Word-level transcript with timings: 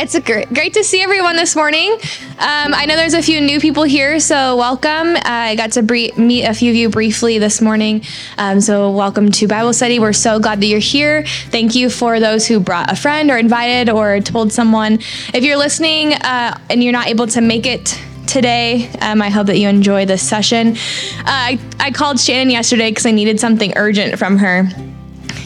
It's 0.00 0.14
a 0.14 0.20
great, 0.20 0.48
great 0.54 0.74
to 0.74 0.84
see 0.84 1.02
everyone 1.02 1.34
this 1.34 1.56
morning. 1.56 1.90
Um, 2.38 2.72
I 2.72 2.86
know 2.86 2.94
there's 2.94 3.14
a 3.14 3.22
few 3.22 3.40
new 3.40 3.58
people 3.58 3.82
here, 3.82 4.20
so 4.20 4.56
welcome. 4.56 5.16
Uh, 5.16 5.22
I 5.24 5.56
got 5.56 5.72
to 5.72 5.82
bre- 5.82 6.16
meet 6.16 6.44
a 6.44 6.54
few 6.54 6.70
of 6.70 6.76
you 6.76 6.88
briefly 6.88 7.40
this 7.40 7.60
morning. 7.60 8.04
Um, 8.36 8.60
so, 8.60 8.92
welcome 8.92 9.32
to 9.32 9.48
Bible 9.48 9.72
study. 9.72 9.98
We're 9.98 10.12
so 10.12 10.38
glad 10.38 10.60
that 10.60 10.66
you're 10.66 10.78
here. 10.78 11.24
Thank 11.50 11.74
you 11.74 11.90
for 11.90 12.20
those 12.20 12.46
who 12.46 12.60
brought 12.60 12.92
a 12.92 12.94
friend 12.94 13.28
or 13.28 13.38
invited 13.38 13.90
or 13.90 14.20
told 14.20 14.52
someone. 14.52 15.00
If 15.34 15.42
you're 15.42 15.56
listening 15.56 16.12
uh, 16.12 16.56
and 16.70 16.80
you're 16.80 16.92
not 16.92 17.08
able 17.08 17.26
to 17.26 17.40
make 17.40 17.66
it, 17.66 18.00
today. 18.28 18.90
Um, 19.00 19.22
I 19.22 19.30
hope 19.30 19.46
that 19.46 19.56
you 19.56 19.70
enjoy 19.70 20.04
this 20.04 20.20
session. 20.20 20.76
Uh, 20.76 21.22
I, 21.24 21.58
I 21.80 21.90
called 21.90 22.20
Shannon 22.20 22.50
yesterday 22.50 22.90
because 22.90 23.06
I 23.06 23.10
needed 23.10 23.40
something 23.40 23.72
urgent 23.74 24.18
from 24.18 24.36
her. 24.36 24.68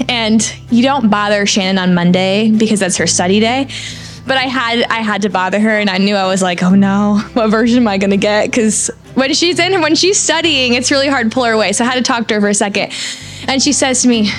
And 0.09 0.53
you 0.69 0.83
don't 0.83 1.09
bother 1.09 1.47
Shannon 1.47 1.79
on 1.79 1.95
Monday 1.95 2.51
because 2.51 2.81
that's 2.81 2.97
her 2.97 3.07
study 3.07 3.39
day 3.39 3.69
but 4.27 4.37
I 4.37 4.43
had 4.43 4.85
I 4.85 5.01
had 5.01 5.23
to 5.23 5.31
bother 5.31 5.61
her, 5.61 5.79
and 5.79 5.91
I 5.91 5.99
knew 5.99 6.15
I 6.15 6.27
was 6.27 6.43
like, 6.43 6.63
oh 6.63 6.75
no, 6.75 7.19
what 7.33 7.49
version 7.51 7.79
am 7.79 7.89
I 7.89 7.99
gonna 7.99 8.17
get? 8.17 8.51
Because 8.51 8.91
when 9.15 9.33
she's 9.35 9.59
in 9.59 9.81
when 9.81 9.95
she's 9.95 10.19
studying, 10.19 10.75
it's 10.75 10.91
really 10.91 11.09
hard 11.09 11.31
to 11.31 11.35
pull 11.35 11.45
her 11.45 11.53
away. 11.53 11.73
So 11.73 11.85
I 11.85 11.89
had 11.89 11.97
to 11.97 12.03
talk 12.03 12.29
to 12.29 12.35
her 12.35 12.41
for 12.41 12.49
a 12.49 12.55
second, 12.55 12.93
and 13.49 13.63
she 13.63 13.73
says 13.73 14.03
to 14.03 14.09
me, 14.09 14.31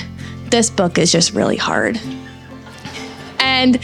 "This 0.50 0.70
book 0.70 0.98
is 0.98 1.12
just 1.12 1.32
really 1.34 1.56
hard," 1.56 2.00
and. 3.38 3.78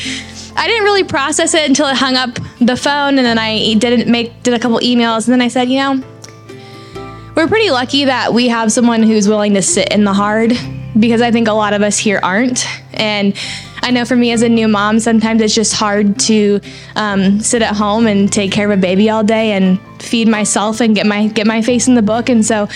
I 0.57 0.67
didn't 0.67 0.83
really 0.83 1.05
process 1.05 1.55
it 1.55 1.67
until 1.67 1.87
I 1.87 1.95
hung 1.95 2.17
up 2.17 2.39
the 2.61 2.77
phone, 2.77 3.17
and 3.17 3.25
then 3.25 3.39
I 3.39 3.75
didn't 3.75 4.11
make 4.11 4.43
did 4.43 4.53
a 4.53 4.59
couple 4.59 4.79
emails, 4.81 5.27
and 5.27 5.33
then 5.33 5.41
I 5.41 5.49
said, 5.49 5.71
you 5.71 5.79
know, 5.79 6.03
we're 7.35 7.49
pretty 7.49 7.71
lucky 7.71 8.05
that 8.05 8.35
we 8.35 8.49
have 8.49 8.71
someone 8.71 9.03
who's 9.03 9.29
willing 9.29 9.55
to 9.55 9.63
sit 9.63 9.91
in 9.91 10.05
the 10.05 10.13
hard 10.13 10.53
because 10.99 11.23
I 11.23 11.31
think 11.31 11.49
a 11.49 11.53
lot 11.53 11.73
of 11.73 11.83
us 11.83 11.97
here 11.97 12.21
aren't, 12.23 12.67
and 12.93 13.35
I 13.83 13.91
know 13.91 14.05
for 14.05 14.17
me 14.17 14.33
as 14.33 14.43
a 14.43 14.49
new 14.49 14.69
mom, 14.69 15.01
sometimes 15.01 15.41
it's 15.43 15.55
just 15.55 15.75
hard 15.75 16.19
to 16.21 16.61
um, 16.97 17.41
sit 17.41 17.63
at 17.63 17.75
home 17.75 18.07
and 18.07 18.33
take 18.33 18.53
care 18.53 18.71
of 18.71 18.79
a 18.79 18.81
baby 18.81 19.11
all 19.11 19.25
day 19.25 19.53
and 19.53 19.81
feed 20.03 20.29
myself 20.29 20.81
and 20.81 20.95
get 20.95 21.07
my 21.07 21.29
get 21.29 21.47
my 21.47 21.63
face 21.63 21.89
in 21.89 21.95
the 21.95 22.03
book. 22.03 22.29
And 22.29 22.45
so 22.45 22.69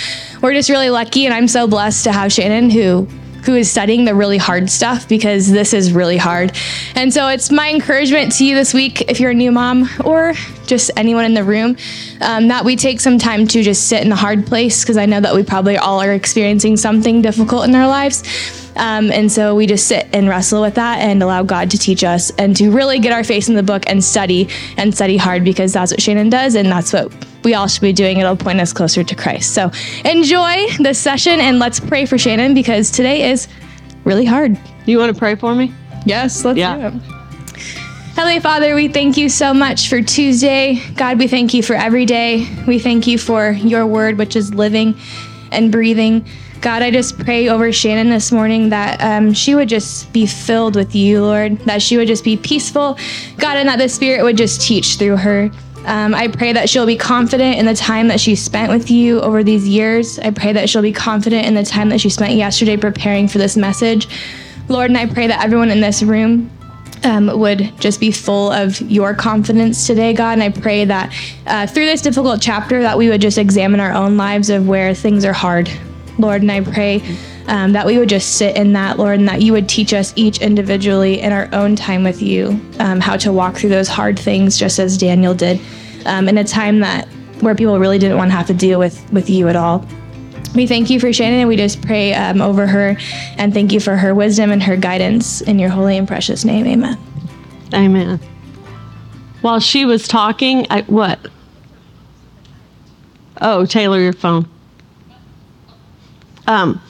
we're 0.42 0.54
just 0.54 0.70
really 0.70 0.90
lucky, 0.90 1.26
and 1.26 1.34
I'm 1.34 1.48
so 1.48 1.66
blessed 1.66 2.04
to 2.04 2.12
have 2.12 2.32
Shannon 2.32 2.70
who 2.70 3.08
who 3.44 3.54
is 3.54 3.70
studying 3.70 4.06
the 4.06 4.14
really 4.14 4.38
hard 4.38 4.70
stuff 4.70 5.06
because 5.08 5.50
this 5.50 5.74
is 5.74 5.92
really 5.92 6.16
hard. 6.16 6.56
And 6.94 7.12
so 7.12 7.28
it's 7.28 7.50
my 7.50 7.68
encouragement 7.70 8.32
to 8.36 8.44
you 8.44 8.54
this 8.54 8.72
week, 8.72 9.02
if 9.02 9.20
you're 9.20 9.32
a 9.32 9.34
new 9.34 9.52
mom 9.52 9.88
or 10.02 10.32
just 10.66 10.90
anyone 10.96 11.26
in 11.26 11.34
the 11.34 11.44
room, 11.44 11.76
um, 12.22 12.48
that 12.48 12.64
we 12.64 12.74
take 12.74 13.00
some 13.00 13.18
time 13.18 13.46
to 13.48 13.62
just 13.62 13.86
sit 13.88 14.02
in 14.02 14.08
the 14.08 14.16
hard 14.16 14.46
place 14.46 14.82
because 14.82 14.96
I 14.96 15.04
know 15.04 15.20
that 15.20 15.34
we 15.34 15.42
probably 15.42 15.76
all 15.76 16.00
are 16.00 16.14
experiencing 16.14 16.78
something 16.78 17.20
difficult 17.20 17.66
in 17.66 17.74
our 17.74 17.86
lives. 17.86 18.63
Um, 18.76 19.12
and 19.12 19.30
so 19.30 19.54
we 19.54 19.66
just 19.66 19.86
sit 19.86 20.08
and 20.12 20.28
wrestle 20.28 20.60
with 20.60 20.74
that 20.74 20.98
and 20.98 21.22
allow 21.22 21.42
God 21.42 21.70
to 21.70 21.78
teach 21.78 22.04
us 22.04 22.30
and 22.38 22.56
to 22.56 22.70
really 22.70 22.98
get 22.98 23.12
our 23.12 23.24
face 23.24 23.48
in 23.48 23.54
the 23.54 23.62
book 23.62 23.84
and 23.86 24.02
study 24.02 24.48
and 24.76 24.94
study 24.94 25.16
hard 25.16 25.44
because 25.44 25.72
that's 25.72 25.92
what 25.92 26.02
Shannon 26.02 26.30
does 26.30 26.54
and 26.54 26.68
that's 26.68 26.92
what 26.92 27.12
we 27.44 27.54
all 27.54 27.68
should 27.68 27.82
be 27.82 27.92
doing. 27.92 28.18
It'll 28.18 28.36
point 28.36 28.60
us 28.60 28.72
closer 28.72 29.04
to 29.04 29.14
Christ. 29.14 29.54
So 29.54 29.70
enjoy 30.04 30.66
this 30.78 30.98
session 30.98 31.40
and 31.40 31.58
let's 31.58 31.78
pray 31.78 32.06
for 32.06 32.18
Shannon 32.18 32.54
because 32.54 32.90
today 32.90 33.30
is 33.30 33.48
really 34.04 34.24
hard. 34.24 34.58
You 34.86 34.98
want 34.98 35.14
to 35.14 35.18
pray 35.18 35.34
for 35.34 35.54
me? 35.54 35.72
Yes, 36.04 36.44
let's 36.44 36.58
yeah. 36.58 36.90
do 36.90 36.96
it. 36.96 37.02
Heavenly 38.14 38.38
Father, 38.38 38.76
we 38.76 38.88
thank 38.88 39.16
you 39.16 39.28
so 39.28 39.52
much 39.52 39.88
for 39.88 40.00
Tuesday. 40.00 40.80
God, 40.94 41.18
we 41.18 41.26
thank 41.26 41.52
you 41.52 41.62
for 41.64 41.74
every 41.74 42.06
day. 42.06 42.46
We 42.66 42.78
thank 42.78 43.08
you 43.08 43.18
for 43.18 43.50
your 43.50 43.86
word, 43.86 44.18
which 44.18 44.36
is 44.36 44.54
living 44.54 44.96
and 45.50 45.72
breathing. 45.72 46.24
God, 46.64 46.80
I 46.80 46.90
just 46.90 47.18
pray 47.18 47.50
over 47.50 47.70
Shannon 47.70 48.08
this 48.08 48.32
morning 48.32 48.70
that 48.70 48.98
um, 49.02 49.34
she 49.34 49.54
would 49.54 49.68
just 49.68 50.10
be 50.14 50.24
filled 50.24 50.76
with 50.76 50.94
you, 50.94 51.20
Lord, 51.20 51.58
that 51.66 51.82
she 51.82 51.98
would 51.98 52.08
just 52.08 52.24
be 52.24 52.38
peaceful, 52.38 52.96
God, 53.36 53.58
and 53.58 53.68
that 53.68 53.78
the 53.78 53.86
Spirit 53.86 54.22
would 54.22 54.38
just 54.38 54.62
teach 54.62 54.96
through 54.96 55.18
her. 55.18 55.50
Um, 55.84 56.14
I 56.14 56.26
pray 56.26 56.54
that 56.54 56.70
she'll 56.70 56.86
be 56.86 56.96
confident 56.96 57.58
in 57.58 57.66
the 57.66 57.74
time 57.74 58.08
that 58.08 58.18
she 58.18 58.34
spent 58.34 58.72
with 58.72 58.90
you 58.90 59.20
over 59.20 59.44
these 59.44 59.68
years. 59.68 60.18
I 60.18 60.30
pray 60.30 60.54
that 60.54 60.70
she'll 60.70 60.80
be 60.80 60.90
confident 60.90 61.44
in 61.44 61.52
the 61.52 61.64
time 61.64 61.90
that 61.90 62.00
she 62.00 62.08
spent 62.08 62.32
yesterday 62.32 62.78
preparing 62.78 63.28
for 63.28 63.36
this 63.36 63.58
message. 63.58 64.08
Lord, 64.70 64.88
and 64.90 64.96
I 64.96 65.04
pray 65.04 65.26
that 65.26 65.44
everyone 65.44 65.70
in 65.70 65.82
this 65.82 66.02
room 66.02 66.50
um, 67.02 67.26
would 67.38 67.78
just 67.78 68.00
be 68.00 68.10
full 68.10 68.50
of 68.52 68.80
your 68.80 69.12
confidence 69.12 69.86
today, 69.86 70.14
God. 70.14 70.32
And 70.32 70.42
I 70.42 70.48
pray 70.48 70.86
that 70.86 71.12
uh, 71.46 71.66
through 71.66 71.84
this 71.84 72.00
difficult 72.00 72.40
chapter, 72.40 72.80
that 72.80 72.96
we 72.96 73.10
would 73.10 73.20
just 73.20 73.36
examine 73.36 73.80
our 73.80 73.92
own 73.92 74.16
lives 74.16 74.48
of 74.48 74.66
where 74.66 74.94
things 74.94 75.26
are 75.26 75.34
hard, 75.34 75.70
Lord. 76.18 76.42
And 76.42 76.50
I 76.50 76.60
pray 76.60 77.02
um, 77.46 77.72
that 77.72 77.86
we 77.86 77.98
would 77.98 78.08
just 78.08 78.36
sit 78.36 78.56
in 78.56 78.72
that, 78.72 78.98
Lord, 78.98 79.18
and 79.18 79.28
that 79.28 79.42
you 79.42 79.52
would 79.52 79.68
teach 79.68 79.92
us 79.92 80.12
each 80.16 80.38
individually 80.38 81.20
in 81.20 81.32
our 81.32 81.48
own 81.52 81.76
time 81.76 82.04
with 82.04 82.22
you 82.22 82.60
um, 82.78 83.00
how 83.00 83.16
to 83.18 83.32
walk 83.32 83.56
through 83.56 83.70
those 83.70 83.88
hard 83.88 84.18
things, 84.18 84.56
just 84.56 84.78
as 84.78 84.96
Daniel 84.96 85.34
did, 85.34 85.60
um, 86.06 86.28
in 86.28 86.38
a 86.38 86.44
time 86.44 86.80
that 86.80 87.08
where 87.40 87.54
people 87.54 87.78
really 87.78 87.98
didn't 87.98 88.16
want 88.16 88.30
to 88.30 88.36
have 88.36 88.46
to 88.46 88.54
deal 88.54 88.78
with 88.78 89.12
with 89.12 89.28
you 89.28 89.48
at 89.48 89.56
all. 89.56 89.86
We 90.54 90.66
thank 90.66 90.88
you 90.88 91.00
for 91.00 91.12
Shannon, 91.12 91.40
and 91.40 91.48
we 91.48 91.56
just 91.56 91.82
pray 91.82 92.14
um, 92.14 92.40
over 92.40 92.66
her, 92.66 92.96
and 93.38 93.52
thank 93.52 93.72
you 93.72 93.80
for 93.80 93.96
her 93.96 94.14
wisdom 94.14 94.52
and 94.52 94.62
her 94.62 94.76
guidance 94.76 95.40
in 95.40 95.58
your 95.58 95.68
holy 95.68 95.98
and 95.98 96.06
precious 96.06 96.44
name. 96.44 96.66
Amen. 96.66 96.98
Amen. 97.74 98.20
While 99.40 99.58
she 99.60 99.84
was 99.84 100.06
talking, 100.06 100.66
I, 100.70 100.82
what? 100.82 101.18
Oh, 103.40 103.66
Taylor, 103.66 103.98
your 104.00 104.12
phone 104.12 104.48
um, 106.46 106.80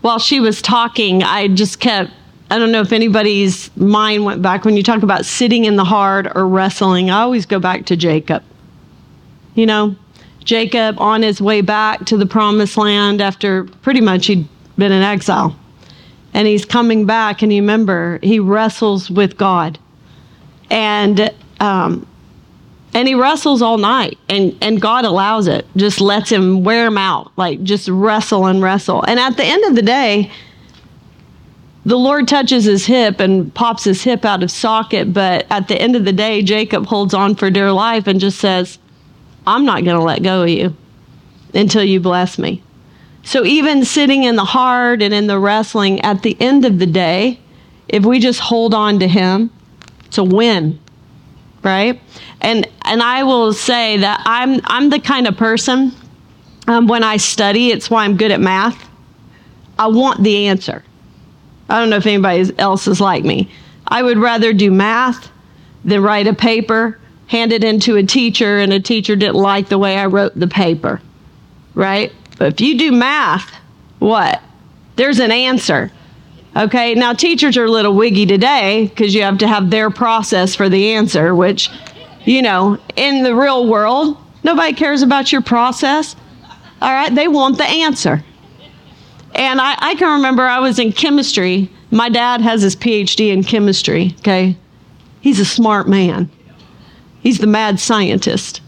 while 0.00 0.18
she 0.18 0.40
was 0.40 0.62
talking, 0.62 1.22
I 1.22 1.48
just 1.48 1.80
kept, 1.80 2.10
I 2.50 2.58
don't 2.58 2.72
know 2.72 2.80
if 2.80 2.92
anybody's 2.92 3.74
mind 3.76 4.24
went 4.24 4.42
back 4.42 4.64
when 4.64 4.76
you 4.76 4.82
talk 4.82 5.02
about 5.02 5.26
sitting 5.26 5.64
in 5.64 5.76
the 5.76 5.84
hard 5.84 6.30
or 6.34 6.46
wrestling. 6.46 7.10
I 7.10 7.20
always 7.20 7.46
go 7.46 7.58
back 7.58 7.86
to 7.86 7.96
Jacob. 7.96 8.42
You 9.54 9.66
know, 9.66 9.96
Jacob 10.44 11.00
on 11.00 11.22
his 11.22 11.42
way 11.42 11.60
back 11.60 12.06
to 12.06 12.16
the 12.16 12.26
promised 12.26 12.76
land 12.76 13.20
after 13.20 13.64
pretty 13.64 14.00
much 14.00 14.26
he'd 14.26 14.48
been 14.76 14.92
in 14.92 15.02
exile. 15.02 15.58
And 16.32 16.46
he's 16.46 16.64
coming 16.64 17.06
back, 17.06 17.42
and 17.42 17.52
you 17.52 17.62
remember, 17.62 18.18
he 18.22 18.38
wrestles 18.38 19.10
with 19.10 19.36
God. 19.36 19.78
And 20.70 21.32
um, 21.58 22.06
and 22.94 23.06
he 23.06 23.14
wrestles 23.14 23.62
all 23.62 23.78
night 23.78 24.18
and 24.28 24.56
and 24.60 24.80
god 24.80 25.04
allows 25.04 25.46
it. 25.46 25.66
Just 25.76 26.00
lets 26.00 26.30
him 26.30 26.64
wear 26.64 26.86
him 26.86 26.98
out 26.98 27.32
like 27.36 27.62
just 27.62 27.88
wrestle 27.88 28.46
and 28.46 28.62
wrestle. 28.62 29.02
And 29.02 29.18
at 29.20 29.36
the 29.36 29.44
end 29.44 29.64
of 29.64 29.74
the 29.74 29.82
day 29.82 30.30
the 31.84 31.96
lord 31.98 32.28
touches 32.28 32.64
his 32.64 32.84
hip 32.84 33.20
and 33.20 33.54
pops 33.54 33.84
his 33.84 34.02
hip 34.02 34.24
out 34.24 34.42
of 34.42 34.50
socket 34.50 35.12
but 35.12 35.46
at 35.48 35.68
the 35.68 35.80
end 35.80 35.96
of 35.96 36.04
the 36.04 36.12
day 36.12 36.42
jacob 36.42 36.84
holds 36.84 37.14
on 37.14 37.34
for 37.34 37.50
dear 37.50 37.72
life 37.72 38.06
and 38.06 38.20
just 38.20 38.38
says 38.40 38.78
i'm 39.46 39.64
not 39.64 39.84
going 39.84 39.96
to 39.96 40.02
let 40.02 40.22
go 40.22 40.42
of 40.42 40.48
you 40.48 40.76
until 41.54 41.82
you 41.82 42.00
bless 42.00 42.38
me. 42.38 42.62
So 43.22 43.44
even 43.44 43.84
sitting 43.84 44.24
in 44.24 44.36
the 44.36 44.44
hard 44.44 45.02
and 45.02 45.12
in 45.12 45.26
the 45.26 45.38
wrestling 45.38 46.00
at 46.00 46.22
the 46.22 46.36
end 46.40 46.64
of 46.64 46.78
the 46.78 46.86
day 46.86 47.40
if 47.88 48.04
we 48.04 48.20
just 48.20 48.40
hold 48.40 48.74
on 48.74 48.98
to 48.98 49.08
him 49.08 49.50
a 50.16 50.24
win 50.24 50.80
right 51.62 52.00
and 52.40 52.68
and 52.82 53.02
I 53.02 53.22
will 53.24 53.52
say 53.52 53.98
that 53.98 54.22
I'm 54.24 54.60
I'm 54.64 54.90
the 54.90 55.00
kind 55.00 55.26
of 55.26 55.36
person 55.36 55.92
um, 56.68 56.86
when 56.86 57.02
I 57.02 57.16
study, 57.16 57.70
it's 57.70 57.88
why 57.88 58.04
I'm 58.04 58.18
good 58.18 58.30
at 58.30 58.40
math. 58.40 58.88
I 59.78 59.88
want 59.88 60.22
the 60.22 60.48
answer. 60.48 60.84
I 61.70 61.80
don't 61.80 61.88
know 61.88 61.96
if 61.96 62.06
anybody 62.06 62.52
else 62.58 62.86
is 62.86 63.00
like 63.00 63.24
me. 63.24 63.50
I 63.86 64.02
would 64.02 64.18
rather 64.18 64.52
do 64.52 64.70
math 64.70 65.30
than 65.84 66.02
write 66.02 66.26
a 66.26 66.34
paper, 66.34 66.98
hand 67.26 67.52
it 67.52 67.64
into 67.64 67.96
a 67.96 68.02
teacher, 68.02 68.58
and 68.58 68.72
a 68.74 68.80
teacher 68.80 69.16
didn't 69.16 69.36
like 69.36 69.70
the 69.70 69.78
way 69.78 69.96
I 69.96 70.06
wrote 70.06 70.38
the 70.38 70.46
paper, 70.46 71.00
right? 71.74 72.12
But 72.38 72.52
if 72.52 72.60
you 72.60 72.76
do 72.76 72.92
math, 72.92 73.50
what? 73.98 74.42
There's 74.96 75.20
an 75.20 75.30
answer. 75.30 75.90
Okay, 76.56 76.94
now 76.94 77.12
teachers 77.12 77.56
are 77.56 77.66
a 77.66 77.70
little 77.70 77.94
wiggy 77.94 78.26
today 78.26 78.86
because 78.86 79.14
you 79.14 79.22
have 79.22 79.38
to 79.38 79.48
have 79.48 79.70
their 79.70 79.90
process 79.90 80.54
for 80.54 80.68
the 80.68 80.92
answer, 80.92 81.34
which 81.34 81.70
you 82.28 82.42
know, 82.42 82.78
in 82.94 83.22
the 83.22 83.34
real 83.34 83.66
world, 83.66 84.16
nobody 84.44 84.74
cares 84.74 85.02
about 85.02 85.32
your 85.32 85.40
process. 85.40 86.14
All 86.82 86.92
right, 86.92 87.14
they 87.14 87.26
want 87.26 87.56
the 87.56 87.64
answer. 87.64 88.22
And 89.34 89.60
I, 89.60 89.76
I 89.78 89.94
can 89.94 90.16
remember 90.16 90.42
I 90.42 90.58
was 90.58 90.78
in 90.78 90.92
chemistry. 90.92 91.70
My 91.90 92.08
dad 92.08 92.40
has 92.42 92.62
his 92.62 92.76
PhD 92.76 93.32
in 93.32 93.44
chemistry, 93.44 94.14
okay? 94.18 94.56
He's 95.20 95.40
a 95.40 95.44
smart 95.44 95.88
man, 95.88 96.30
he's 97.20 97.38
the 97.38 97.46
mad 97.46 97.80
scientist. 97.80 98.60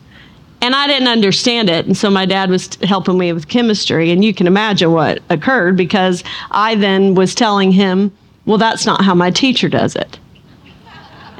And 0.62 0.74
I 0.74 0.86
didn't 0.86 1.08
understand 1.08 1.70
it. 1.70 1.86
And 1.86 1.96
so 1.96 2.10
my 2.10 2.26
dad 2.26 2.50
was 2.50 2.74
helping 2.82 3.16
me 3.16 3.32
with 3.32 3.48
chemistry. 3.48 4.10
And 4.10 4.24
you 4.24 4.34
can 4.34 4.46
imagine 4.46 4.92
what 4.92 5.22
occurred 5.30 5.76
because 5.76 6.22
I 6.50 6.74
then 6.74 7.14
was 7.14 7.34
telling 7.34 7.72
him, 7.72 8.12
well, 8.44 8.58
that's 8.58 8.84
not 8.84 9.02
how 9.02 9.14
my 9.14 9.30
teacher 9.30 9.68
does 9.68 9.96
it. 9.96 10.18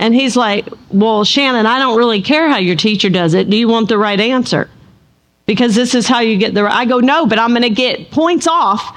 And 0.01 0.15
he's 0.15 0.35
like, 0.35 0.67
Well, 0.91 1.25
Shannon, 1.25 1.67
I 1.67 1.79
don't 1.79 1.99
really 1.99 2.23
care 2.23 2.49
how 2.49 2.57
your 2.57 2.75
teacher 2.75 3.11
does 3.11 3.35
it. 3.35 3.51
Do 3.51 3.57
you 3.57 3.69
want 3.69 3.91
the 3.91 3.99
right 3.99 4.19
answer? 4.19 4.71
Because 5.45 5.75
this 5.75 5.95
is 5.95 6.09
how 6.09 6.21
you 6.21 6.39
get 6.39 6.55
the 6.55 6.65
right. 6.65 6.73
I 6.73 6.85
go, 6.87 7.01
No, 7.01 7.27
but 7.27 7.39
I'm 7.39 7.51
going 7.51 7.63
to 7.63 7.71
get 7.71 8.11
points 8.11 8.47
off 8.47 8.97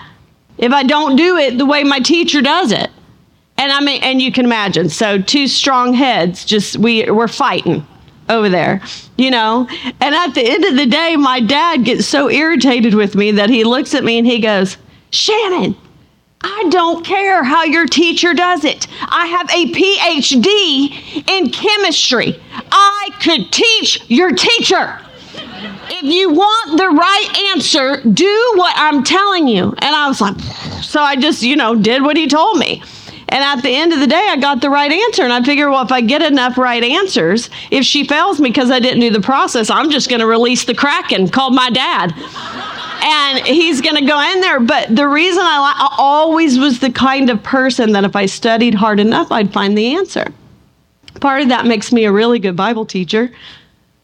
if 0.57 0.71
I 0.71 0.83
don't 0.83 1.17
do 1.17 1.37
it 1.37 1.57
the 1.57 1.65
way 1.65 1.83
my 1.83 1.99
teacher 1.99 2.41
does 2.41 2.71
it. 2.71 2.89
And 3.57 3.71
I 3.71 3.81
mean, 3.81 4.01
and 4.01 4.21
you 4.21 4.31
can 4.31 4.45
imagine. 4.45 4.89
So 4.89 5.21
two 5.21 5.47
strong 5.47 5.93
heads, 5.93 6.45
just 6.45 6.77
we 6.77 7.09
we're 7.11 7.27
fighting 7.27 7.85
over 8.29 8.49
there, 8.49 8.81
you 9.17 9.31
know. 9.31 9.67
And 9.99 10.15
at 10.15 10.33
the 10.33 10.41
end 10.41 10.65
of 10.65 10.75
the 10.75 10.85
day, 10.85 11.15
my 11.15 11.39
dad 11.39 11.85
gets 11.85 12.05
so 12.05 12.29
irritated 12.29 12.93
with 12.93 13.15
me 13.15 13.31
that 13.31 13.49
he 13.49 13.63
looks 13.63 13.93
at 13.93 14.03
me 14.03 14.17
and 14.17 14.27
he 14.27 14.39
goes, 14.39 14.77
Shannon, 15.11 15.75
I 16.41 16.67
don't 16.69 17.05
care 17.05 17.43
how 17.43 17.63
your 17.63 17.85
teacher 17.85 18.33
does 18.33 18.65
it. 18.65 18.87
I 19.01 19.27
have 19.27 19.49
a 19.49 19.71
PhD 19.71 21.29
in 21.29 21.49
chemistry. 21.51 22.41
I 22.71 23.09
could 23.21 23.51
teach 23.51 24.09
your 24.09 24.31
teacher. 24.31 24.99
If 25.89 26.03
you 26.03 26.31
want 26.31 26.77
the 26.77 26.89
right 26.89 27.51
answer, 27.53 28.01
do 28.01 28.53
what 28.55 28.73
I'm 28.75 29.03
telling 29.03 29.47
you. 29.47 29.73
And 29.77 29.95
I 29.95 30.07
was 30.07 30.19
like, 30.19 30.39
so 30.81 31.01
I 31.01 31.15
just, 31.15 31.43
you 31.43 31.55
know, 31.55 31.75
did 31.75 32.01
what 32.01 32.17
he 32.17 32.27
told 32.27 32.57
me. 32.57 32.83
And 33.29 33.43
at 33.43 33.61
the 33.61 33.75
end 33.75 33.93
of 33.93 33.99
the 33.99 34.07
day, 34.07 34.27
I 34.29 34.37
got 34.37 34.61
the 34.61 34.69
right 34.69 34.91
answer. 34.91 35.23
And 35.23 35.33
I 35.33 35.41
figured, 35.41 35.69
well, 35.69 35.83
if 35.83 35.91
I 35.91 36.01
get 36.01 36.21
enough 36.21 36.57
right 36.57 36.83
answers, 36.83 37.49
if 37.71 37.85
she 37.85 38.03
fails 38.03 38.39
me 38.39 38.49
because 38.49 38.69
I 38.69 38.79
didn't 38.79 38.99
do 38.99 39.09
the 39.09 39.21
process, 39.21 39.69
I'm 39.69 39.89
just 39.89 40.09
going 40.09 40.19
to 40.19 40.27
release 40.27 40.65
the 40.65 40.75
Kraken 40.75 41.29
called 41.29 41.55
my 41.55 41.69
dad 41.69 42.13
and 43.03 43.45
he's 43.45 43.81
going 43.81 43.95
to 43.95 44.05
go 44.05 44.19
in 44.31 44.39
there. 44.39 44.59
But 44.61 44.95
the 44.95 45.07
reason 45.07 45.41
I, 45.41 45.73
I 45.77 45.95
always 45.97 46.57
was 46.57 46.79
the 46.79 46.91
kind 46.91 47.29
of 47.29 47.43
person 47.43 47.91
that 47.91 48.05
if 48.05 48.15
I 48.15 48.25
studied 48.25 48.73
hard 48.73 48.99
enough, 48.99 49.31
I'd 49.31 49.51
find 49.51 49.77
the 49.77 49.95
answer. 49.95 50.31
Part 51.19 51.41
of 51.41 51.49
that 51.49 51.65
makes 51.65 51.91
me 51.91 52.05
a 52.05 52.11
really 52.11 52.39
good 52.39 52.55
Bible 52.55 52.85
teacher. 52.85 53.31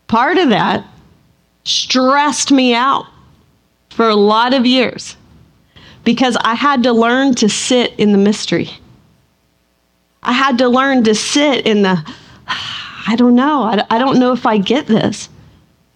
Part 0.08 0.38
of 0.38 0.50
that 0.50 0.86
stressed 1.64 2.52
me 2.52 2.74
out 2.74 3.06
for 3.90 4.10
a 4.10 4.16
lot 4.16 4.54
of 4.54 4.66
years 4.66 5.16
because 6.04 6.36
I 6.42 6.56
had 6.56 6.84
to 6.84 6.92
learn 6.92 7.36
to 7.36 7.48
sit 7.48 7.94
in 7.98 8.12
the 8.12 8.18
mystery. 8.18 8.70
I 10.24 10.34
had 10.34 10.58
to 10.58 10.68
learn 10.68 11.04
to 11.06 11.16
sit 11.16 11.66
in 11.66 11.82
the, 11.84 12.04
I 12.48 13.16
don't 13.18 13.36
know, 13.36 13.64
I, 13.64 13.86
I 13.90 13.98
don't 13.98 14.20
know 14.20 14.32
if 14.34 14.46
I 14.46 14.58
get 14.58 14.88
this. 14.88 15.30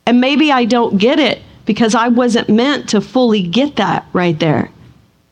And 0.06 0.20
maybe 0.20 0.52
I 0.52 0.66
don't 0.66 0.98
get 0.98 1.20
it 1.20 1.42
because 1.66 1.96
I 1.96 2.10
wasn't 2.10 2.50
meant 2.50 2.90
to 2.90 3.02
fully 3.02 3.42
get 3.42 3.78
that 3.78 4.06
right 4.14 4.38
there. 4.40 4.70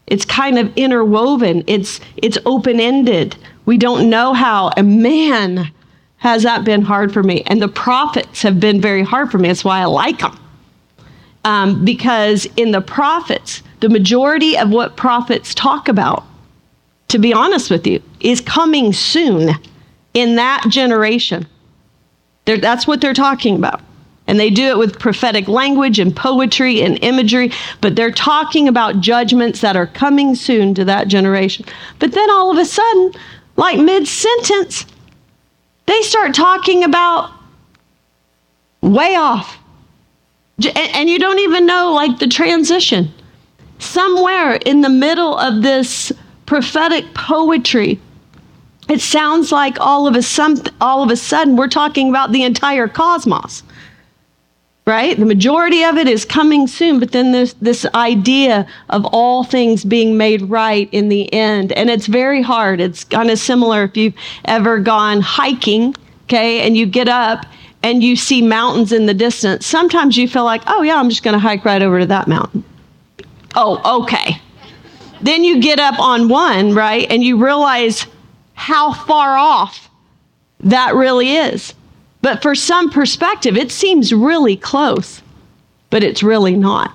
It's 0.07 0.25
kind 0.25 0.57
of 0.59 0.75
interwoven. 0.77 1.63
It's 1.67 2.01
it's 2.17 2.38
open-ended. 2.45 3.38
We 3.65 3.77
don't 3.77 4.09
know 4.09 4.33
how. 4.33 4.69
And 4.75 5.01
man, 5.01 5.71
has 6.17 6.44
that 6.44 6.63
been 6.63 6.83
hard 6.83 7.11
for 7.11 7.23
me. 7.23 7.44
And 7.47 7.61
the 7.61 7.67
prophets 7.67 8.44
have 8.44 8.59
been 8.59 8.79
very 8.79 9.03
hard 9.03 9.31
for 9.31 9.39
me. 9.39 9.47
That's 9.47 9.63
why 9.63 9.79
I 9.79 9.85
like 9.85 10.19
them. 10.19 10.37
Um, 11.45 11.83
because 11.83 12.45
in 12.57 12.71
the 12.71 12.81
prophets, 12.81 13.63
the 13.79 13.89
majority 13.89 14.55
of 14.57 14.69
what 14.69 14.95
prophets 14.95 15.55
talk 15.55 15.87
about, 15.87 16.23
to 17.11 17.19
be 17.19 17.33
honest 17.33 17.69
with 17.69 17.85
you, 17.85 18.01
is 18.21 18.39
coming 18.39 18.93
soon 18.93 19.51
in 20.13 20.37
that 20.37 20.65
generation. 20.69 21.45
They're, 22.45 22.57
that's 22.57 22.87
what 22.87 23.01
they're 23.01 23.13
talking 23.13 23.55
about. 23.55 23.81
And 24.27 24.39
they 24.39 24.49
do 24.49 24.63
it 24.69 24.77
with 24.77 24.97
prophetic 24.97 25.49
language 25.49 25.99
and 25.99 26.15
poetry 26.15 26.81
and 26.81 26.97
imagery, 27.03 27.51
but 27.81 27.97
they're 27.97 28.11
talking 28.11 28.69
about 28.69 29.01
judgments 29.01 29.59
that 29.59 29.75
are 29.75 29.87
coming 29.87 30.35
soon 30.35 30.73
to 30.75 30.85
that 30.85 31.09
generation. 31.09 31.65
But 31.99 32.13
then 32.13 32.29
all 32.31 32.49
of 32.49 32.57
a 32.57 32.63
sudden, 32.63 33.13
like 33.57 33.77
mid 33.77 34.07
sentence, 34.07 34.85
they 35.87 36.01
start 36.03 36.33
talking 36.33 36.85
about 36.85 37.31
way 38.81 39.15
off. 39.15 39.57
And 40.75 41.09
you 41.09 41.19
don't 41.19 41.39
even 41.39 41.65
know 41.65 41.91
like 41.91 42.19
the 42.19 42.27
transition. 42.27 43.11
Somewhere 43.79 44.53
in 44.53 44.79
the 44.79 44.89
middle 44.89 45.37
of 45.37 45.61
this 45.61 46.13
prophetic 46.51 47.06
poetry, 47.13 47.98
it 48.89 49.00
sounds 49.00 49.53
like 49.53 49.80
all 49.80 50.06
of 50.06 50.18
a, 50.18 50.21
some, 50.21 50.62
all 50.81 51.01
of 51.01 51.09
a 51.09 51.15
sudden 51.15 51.56
we're 51.56 51.69
talking 51.69 52.09
about 52.09 52.33
the 52.33 52.44
entire 52.44 52.89
cosmos 52.89 53.63
right? 54.88 55.18
The 55.18 55.25
majority 55.25 55.83
of 55.83 55.95
it 55.95 56.07
is 56.07 56.25
coming 56.25 56.68
soon, 56.68 57.00
but 57.00 57.12
then 57.12 57.31
there's 57.31 57.53
this 57.62 57.86
idea 57.94 58.68
of 58.89 59.06
all 59.06 59.44
things 59.44 59.86
being 59.86 60.18
made 60.18 60.42
right 60.42 60.89
in 60.92 61.07
the 61.07 61.31
end. 61.31 61.71
And 61.74 61.89
it's 61.89 62.07
very 62.07 62.42
hard. 62.42 62.81
It's 62.81 63.04
kind 63.06 63.30
of 63.30 63.38
similar 63.38 63.83
if 63.83 63.95
you've 63.95 64.15
ever 64.45 64.80
gone 64.80 65.21
hiking, 65.21 65.95
okay, 66.24 66.62
and 66.62 66.75
you 66.75 66.88
get 66.88 67.07
up 67.07 67.45
and 67.83 68.04
you 68.04 68.15
see 68.15 68.42
mountains 68.42 68.92
in 68.92 69.06
the 69.06 69.13
distance. 69.13 69.68
Sometimes 69.68 70.18
you 70.18 70.27
feel 70.27 70.45
like, 70.45 70.63
oh, 70.65 70.81
yeah, 70.81 71.00
I'm 71.00 71.09
just 71.09 71.24
going 71.24 71.36
to 71.36 71.39
hike 71.39 71.63
right 71.63 71.81
over 71.81 72.00
to 72.00 72.07
that 72.07 72.27
mountain. 72.27 72.65
Oh, 73.56 74.01
okay. 74.01 74.42
Then 75.21 75.44
you 75.44 75.62
get 75.62 75.79
up 75.79 76.00
on 76.00 76.29
one, 76.29 76.73
right, 76.73 77.09
and 77.09 77.23
you 77.23 77.44
realize 77.44 78.07
how 78.53 78.94
far 78.94 79.38
off 79.38 79.89
that 80.59 80.95
really 80.95 81.33
is. 81.33 81.73
But 82.21 82.41
for 82.41 82.56
some 82.56 82.89
perspective, 82.89 83.57
it 83.57 83.71
seems 83.71 84.13
really 84.13 84.56
close, 84.56 85.21
but 85.89 86.03
it's 86.03 86.21
really 86.23 86.56
not. 86.56 86.94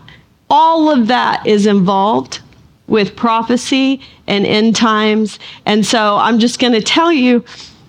All 0.49 0.91
of 0.91 1.09
that 1.09 1.47
is 1.47 1.67
involved 1.67 2.41
with 2.87 3.17
prophecy 3.17 4.01
and 4.27 4.47
end 4.47 4.77
times. 4.77 5.39
And 5.65 5.85
so 5.85 6.17
I'm 6.17 6.39
just 6.39 6.61
going 6.61 6.73
to 6.73 6.81
tell 6.81 7.11
you 7.11 7.45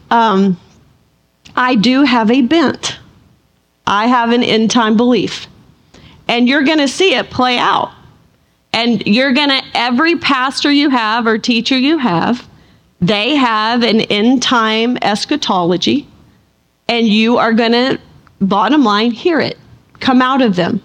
um, 0.09 0.59
I 1.55 1.75
do 1.75 2.03
have 2.03 2.31
a 2.31 2.41
bent, 2.41 2.97
I 3.85 4.07
have 4.07 4.31
an 4.31 4.43
end 4.43 4.71
time 4.71 4.97
belief. 4.97 5.47
And 6.27 6.47
you're 6.47 6.63
going 6.63 6.79
to 6.79 6.87
see 6.87 7.15
it 7.15 7.29
play 7.29 7.57
out. 7.57 7.91
And 8.73 9.05
you're 9.07 9.33
going 9.33 9.49
to, 9.49 9.61
every 9.73 10.17
pastor 10.17 10.71
you 10.71 10.89
have 10.89 11.25
or 11.25 11.37
teacher 11.37 11.77
you 11.77 11.97
have, 11.97 12.47
they 13.01 13.35
have 13.35 13.83
an 13.83 14.01
end 14.01 14.43
time 14.43 14.97
eschatology 15.01 16.07
and 16.87 17.07
you 17.07 17.37
are 17.37 17.53
going 17.53 17.71
to, 17.71 17.99
bottom 18.39 18.83
line, 18.83 19.11
hear 19.11 19.39
it 19.39 19.57
come 19.99 20.21
out 20.21 20.41
of 20.41 20.55
them. 20.55 20.81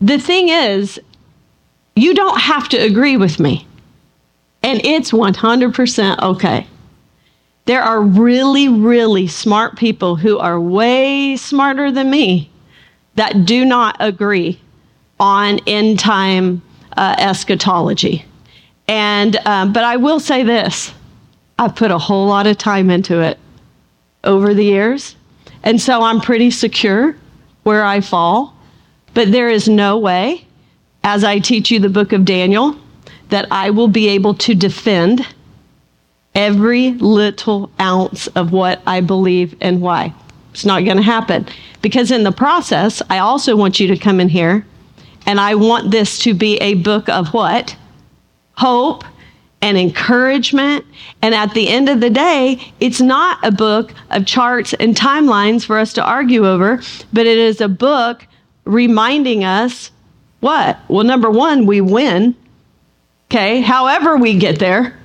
The 0.00 0.18
thing 0.18 0.48
is, 0.48 1.00
you 1.96 2.14
don't 2.14 2.40
have 2.40 2.68
to 2.70 2.76
agree 2.76 3.16
with 3.16 3.38
me, 3.38 3.66
and 4.62 4.84
it's 4.84 5.12
100% 5.12 6.22
okay. 6.22 6.66
There 7.66 7.82
are 7.82 8.02
really, 8.02 8.68
really 8.68 9.26
smart 9.26 9.76
people 9.76 10.16
who 10.16 10.38
are 10.38 10.60
way 10.60 11.36
smarter 11.36 11.90
than 11.90 12.10
me 12.10 12.50
that 13.14 13.46
do 13.46 13.64
not 13.64 13.96
agree 14.00 14.60
on 15.20 15.60
end 15.66 15.98
time 15.98 16.62
uh, 16.96 17.16
eschatology. 17.18 18.24
And, 18.88 19.36
um, 19.46 19.72
but 19.72 19.84
I 19.84 19.96
will 19.96 20.20
say 20.20 20.42
this 20.42 20.92
I've 21.58 21.76
put 21.76 21.90
a 21.90 21.98
whole 21.98 22.26
lot 22.26 22.46
of 22.46 22.58
time 22.58 22.90
into 22.90 23.20
it 23.20 23.38
over 24.24 24.54
the 24.54 24.64
years. 24.64 25.16
And 25.62 25.80
so 25.80 26.02
I'm 26.02 26.20
pretty 26.20 26.50
secure 26.50 27.16
where 27.62 27.84
I 27.84 28.00
fall. 28.00 28.54
But 29.14 29.30
there 29.30 29.48
is 29.48 29.68
no 29.68 29.96
way, 29.98 30.44
as 31.04 31.22
I 31.22 31.38
teach 31.38 31.70
you 31.70 31.78
the 31.78 31.88
book 31.88 32.12
of 32.12 32.24
Daniel, 32.24 32.76
that 33.28 33.46
I 33.50 33.70
will 33.70 33.88
be 33.88 34.08
able 34.08 34.34
to 34.34 34.54
defend 34.54 35.26
every 36.34 36.92
little 36.94 37.70
ounce 37.80 38.26
of 38.28 38.50
what 38.52 38.82
I 38.86 39.00
believe 39.00 39.56
and 39.60 39.80
why. 39.80 40.12
It's 40.50 40.64
not 40.64 40.84
going 40.84 40.96
to 40.96 41.02
happen. 41.02 41.46
Because 41.80 42.10
in 42.10 42.24
the 42.24 42.32
process, 42.32 43.00
I 43.08 43.18
also 43.18 43.56
want 43.56 43.78
you 43.78 43.86
to 43.88 43.96
come 43.96 44.20
in 44.20 44.28
here 44.28 44.66
and 45.26 45.40
I 45.40 45.54
want 45.54 45.90
this 45.90 46.18
to 46.20 46.34
be 46.34 46.56
a 46.58 46.74
book 46.74 47.08
of 47.08 47.28
what? 47.28 47.76
Hope 48.56 49.04
and 49.62 49.78
encouragement. 49.78 50.84
And 51.22 51.34
at 51.34 51.54
the 51.54 51.68
end 51.68 51.88
of 51.88 52.00
the 52.00 52.10
day, 52.10 52.72
it's 52.80 53.00
not 53.00 53.38
a 53.42 53.50
book 53.50 53.94
of 54.10 54.26
charts 54.26 54.74
and 54.74 54.94
timelines 54.94 55.64
for 55.64 55.78
us 55.78 55.94
to 55.94 56.04
argue 56.04 56.46
over, 56.46 56.80
but 57.12 57.26
it 57.26 57.38
is 57.38 57.60
a 57.60 57.68
book 57.68 58.26
reminding 58.64 59.44
us 59.44 59.90
what? 60.40 60.78
Well, 60.88 61.04
number 61.04 61.30
one, 61.30 61.64
we 61.64 61.80
win. 61.80 62.36
Okay, 63.30 63.62
however 63.62 64.18
we 64.18 64.38
get 64.38 64.58
there. 64.58 64.98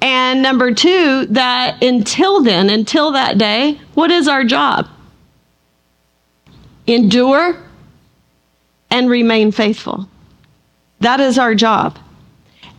And 0.00 0.40
number 0.40 0.72
two, 0.72 1.26
that 1.26 1.82
until 1.82 2.42
then, 2.42 2.70
until 2.70 3.12
that 3.12 3.36
day, 3.36 3.78
what 3.92 4.10
is 4.10 4.28
our 4.28 4.44
job? 4.44 4.88
Endure 6.86 7.62
and 8.90 9.10
remain 9.10 9.52
faithful. 9.52 10.08
That 11.00 11.20
is 11.20 11.38
our 11.38 11.54
job. 11.54 11.98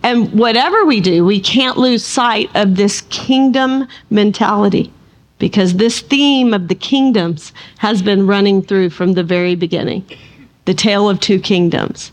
And 0.03 0.31
whatever 0.33 0.85
we 0.85 1.01
do, 1.01 1.25
we 1.25 1.39
can't 1.39 1.77
lose 1.77 2.05
sight 2.05 2.49
of 2.55 2.75
this 2.75 3.01
kingdom 3.09 3.87
mentality 4.09 4.91
because 5.39 5.75
this 5.75 5.99
theme 5.99 6.53
of 6.53 6.67
the 6.67 6.75
kingdoms 6.75 7.51
has 7.79 8.01
been 8.01 8.27
running 8.27 8.61
through 8.61 8.89
from 8.89 9.13
the 9.13 9.23
very 9.23 9.55
beginning 9.55 10.05
the 10.65 10.73
tale 10.73 11.09
of 11.09 11.17
two 11.21 11.39
kingdoms. 11.39 12.11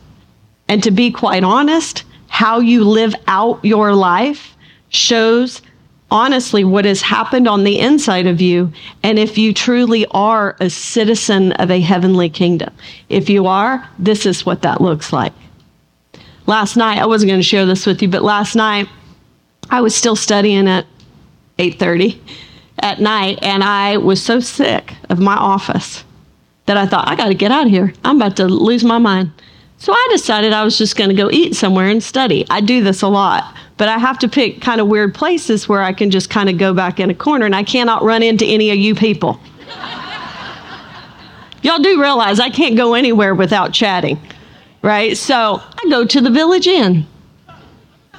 And 0.68 0.80
to 0.84 0.92
be 0.92 1.10
quite 1.10 1.42
honest, 1.42 2.04
how 2.28 2.60
you 2.60 2.84
live 2.84 3.12
out 3.26 3.64
your 3.64 3.94
life 3.94 4.56
shows 4.90 5.60
honestly 6.14 6.64
what 6.64 6.87
has 6.87 7.02
happened 7.02 7.47
on 7.47 7.64
the 7.64 7.78
inside 7.78 8.26
of 8.26 8.40
you 8.40 8.73
and 9.02 9.18
if 9.18 9.37
you 9.37 9.52
truly 9.52 10.06
are 10.12 10.56
a 10.61 10.71
citizen 10.71 11.52
of 11.52 11.71
a 11.71 11.80
heavenly 11.80 12.30
kingdom. 12.30 12.73
If 13.11 13.28
you 13.28 13.47
are, 13.47 13.87
this 13.99 14.25
is 14.25 14.47
what 14.47 14.62
that 14.62 14.80
looks 14.80 15.12
like 15.12 15.35
last 16.47 16.76
night, 16.76 16.99
I 16.99 17.06
wasn't 17.06 17.30
going 17.30 17.40
to 17.40 17.47
share 17.47 17.66
this 17.66 17.87
with 17.87 18.02
you, 18.02 18.09
but 18.09 18.23
last 18.23 18.54
night 18.54 18.88
I 19.71 19.80
was 19.80 19.94
still 19.94 20.16
studying 20.16 20.68
at 20.68 20.87
8:30 21.59 22.18
at 22.80 23.00
night 23.00 23.38
and 23.42 23.62
I 23.62 23.97
was 23.97 24.23
so 24.23 24.40
sick 24.40 24.94
of 25.09 25.18
my 25.18 25.37
office 25.37 26.04
that 26.66 26.76
I 26.76 26.87
thought 26.87 27.09
I 27.09 27.14
got 27.14 27.28
to 27.28 27.35
get 27.35 27.50
out 27.50 27.66
of 27.66 27.71
here. 27.73 27.92
I'm 28.04 28.16
about 28.16 28.37
to 28.37 28.47
lose 28.47 28.85
my 28.85 28.99
mind. 28.99 29.30
So 29.78 29.92
I 29.92 30.09
decided 30.11 30.52
I 30.52 30.64
was 30.64 30.78
just 30.78 30.97
going 30.97 31.11
to 31.11 31.16
go 31.16 31.30
eat 31.30 31.54
somewhere 31.54 31.88
and 31.88 32.02
study. 32.02 32.47
I 32.49 32.61
do 32.61 32.83
this 32.83 33.02
a 33.02 33.09
lot, 33.09 33.54
but 33.76 33.88
I 33.88 33.99
have 33.99 34.19
to 34.21 34.28
pick 34.28 34.61
kind 34.61 34.81
of 34.81 34.88
weird 34.88 35.14
places 35.14 35.69
where 35.69 35.83
I 35.83 35.93
can 35.93 36.11
just 36.11 36.31
kind 36.31 36.49
of 36.49 36.59
go 36.59 36.73
back 36.73 37.00
in 37.00 37.11
a 37.11 37.14
corner 37.14 37.45
and 37.47 37.54
I 37.54 37.64
cannot 37.64 38.02
run 38.02 38.23
into 38.23 38.45
any 38.45 38.71
of 38.71 38.76
you 38.76 38.95
people. 38.95 39.40
Y'all 41.62 41.78
do 41.78 42.00
realize 42.00 42.40
I 42.40 42.50
can't 42.50 42.76
go 42.76 42.95
anywhere 42.95 43.35
without 43.35 43.73
chatting, 43.73 44.21
right? 44.83 45.16
So 45.16 45.61
I 45.62 45.88
go 45.88 46.04
to 46.04 46.21
the 46.21 46.31
Village 46.31 46.66
Inn. 46.66 47.07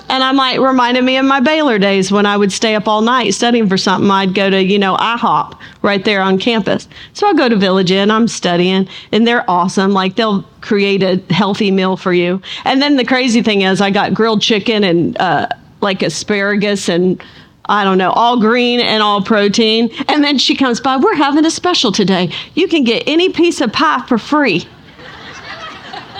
And 0.07 0.23
I 0.23 0.31
might 0.31 0.61
reminded 0.61 1.03
me 1.03 1.17
of 1.17 1.25
my 1.25 1.39
Baylor 1.39 1.79
days 1.79 2.11
when 2.11 2.25
I 2.25 2.37
would 2.37 2.51
stay 2.51 2.75
up 2.75 2.87
all 2.87 3.01
night 3.01 3.33
studying 3.33 3.67
for 3.67 3.77
something. 3.77 4.09
I'd 4.09 4.35
go 4.35 4.49
to, 4.49 4.63
you 4.63 4.77
know, 4.77 4.95
IHOP 4.95 5.57
right 5.81 6.03
there 6.03 6.21
on 6.21 6.37
campus. 6.37 6.87
So 7.13 7.27
I 7.27 7.33
go 7.33 7.49
to 7.49 7.55
Village 7.55 7.91
Inn, 7.91 8.11
I'm 8.11 8.27
studying, 8.27 8.87
and 9.11 9.27
they're 9.27 9.49
awesome. 9.49 9.91
Like 9.91 10.15
they'll 10.15 10.43
create 10.61 11.01
a 11.03 11.17
healthy 11.33 11.71
meal 11.71 11.97
for 11.97 12.13
you. 12.13 12.41
And 12.65 12.81
then 12.81 12.97
the 12.97 13.05
crazy 13.05 13.41
thing 13.41 13.61
is, 13.61 13.81
I 13.81 13.89
got 13.89 14.13
grilled 14.13 14.41
chicken 14.41 14.83
and 14.83 15.17
uh, 15.17 15.47
like 15.81 16.01
asparagus 16.01 16.87
and 16.87 17.21
I 17.67 17.83
don't 17.83 17.97
know, 17.97 18.11
all 18.11 18.39
green 18.39 18.79
and 18.79 19.01
all 19.01 19.23
protein. 19.23 19.89
And 20.07 20.23
then 20.23 20.37
she 20.37 20.55
comes 20.55 20.79
by, 20.79 20.97
we're 20.97 21.15
having 21.15 21.45
a 21.45 21.51
special 21.51 21.91
today. 21.91 22.31
You 22.53 22.67
can 22.67 22.83
get 22.83 23.03
any 23.07 23.29
piece 23.29 23.59
of 23.59 23.73
pie 23.73 24.05
for 24.07 24.17
free. 24.17 24.67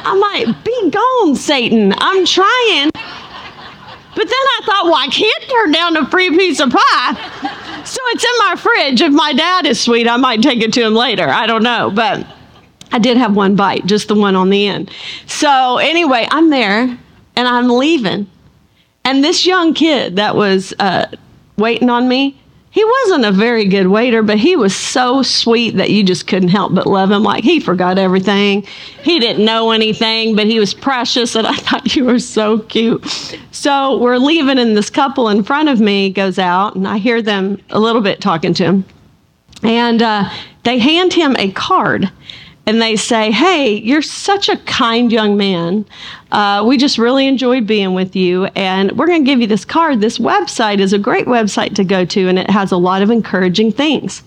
I'm 0.07 0.19
like, 0.19 0.63
be 0.63 0.89
gone, 0.89 1.35
Satan. 1.35 1.93
I'm 1.97 2.25
trying. 2.25 2.91
But 4.15 4.23
then 4.23 4.33
I 4.33 4.61
thought, 4.65 4.85
well, 4.85 4.95
I 4.95 5.07
can't 5.07 5.43
turn 5.49 5.71
down 5.71 5.97
a 5.97 6.09
free 6.09 6.29
piece 6.29 6.59
of 6.59 6.71
pie. 6.71 7.81
So 7.83 7.99
it's 8.07 8.23
in 8.23 8.31
my 8.39 8.55
fridge. 8.57 9.01
If 9.01 9.11
my 9.11 9.33
dad 9.33 9.65
is 9.65 9.79
sweet, 9.79 10.07
I 10.07 10.17
might 10.17 10.41
take 10.41 10.63
it 10.63 10.73
to 10.73 10.81
him 10.85 10.95
later. 10.95 11.27
I 11.27 11.45
don't 11.45 11.63
know. 11.63 11.91
But 11.93 12.25
I 12.91 12.99
did 12.99 13.17
have 13.17 13.35
one 13.35 13.55
bite, 13.55 13.85
just 13.85 14.07
the 14.07 14.15
one 14.15 14.35
on 14.35 14.49
the 14.49 14.67
end. 14.67 14.89
So 15.27 15.77
anyway, 15.77 16.27
I'm 16.31 16.49
there 16.49 16.81
and 16.81 17.47
I'm 17.47 17.69
leaving. 17.69 18.27
And 19.03 19.23
this 19.23 19.45
young 19.45 19.73
kid 19.73 20.15
that 20.15 20.35
was 20.35 20.73
uh, 20.79 21.07
waiting 21.57 21.89
on 21.89 22.07
me, 22.07 22.41
he 22.75 22.83
wasn't 22.83 23.23
a 23.23 23.31
very 23.31 23.63
good 23.63 23.87
waiter, 23.87 24.21
but 24.21 24.37
he 24.37 24.57
was 24.57 24.75
so 24.75 25.21
sweet 25.21 25.77
that 25.77 25.91
you 25.91 26.03
just 26.03 26.27
couldn't 26.27 26.49
help 26.49 26.75
but 26.75 26.85
love 26.85 27.09
him. 27.09 27.23
Like 27.23 27.45
he 27.45 27.61
forgot 27.61 27.97
everything. 27.97 28.63
He 29.01 29.17
didn't 29.17 29.45
know 29.45 29.71
anything, 29.71 30.35
but 30.35 30.45
he 30.45 30.59
was 30.59 30.73
precious, 30.73 31.35
and 31.35 31.47
I 31.47 31.53
thought 31.55 31.95
you 31.95 32.03
were 32.03 32.19
so 32.19 32.59
cute. 32.59 33.01
So 33.51 33.97
we're 33.99 34.17
leaving, 34.17 34.59
and 34.59 34.75
this 34.75 34.89
couple 34.89 35.29
in 35.29 35.41
front 35.41 35.69
of 35.69 35.79
me 35.79 36.09
goes 36.09 36.37
out, 36.37 36.75
and 36.75 36.85
I 36.85 36.97
hear 36.97 37.21
them 37.21 37.61
a 37.69 37.79
little 37.79 38.01
bit 38.01 38.19
talking 38.19 38.53
to 38.55 38.65
him. 38.65 38.85
And 39.63 40.01
uh, 40.01 40.29
they 40.63 40.77
hand 40.77 41.13
him 41.13 41.37
a 41.37 41.51
card 41.51 42.11
and 42.65 42.81
they 42.81 42.95
say, 42.95 43.31
Hey, 43.31 43.75
you're 43.75 44.01
such 44.01 44.49
a 44.49 44.57
kind 44.57 45.11
young 45.11 45.37
man. 45.37 45.85
Uh, 46.31 46.63
we 46.65 46.77
just 46.77 46.97
really 46.97 47.27
enjoyed 47.27 47.67
being 47.67 47.93
with 47.93 48.15
you, 48.15 48.45
and 48.55 48.91
we're 48.93 49.07
going 49.07 49.23
to 49.23 49.31
give 49.31 49.41
you 49.41 49.47
this 49.47 49.65
card. 49.65 50.01
This 50.01 50.17
website 50.17 50.79
is 50.79 50.93
a 50.93 50.99
great 50.99 51.25
website 51.25 51.75
to 51.75 51.83
go 51.83 52.05
to, 52.05 52.27
and 52.27 52.39
it 52.39 52.49
has 52.49 52.71
a 52.71 52.77
lot 52.77 53.01
of 53.01 53.11
encouraging 53.11 53.71
things. 53.71 54.23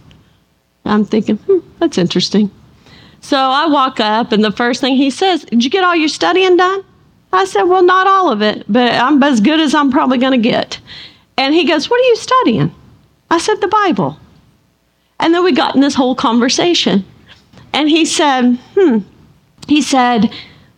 I'm 0.85 1.05
thinking, 1.05 1.37
hmm, 1.37 1.59
that's 1.79 1.99
interesting. 1.99 2.51
So 3.21 3.37
I 3.37 3.67
walk 3.67 4.01
up, 4.01 4.33
and 4.33 4.45
the 4.45 4.53
first 4.53 4.81
thing 4.81 4.97
he 4.97 5.11
says, 5.11 5.45
Did 5.45 5.65
you 5.65 5.71
get 5.71 5.85
all 5.85 5.97
your 5.97 6.09
studying 6.09 6.57
done? 6.57 6.85
I 7.33 7.45
said, 7.45 7.65
Well, 7.65 7.83
not 7.83 8.07
all 8.07 8.31
of 8.31 8.43
it, 8.43 8.65
but 8.69 8.93
I'm 8.93 9.23
as 9.23 9.41
good 9.41 9.61
as 9.61 9.75
I'm 9.75 9.91
probably 9.91 10.19
going 10.19 10.41
to 10.41 10.49
get. 10.49 10.81
And 11.37 11.55
he 11.55 11.67
goes, 11.67 11.91
What 11.91 12.01
are 12.01 12.09
you 12.09 12.17
studying? 12.17 12.75
I 13.31 13.39
said, 13.39 13.61
The 13.61 13.69
Bible. 13.69 14.19
And 15.21 15.35
then 15.35 15.43
we 15.43 15.53
got 15.53 15.75
in 15.75 15.81
this 15.81 15.95
whole 15.95 16.15
conversation. 16.15 17.05
And 17.73 17.89
he 17.89 18.05
said, 18.05 18.57
hmm, 18.75 18.99
he 19.67 19.83
said, 19.83 20.33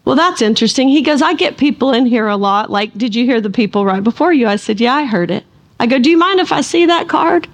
well, 0.04 0.16
that's 0.16 0.42
interesting. 0.42 0.88
He 0.88 1.02
goes, 1.02 1.22
I 1.22 1.34
get 1.34 1.56
people 1.56 1.92
in 1.92 2.06
here 2.06 2.26
a 2.26 2.36
lot. 2.36 2.70
Like, 2.70 2.92
did 2.96 3.14
you 3.14 3.24
hear 3.24 3.40
the 3.40 3.50
people 3.50 3.84
right 3.84 4.02
before 4.02 4.32
you? 4.32 4.46
I 4.46 4.56
said, 4.56 4.80
yeah, 4.80 4.94
I 4.94 5.04
heard 5.04 5.30
it. 5.30 5.44
I 5.78 5.86
go, 5.86 5.98
do 5.98 6.10
you 6.10 6.18
mind 6.18 6.40
if 6.40 6.52
I 6.52 6.62
see 6.62 6.86
that 6.86 7.08
card? 7.08 7.48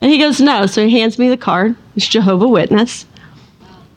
And 0.00 0.10
he 0.10 0.18
goes, 0.18 0.40
no. 0.40 0.66
So 0.66 0.86
he 0.86 0.98
hands 0.98 1.18
me 1.18 1.28
the 1.28 1.36
card. 1.36 1.76
It's 1.94 2.08
Jehovah 2.08 2.48
Witness. 2.48 3.06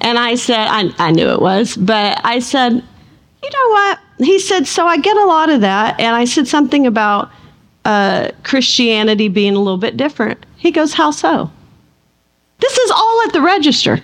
And 0.02 0.18
I 0.18 0.36
said, 0.36 0.68
I, 0.68 0.92
I 0.98 1.12
knew 1.12 1.30
it 1.30 1.42
was, 1.42 1.76
but 1.76 2.22
I 2.24 2.40
said, 2.40 2.72
you 2.72 3.50
know 3.50 3.70
what? 3.70 4.00
He 4.20 4.40
said, 4.40 4.68
so 4.68 4.86
I 4.86 4.98
get 4.98 5.18
a 5.18 5.26
lot 5.26 5.50
of 5.50 5.62
that. 5.62 6.00
And 6.00 6.16
I 6.16 6.26
said 6.26 6.48
something 6.48 6.88
about 6.88 7.30
uh, 7.86 8.32
Christianity 8.44 9.28
being 9.28 9.56
a 9.56 9.60
little 9.60 9.78
bit 9.78 9.98
different. 9.98 10.46
He 10.58 10.72
goes, 10.72 10.94
how 10.94 11.12
so? 11.12 11.52
This 12.60 12.78
is 12.78 12.92
all 12.92 13.22
at 13.26 13.34
the 13.34 13.42
register. 13.42 14.02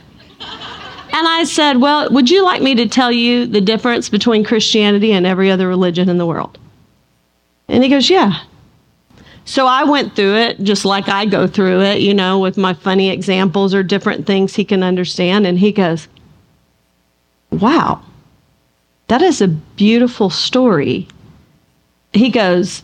And 1.15 1.29
I 1.29 1.45
said, 1.45 1.77
Well, 1.77 2.09
would 2.09 2.29
you 2.29 2.43
like 2.43 2.61
me 2.61 2.75
to 2.75 2.89
tell 2.89 3.09
you 3.09 3.45
the 3.45 3.61
difference 3.61 4.09
between 4.09 4.43
Christianity 4.43 5.13
and 5.13 5.25
every 5.25 5.49
other 5.49 5.65
religion 5.65 6.09
in 6.09 6.17
the 6.17 6.25
world? 6.25 6.59
And 7.69 7.81
he 7.81 7.89
goes, 7.89 8.09
Yeah. 8.09 8.41
So 9.45 9.65
I 9.65 9.85
went 9.85 10.13
through 10.13 10.35
it 10.35 10.61
just 10.61 10.83
like 10.83 11.07
I 11.07 11.25
go 11.25 11.47
through 11.47 11.83
it, 11.83 12.01
you 12.01 12.13
know, 12.13 12.39
with 12.39 12.57
my 12.57 12.73
funny 12.73 13.11
examples 13.11 13.73
or 13.73 13.81
different 13.81 14.27
things 14.27 14.55
he 14.55 14.65
can 14.65 14.83
understand. 14.83 15.47
And 15.47 15.57
he 15.57 15.71
goes, 15.71 16.09
Wow, 17.49 18.03
that 19.07 19.21
is 19.21 19.39
a 19.39 19.47
beautiful 19.47 20.29
story. 20.29 21.07
He 22.11 22.29
goes, 22.29 22.83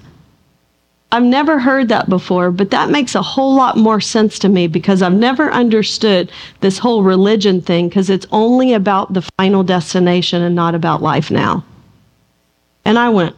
I've 1.14 1.24
never 1.24 1.60
heard 1.60 1.90
that 1.90 2.08
before, 2.08 2.52
but 2.52 2.72
that 2.72 2.90
makes 2.90 3.16
a 3.16 3.22
whole 3.22 3.54
lot 3.54 3.76
more 3.76 4.00
sense 4.00 4.40
to 4.40 4.50
me 4.50 4.68
because 4.68 5.02
I've 5.02 5.14
never 5.14 5.52
understood 5.52 6.32
this 6.62 6.78
whole 6.78 7.04
religion 7.04 7.62
thing 7.62 7.90
because 7.90 8.10
it's 8.10 8.26
only 8.32 8.74
about 8.74 9.14
the 9.14 9.28
final 9.38 9.64
destination 9.64 10.42
and 10.42 10.56
not 10.56 10.74
about 10.74 11.02
life 11.02 11.30
now. 11.30 11.66
And 12.86 12.98
I 12.98 13.10
went, 13.10 13.36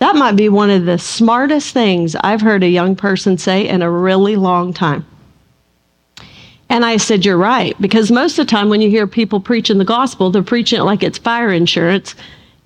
that 0.00 0.16
might 0.16 0.36
be 0.36 0.48
one 0.48 0.68
of 0.68 0.84
the 0.84 0.98
smartest 0.98 1.72
things 1.72 2.16
I've 2.16 2.40
heard 2.40 2.64
a 2.64 2.68
young 2.68 2.96
person 2.96 3.38
say 3.38 3.66
in 3.68 3.80
a 3.80 3.90
really 3.90 4.34
long 4.34 4.72
time. 4.72 5.06
And 6.68 6.84
I 6.84 6.96
said, 6.96 7.24
You're 7.24 7.38
right. 7.38 7.80
Because 7.80 8.10
most 8.10 8.38
of 8.38 8.46
the 8.46 8.50
time 8.50 8.68
when 8.68 8.80
you 8.80 8.90
hear 8.90 9.06
people 9.06 9.38
preaching 9.38 9.78
the 9.78 9.84
gospel, 9.84 10.30
they're 10.30 10.42
preaching 10.42 10.80
it 10.80 10.82
like 10.82 11.04
it's 11.04 11.18
fire 11.18 11.52
insurance 11.52 12.16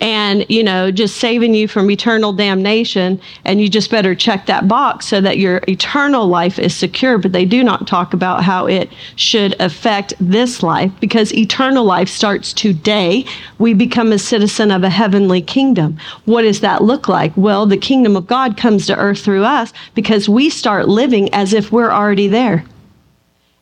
and 0.01 0.47
you 0.49 0.63
know 0.63 0.91
just 0.91 1.17
saving 1.17 1.55
you 1.55 1.69
from 1.69 1.91
eternal 1.91 2.33
damnation 2.33 3.21
and 3.45 3.61
you 3.61 3.69
just 3.69 3.91
better 3.91 4.15
check 4.15 4.47
that 4.47 4.69
box 4.69 5.07
so 5.07 5.21
that 5.21 5.39
your 5.39 5.61
eternal 5.69 6.27
life 6.27 6.59
is 6.59 6.75
secure. 6.75 7.19
But 7.19 7.33
they 7.33 7.45
do 7.45 7.63
not 7.63 7.87
talk 7.87 8.15
about 8.15 8.43
how 8.43 8.67
it 8.67 8.91
should 9.17 9.61
affect 9.61 10.15
this 10.21 10.63
life 10.63 10.93
because 11.01 11.35
eternal 11.35 11.85
life 11.85 12.09
starts 12.09 12.53
today. 12.53 13.25
We 13.59 13.75
become 13.75 14.13
a 14.13 14.19
citizen 14.19 14.71
of 14.71 14.83
a 14.83 14.91
heavenly 14.91 15.43
kingdom. 15.43 15.99
What 16.25 16.43
does 16.43 16.61
that 16.61 16.83
look 16.83 17.09
like? 17.09 17.37
Well 17.37 17.67
the 17.67 17.77
kingdom 17.77 18.17
of 18.17 18.27
god 18.27 18.57
comes 18.57 18.87
to 18.87 18.97
earth 18.97 19.21
through 19.21 19.45
us 19.45 19.73
because 19.95 20.29
we 20.29 20.51
start 20.51 20.89
living 20.89 21.33
as 21.35 21.53
if 21.53 21.73
we're 21.73 21.91
already 21.91 22.29
there. 22.29 22.65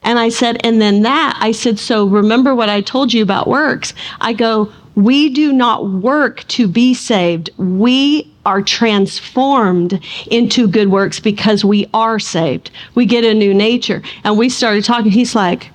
And 0.02 0.18
I 0.18 0.28
said, 0.28 0.60
and 0.64 0.80
then 0.80 1.02
that, 1.02 1.36
I 1.40 1.52
said, 1.52 1.78
so 1.78 2.06
remember 2.06 2.54
what 2.54 2.68
I 2.68 2.80
told 2.80 3.12
you 3.12 3.22
about 3.22 3.48
works. 3.48 3.94
I 4.20 4.32
go, 4.32 4.72
we 4.98 5.28
do 5.28 5.52
not 5.52 5.88
work 5.88 6.44
to 6.48 6.66
be 6.66 6.92
saved. 6.92 7.50
We 7.56 8.28
are 8.44 8.60
transformed 8.60 10.02
into 10.28 10.66
good 10.66 10.90
works 10.90 11.20
because 11.20 11.64
we 11.64 11.88
are 11.94 12.18
saved. 12.18 12.72
We 12.96 13.06
get 13.06 13.22
a 13.22 13.32
new 13.32 13.54
nature. 13.54 14.02
And 14.24 14.36
we 14.36 14.48
started 14.48 14.82
talking. 14.82 15.12
He's 15.12 15.36
like, 15.36 15.70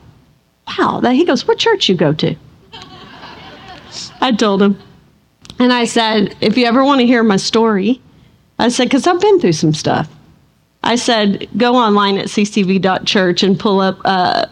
wow. 0.68 1.00
He 1.00 1.24
goes, 1.24 1.48
what 1.48 1.58
church 1.58 1.88
you 1.88 1.96
go 1.96 2.12
to? 2.12 2.36
I 4.20 4.34
told 4.34 4.62
him. 4.62 4.78
And 5.58 5.72
I 5.72 5.86
said, 5.86 6.36
if 6.42 6.58
you 6.58 6.66
ever 6.66 6.84
want 6.84 7.00
to 7.00 7.08
hear 7.08 7.24
my 7.24 7.38
story, 7.38 8.02
I 8.60 8.68
said, 8.68 8.86
because 8.86 9.08
I've 9.08 9.22
been 9.22 9.40
through 9.40 9.54
some 9.54 9.74
stuff. 9.74 10.10
I 10.84 10.98
said, 10.98 11.48
go 11.56 11.76
online 11.76 12.18
at 12.18 12.28
ccv.church 12.28 13.42
and 13.42 13.58
pull 13.58 13.80
up 13.80 14.02
uh, 14.04 14.48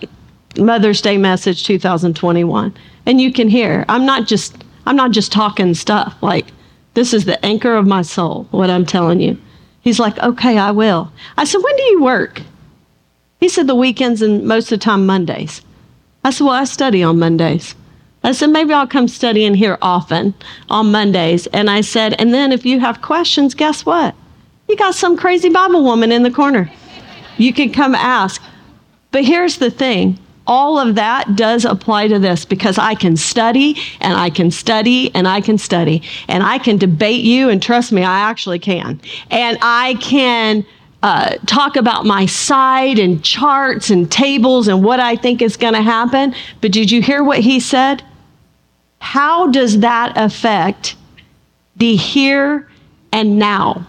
Mother's 0.58 1.02
Day 1.02 1.18
message 1.18 1.64
2021 1.64 2.74
and 3.06 3.22
you 3.22 3.32
can 3.32 3.48
hear 3.48 3.86
i'm 3.90 4.06
not 4.06 4.28
just 4.28 4.64
i'm 4.86 4.96
not 4.96 5.12
just 5.12 5.32
talking 5.32 5.74
stuff 5.74 6.16
like 6.22 6.48
this 6.94 7.14
is 7.14 7.26
the 7.26 7.44
anchor 7.46 7.76
of 7.76 7.88
my 7.88 8.02
soul 8.02 8.48
what 8.52 8.70
i'm 8.70 8.86
telling 8.86 9.20
you. 9.20 9.38
He's 9.82 10.00
like 10.00 10.20
okay 10.20 10.58
i 10.58 10.72
will. 10.72 11.12
I 11.38 11.46
said 11.46 11.62
when 11.62 11.76
do 11.76 11.84
you 11.84 12.04
work? 12.04 12.42
He 13.40 13.50
said 13.50 13.68
the 13.68 13.76
weekends 13.76 14.22
and 14.22 14.44
most 14.44 14.72
of 14.72 14.80
the 14.80 14.84
time 14.84 15.06
mondays. 15.06 15.62
I 16.24 16.32
said 16.32 16.44
well 16.44 16.54
i 16.54 16.66
study 16.66 17.02
on 17.02 17.18
mondays. 17.20 17.76
I 18.24 18.34
said 18.34 18.50
maybe 18.50 18.74
i'll 18.74 18.88
come 18.88 19.08
study 19.08 19.46
in 19.46 19.54
here 19.54 19.78
often 19.82 20.34
on 20.70 20.92
mondays. 20.92 21.48
And 21.48 21.70
i 21.70 21.82
said 21.82 22.14
and 22.20 22.34
then 22.34 22.52
if 22.52 22.66
you 22.66 22.80
have 22.82 23.02
questions 23.02 23.56
guess 23.56 23.86
what? 23.86 24.16
You 24.68 24.76
got 24.76 24.96
some 24.96 25.18
crazy 25.18 25.50
bible 25.50 25.84
woman 25.84 26.12
in 26.12 26.24
the 26.24 26.32
corner. 26.32 26.72
You 27.38 27.54
can 27.54 27.72
come 27.72 27.96
ask. 27.96 28.42
But 29.12 29.26
here's 29.26 29.58
the 29.58 29.72
thing 29.72 30.20
all 30.48 30.80
of 30.80 30.96
that 30.96 31.36
does 31.36 31.66
apply 31.66 32.08
to 32.08 32.20
this 32.20 32.46
because 32.46 32.78
I 32.78 32.96
can 32.96 33.16
study 33.16 33.78
and 34.00 34.16
I 34.16 34.30
can 34.30 34.52
study 34.52 35.14
and 35.14 35.28
I 35.28 35.42
can 35.42 35.58
study 35.58 36.02
and 36.28 36.44
I 36.44 36.58
can 36.58 36.78
debate 36.78 37.24
you 37.24 37.50
and 37.50 37.62
trust 37.62 37.92
me, 37.92 38.04
I 38.04 38.20
actually 38.20 38.60
can. 38.60 39.00
And 39.30 39.58
I 39.62 39.96
can 40.02 40.66
uh, 41.04 41.36
talk 41.46 41.76
about 41.76 42.06
my 42.06 42.26
side 42.26 43.00
and 43.00 43.24
charts 43.24 43.90
and 43.90 44.12
tables 44.12 44.68
and 44.68 44.84
what 44.84 45.00
I 45.00 45.16
think 45.16 45.42
is 45.42 45.58
going 45.58 45.74
to 45.74 45.82
happen. 45.82 46.36
But 46.62 46.72
did 46.72 46.92
you 46.92 47.02
hear 47.02 47.24
what 47.24 47.40
he 47.40 47.60
said? 47.60 48.04
How 49.00 49.48
does 49.48 49.80
that 49.80 50.14
affect 50.16 50.96
the 51.76 51.96
here 51.96 52.70
and 53.12 53.40
now 53.40 53.88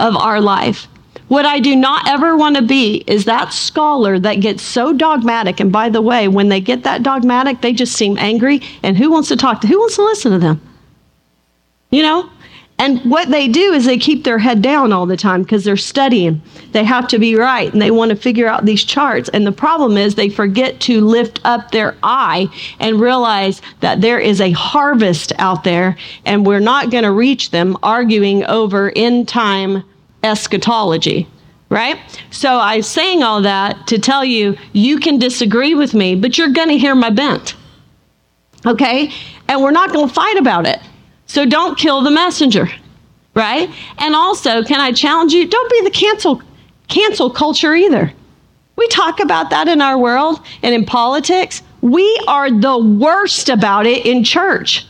of 0.00 0.16
our 0.16 0.40
life? 0.40 0.88
What 1.28 1.44
I 1.44 1.58
do 1.58 1.74
not 1.74 2.08
ever 2.08 2.36
want 2.36 2.56
to 2.56 2.62
be 2.62 3.02
is 3.06 3.24
that 3.24 3.52
scholar 3.52 4.18
that 4.20 4.36
gets 4.36 4.62
so 4.62 4.92
dogmatic. 4.92 5.58
And 5.58 5.72
by 5.72 5.88
the 5.88 6.02
way, 6.02 6.28
when 6.28 6.48
they 6.48 6.60
get 6.60 6.84
that 6.84 7.02
dogmatic, 7.02 7.60
they 7.60 7.72
just 7.72 7.94
seem 7.94 8.16
angry. 8.18 8.62
And 8.82 8.96
who 8.96 9.10
wants 9.10 9.28
to 9.30 9.36
talk 9.36 9.60
to, 9.62 9.66
who 9.66 9.78
wants 9.78 9.96
to 9.96 10.04
listen 10.04 10.32
to 10.32 10.38
them? 10.38 10.60
You 11.90 12.02
know? 12.02 12.30
And 12.78 13.00
what 13.10 13.30
they 13.30 13.48
do 13.48 13.72
is 13.72 13.86
they 13.86 13.96
keep 13.96 14.22
their 14.22 14.38
head 14.38 14.60
down 14.60 14.92
all 14.92 15.06
the 15.06 15.16
time 15.16 15.42
because 15.42 15.64
they're 15.64 15.78
studying. 15.78 16.42
They 16.72 16.84
have 16.84 17.08
to 17.08 17.18
be 17.18 17.34
right 17.34 17.72
and 17.72 17.80
they 17.80 17.90
want 17.90 18.10
to 18.10 18.16
figure 18.16 18.46
out 18.46 18.66
these 18.66 18.84
charts. 18.84 19.30
And 19.30 19.46
the 19.46 19.52
problem 19.52 19.96
is 19.96 20.14
they 20.14 20.28
forget 20.28 20.78
to 20.80 21.00
lift 21.00 21.40
up 21.44 21.70
their 21.70 21.96
eye 22.02 22.48
and 22.78 23.00
realize 23.00 23.62
that 23.80 24.02
there 24.02 24.20
is 24.20 24.42
a 24.42 24.50
harvest 24.50 25.32
out 25.38 25.64
there 25.64 25.96
and 26.26 26.44
we're 26.44 26.60
not 26.60 26.90
going 26.90 27.04
to 27.04 27.12
reach 27.12 27.50
them 27.50 27.78
arguing 27.82 28.44
over 28.44 28.92
end 28.94 29.26
time 29.26 29.82
eschatology, 30.22 31.26
right? 31.70 31.98
So 32.30 32.58
I'm 32.58 32.82
saying 32.82 33.22
all 33.22 33.42
that 33.42 33.86
to 33.88 33.98
tell 33.98 34.24
you, 34.24 34.56
you 34.72 34.98
can 34.98 35.18
disagree 35.18 35.74
with 35.74 35.94
me, 35.94 36.14
but 36.14 36.38
you're 36.38 36.50
going 36.50 36.68
to 36.68 36.78
hear 36.78 36.94
my 36.94 37.10
bent. 37.10 37.54
Okay? 38.64 39.12
And 39.48 39.62
we're 39.62 39.70
not 39.70 39.92
going 39.92 40.08
to 40.08 40.14
fight 40.14 40.36
about 40.36 40.66
it. 40.66 40.80
So 41.26 41.44
don't 41.44 41.78
kill 41.78 42.02
the 42.02 42.10
messenger, 42.10 42.68
right? 43.34 43.68
And 43.98 44.14
also, 44.14 44.62
can 44.62 44.80
I 44.80 44.92
challenge 44.92 45.32
you? 45.32 45.46
Don't 45.46 45.70
be 45.70 45.82
the 45.82 45.90
cancel 45.90 46.42
cancel 46.88 47.30
culture 47.30 47.74
either. 47.74 48.12
We 48.76 48.86
talk 48.88 49.20
about 49.20 49.50
that 49.50 49.68
in 49.68 49.80
our 49.80 49.98
world 49.98 50.40
and 50.62 50.74
in 50.74 50.84
politics. 50.84 51.62
We 51.80 52.20
are 52.28 52.50
the 52.50 52.78
worst 52.78 53.48
about 53.48 53.86
it 53.86 54.06
in 54.06 54.22
church. 54.22 54.86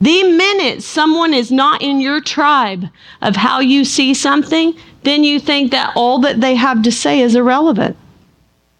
The 0.00 0.22
minute 0.22 0.82
someone 0.82 1.34
is 1.34 1.50
not 1.50 1.82
in 1.82 2.00
your 2.00 2.20
tribe 2.20 2.86
of 3.20 3.36
how 3.36 3.60
you 3.60 3.84
see 3.84 4.14
something, 4.14 4.74
then 5.02 5.24
you 5.24 5.38
think 5.38 5.72
that 5.72 5.92
all 5.94 6.18
that 6.20 6.40
they 6.40 6.54
have 6.54 6.82
to 6.82 6.92
say 6.92 7.20
is 7.20 7.34
irrelevant. 7.34 7.96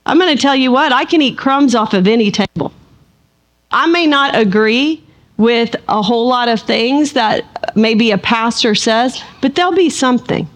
I'm 0.06 0.18
going 0.18 0.34
to 0.34 0.40
tell 0.40 0.56
you 0.56 0.72
what, 0.72 0.92
I 0.92 1.04
can 1.04 1.20
eat 1.20 1.36
crumbs 1.36 1.74
off 1.74 1.92
of 1.92 2.08
any 2.08 2.30
table. 2.30 2.72
I 3.70 3.86
may 3.86 4.06
not 4.06 4.34
agree 4.34 5.04
with 5.36 5.76
a 5.88 6.02
whole 6.02 6.26
lot 6.26 6.48
of 6.48 6.60
things 6.60 7.12
that 7.12 7.44
maybe 7.76 8.10
a 8.10 8.18
pastor 8.18 8.74
says, 8.74 9.22
but 9.40 9.54
there'll 9.54 9.72
be 9.72 9.90
something 9.90 10.48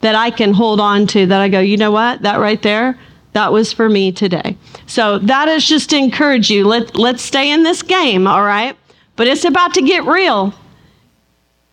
that 0.00 0.14
I 0.14 0.30
can 0.30 0.52
hold 0.52 0.80
on 0.80 1.06
to 1.08 1.26
that 1.26 1.40
I 1.40 1.48
go, 1.48 1.60
you 1.60 1.76
know 1.76 1.90
what, 1.90 2.22
that 2.22 2.40
right 2.40 2.60
there, 2.62 2.98
that 3.32 3.52
was 3.52 3.72
for 3.72 3.88
me 3.88 4.12
today. 4.12 4.56
So 4.86 5.18
that 5.20 5.48
is 5.48 5.66
just 5.66 5.90
to 5.90 5.96
encourage 5.96 6.50
you. 6.50 6.66
Let, 6.66 6.96
let's 6.96 7.22
stay 7.22 7.50
in 7.50 7.62
this 7.62 7.82
game, 7.82 8.26
all 8.26 8.42
right? 8.42 8.76
But 9.16 9.26
it's 9.26 9.44
about 9.44 9.74
to 9.74 9.82
get 9.82 10.04
real. 10.04 10.54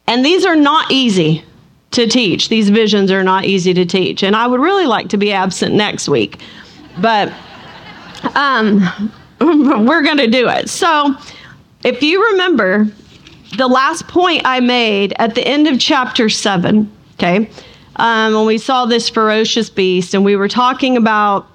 And 0.08 0.26
these 0.26 0.46
are 0.46 0.56
not 0.56 0.92
easy 0.92 1.44
to 1.92 2.08
teach. 2.08 2.50
These 2.50 2.70
visions 2.70 3.12
are 3.12 3.24
not 3.24 3.46
easy 3.46 3.74
to 3.74 3.86
teach. 3.86 4.24
And 4.24 4.36
I 4.36 4.48
would 4.48 4.60
really 4.60 4.86
like 4.86 5.10
to 5.10 5.18
be 5.18 5.32
absent 5.32 5.76
next 5.76 6.08
week, 6.08 6.40
but 7.00 7.32
um, 8.36 9.12
we're 9.40 10.04
going 10.04 10.18
to 10.18 10.28
do 10.28 10.48
it. 10.48 10.70
So, 10.70 11.16
if 11.84 12.04
you 12.04 12.24
remember, 12.32 12.88
the 13.58 13.68
last 13.68 14.08
point 14.08 14.44
I 14.46 14.60
made 14.60 15.14
at 15.18 15.36
the 15.36 15.46
end 15.46 15.68
of 15.68 15.80
chapter 15.80 16.30
7, 16.30 16.90
okay, 17.16 17.50
um, 17.98 18.34
when 18.34 18.46
we 18.46 18.58
saw 18.58 18.86
this 18.86 19.10
ferocious 19.10 19.70
beast, 19.70 20.14
and 20.14 20.24
we 20.24 20.36
were 20.36 20.48
talking 20.48 20.96
about 20.96 21.48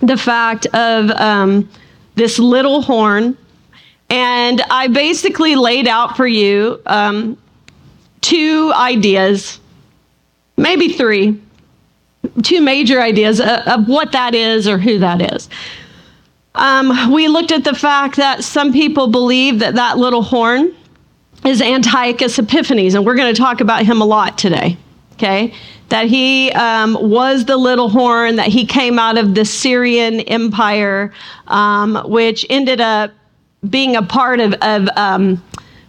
the 0.00 0.16
fact 0.16 0.66
of 0.66 1.10
um, 1.10 1.68
this 2.14 2.38
little 2.38 2.82
horn 2.82 3.36
and 4.10 4.62
I 4.70 4.88
basically 4.88 5.54
laid 5.56 5.86
out 5.86 6.16
for 6.16 6.26
you 6.26 6.80
um, 6.86 7.36
two 8.20 8.72
ideas, 8.74 9.60
maybe 10.56 10.92
three, 10.92 11.40
two 12.42 12.60
major 12.60 13.00
ideas 13.00 13.40
of, 13.40 13.48
of 13.48 13.88
what 13.88 14.12
that 14.12 14.34
is 14.34 14.66
or 14.66 14.78
who 14.78 14.98
that 14.98 15.34
is. 15.34 15.48
Um, 16.54 17.12
we 17.12 17.28
looked 17.28 17.52
at 17.52 17.64
the 17.64 17.74
fact 17.74 18.16
that 18.16 18.42
some 18.42 18.72
people 18.72 19.08
believe 19.08 19.60
that 19.60 19.74
that 19.76 19.98
little 19.98 20.22
horn 20.22 20.74
is 21.44 21.62
Antiochus 21.62 22.38
Epiphanes, 22.38 22.94
and 22.94 23.06
we're 23.06 23.14
going 23.14 23.32
to 23.32 23.40
talk 23.40 23.60
about 23.60 23.84
him 23.84 24.00
a 24.00 24.04
lot 24.04 24.38
today. 24.38 24.76
Okay, 25.14 25.52
that 25.88 26.06
he 26.06 26.52
um, 26.52 26.96
was 27.00 27.44
the 27.44 27.56
little 27.56 27.88
horn, 27.88 28.36
that 28.36 28.46
he 28.46 28.64
came 28.64 29.00
out 29.00 29.18
of 29.18 29.34
the 29.34 29.44
Syrian 29.44 30.20
Empire, 30.20 31.12
um, 31.48 31.96
which 32.06 32.46
ended 32.48 32.80
up 32.80 33.12
being 33.68 33.96
a 33.96 34.02
part 34.02 34.40
of, 34.40 34.54
of 34.62 34.88
um, 34.96 35.42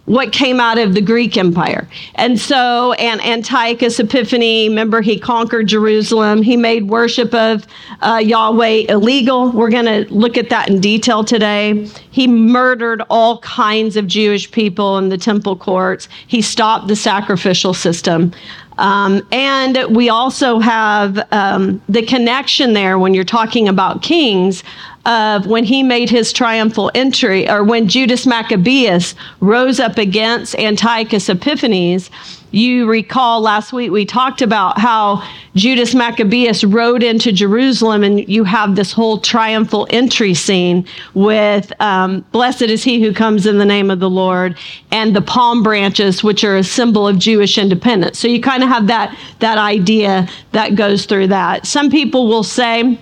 what 0.10 0.32
came 0.32 0.60
out 0.60 0.80
of 0.80 0.96
the 0.96 1.02
Greek 1.02 1.38
Empire. 1.38 1.88
And 2.16 2.40
so, 2.40 2.94
and 2.94 3.22
Antiochus 3.22 4.00
Epiphanes, 4.00 4.70
remember, 4.70 5.02
he 5.02 5.20
conquered 5.20 5.68
Jerusalem. 5.68 6.42
He 6.42 6.58
made 6.58 6.90
worship 6.90 7.32
of 7.36 7.68
uh, 8.02 8.20
Yahweh 8.24 8.86
illegal. 8.90 9.52
We're 9.52 9.70
going 9.70 9.86
to 9.86 10.12
look 10.12 10.36
at 10.36 10.50
that 10.50 10.68
in 10.68 10.82
detail 10.82 11.24
today. 11.24 11.88
He 12.10 12.26
murdered 12.28 13.04
all 13.12 13.38
kinds 13.42 13.96
of 13.98 14.08
Jewish 14.08 14.50
people 14.50 14.98
in 14.98 15.10
the 15.10 15.18
temple 15.18 15.56
courts. 15.56 16.10
He 16.26 16.42
stopped 16.42 16.88
the 16.88 16.96
sacrificial 16.96 17.76
system. 17.76 18.34
Um, 18.80 19.28
and 19.32 19.96
we 19.96 20.10
also 20.10 20.58
have 20.58 21.28
um, 21.32 21.82
the 21.88 22.02
connection 22.02 22.74
there 22.74 22.98
when 22.98 23.14
you're 23.14 23.26
talking 23.26 23.68
about 23.68 24.02
kings 24.02 24.64
of 25.10 25.48
when 25.48 25.63
he 25.63 25.82
made 25.82 26.10
his 26.10 26.32
triumphal 26.32 26.91
entry, 26.93 27.50
or 27.50 27.63
when 27.63 27.88
Judas 27.88 28.28
Maccabeus 28.28 29.15
rose 29.41 29.80
up 29.80 29.98
against 29.98 30.56
Antiochus 30.56 31.30
Epiphanes. 31.30 32.12
You 32.52 32.88
recall 32.89 33.41
last 33.41 33.74
week 33.74 33.91
we 33.91 34.06
talked 34.06 34.41
about 34.41 34.80
how 34.80 35.24
Judas 35.56 35.93
Maccabeus 35.95 36.63
rode 36.63 37.04
into 37.04 37.32
Jerusalem, 37.32 38.04
and 38.04 38.28
you 38.30 38.43
have 38.43 38.76
this 38.76 38.91
whole 38.91 39.19
triumphal 39.19 39.88
entry 39.89 40.36
scene 40.36 40.86
with 41.15 41.72
um, 41.82 42.22
Blessed 42.32 42.63
is 42.63 42.84
he 42.84 43.02
who 43.02 43.12
comes 43.12 43.45
in 43.48 43.58
the 43.58 43.65
name 43.65 43.89
of 43.89 44.00
the 44.00 44.10
Lord, 44.10 44.58
and 44.91 45.15
the 45.15 45.22
palm 45.22 45.63
branches, 45.63 46.24
which 46.24 46.43
are 46.43 46.58
a 46.58 46.63
symbol 46.63 47.08
of 47.08 47.17
Jewish 47.17 47.58
independence. 47.58 48.19
So 48.19 48.28
you 48.28 48.41
kind 48.41 48.63
of 48.63 48.69
have 48.69 48.88
that, 48.88 49.17
that 49.39 49.58
idea 49.58 50.28
that 50.52 50.76
goes 50.76 51.06
through 51.06 51.28
that. 51.28 51.65
Some 51.65 51.89
people 51.89 52.28
will 52.28 52.43
say, 52.43 53.00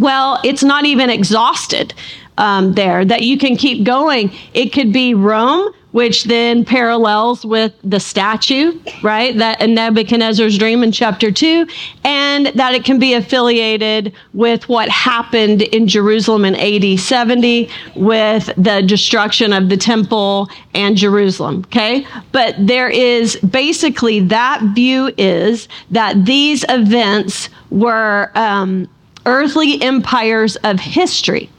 well, 0.00 0.40
it's 0.44 0.62
not 0.62 0.84
even 0.84 1.10
exhausted 1.10 1.94
um, 2.38 2.74
there, 2.74 3.04
that 3.04 3.22
you 3.22 3.38
can 3.38 3.56
keep 3.56 3.84
going. 3.84 4.30
It 4.52 4.72
could 4.72 4.92
be 4.92 5.14
Rome, 5.14 5.72
which 5.92 6.24
then 6.24 6.62
parallels 6.62 7.46
with 7.46 7.72
the 7.82 7.98
statue, 7.98 8.78
right? 9.02 9.34
That 9.38 9.62
in 9.62 9.74
Nebuchadnezzar's 9.74 10.58
dream 10.58 10.82
in 10.82 10.92
chapter 10.92 11.32
two, 11.32 11.66
and 12.04 12.48
that 12.48 12.74
it 12.74 12.84
can 12.84 12.98
be 12.98 13.14
affiliated 13.14 14.12
with 14.34 14.68
what 14.68 14.90
happened 14.90 15.62
in 15.62 15.88
Jerusalem 15.88 16.44
in 16.44 16.54
AD 16.54 17.00
70 17.00 17.70
with 17.94 18.50
the 18.58 18.82
destruction 18.82 19.54
of 19.54 19.70
the 19.70 19.78
temple 19.78 20.50
and 20.74 20.98
Jerusalem, 20.98 21.62
okay? 21.68 22.06
But 22.30 22.54
there 22.58 22.90
is 22.90 23.36
basically 23.36 24.20
that 24.20 24.60
view 24.74 25.14
is 25.16 25.66
that 25.92 26.26
these 26.26 26.62
events 26.68 27.48
were 27.70 28.30
um, 28.34 28.86
earthly 29.26 29.82
empires 29.82 30.56
of 30.56 30.80
history. 30.80 31.50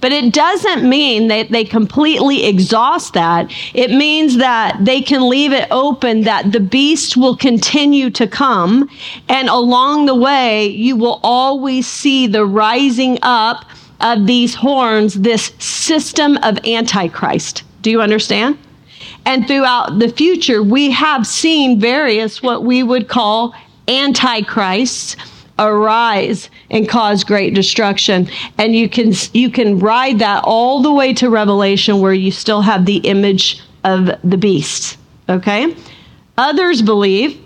But 0.00 0.12
it 0.12 0.32
doesn't 0.32 0.88
mean 0.88 1.28
that 1.28 1.50
they 1.50 1.64
completely 1.64 2.46
exhaust 2.46 3.12
that. 3.12 3.52
It 3.74 3.90
means 3.90 4.38
that 4.38 4.78
they 4.80 5.02
can 5.02 5.28
leave 5.28 5.52
it 5.52 5.68
open 5.70 6.22
that 6.22 6.52
the 6.52 6.60
beast 6.60 7.18
will 7.18 7.36
continue 7.36 8.08
to 8.10 8.26
come. 8.26 8.88
And 9.28 9.48
along 9.48 10.06
the 10.06 10.14
way, 10.14 10.68
you 10.68 10.96
will 10.96 11.20
always 11.22 11.86
see 11.86 12.26
the 12.26 12.46
rising 12.46 13.18
up 13.20 13.66
of 14.00 14.26
these 14.26 14.54
horns, 14.54 15.14
this 15.14 15.52
system 15.58 16.38
of 16.38 16.58
Antichrist. 16.64 17.62
Do 17.82 17.90
you 17.90 18.00
understand? 18.00 18.56
And 19.26 19.46
throughout 19.46 19.98
the 19.98 20.08
future, 20.08 20.62
we 20.62 20.90
have 20.92 21.26
seen 21.26 21.78
various 21.78 22.42
what 22.42 22.64
we 22.64 22.82
would 22.82 23.08
call 23.08 23.54
antichrists 23.86 25.16
arise 25.60 26.50
and 26.70 26.88
cause 26.88 27.22
great 27.22 27.54
destruction. 27.54 28.28
And 28.58 28.74
you 28.74 28.88
can 28.88 29.12
you 29.32 29.50
can 29.50 29.78
ride 29.78 30.18
that 30.18 30.42
all 30.44 30.82
the 30.82 30.92
way 30.92 31.12
to 31.14 31.30
revelation 31.30 32.00
where 32.00 32.14
you 32.14 32.30
still 32.30 32.62
have 32.62 32.86
the 32.86 32.98
image 32.98 33.62
of 33.84 34.10
the 34.24 34.36
beast 34.36 34.96
okay? 35.30 35.74
Others 36.36 36.82
believe 36.82 37.40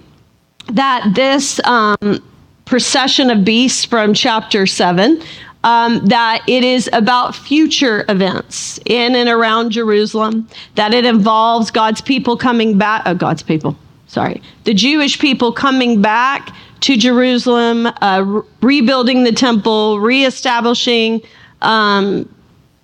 that 0.72 1.12
this 1.14 1.60
um, 1.64 2.22
procession 2.64 3.30
of 3.30 3.44
beasts 3.44 3.84
from 3.84 4.14
chapter 4.14 4.66
7 4.66 5.22
um, 5.62 6.04
that 6.06 6.42
it 6.46 6.62
is 6.62 6.90
about 6.92 7.34
future 7.34 8.04
events 8.10 8.78
in 8.84 9.14
and 9.14 9.30
around 9.30 9.70
Jerusalem, 9.70 10.46
that 10.74 10.92
it 10.92 11.06
involves 11.06 11.70
God's 11.70 12.02
people 12.02 12.36
coming 12.36 12.76
back, 12.76 13.02
uh, 13.06 13.14
God's 13.14 13.42
people, 13.42 13.74
sorry, 14.06 14.42
the 14.64 14.74
Jewish 14.74 15.18
people 15.18 15.52
coming 15.52 16.02
back 16.02 16.54
to 16.84 16.98
Jerusalem, 16.98 17.86
uh, 17.86 18.22
re- 18.26 18.42
rebuilding 18.60 19.24
the 19.24 19.32
temple, 19.32 20.00
reestablishing 20.00 21.22
um, 21.62 22.28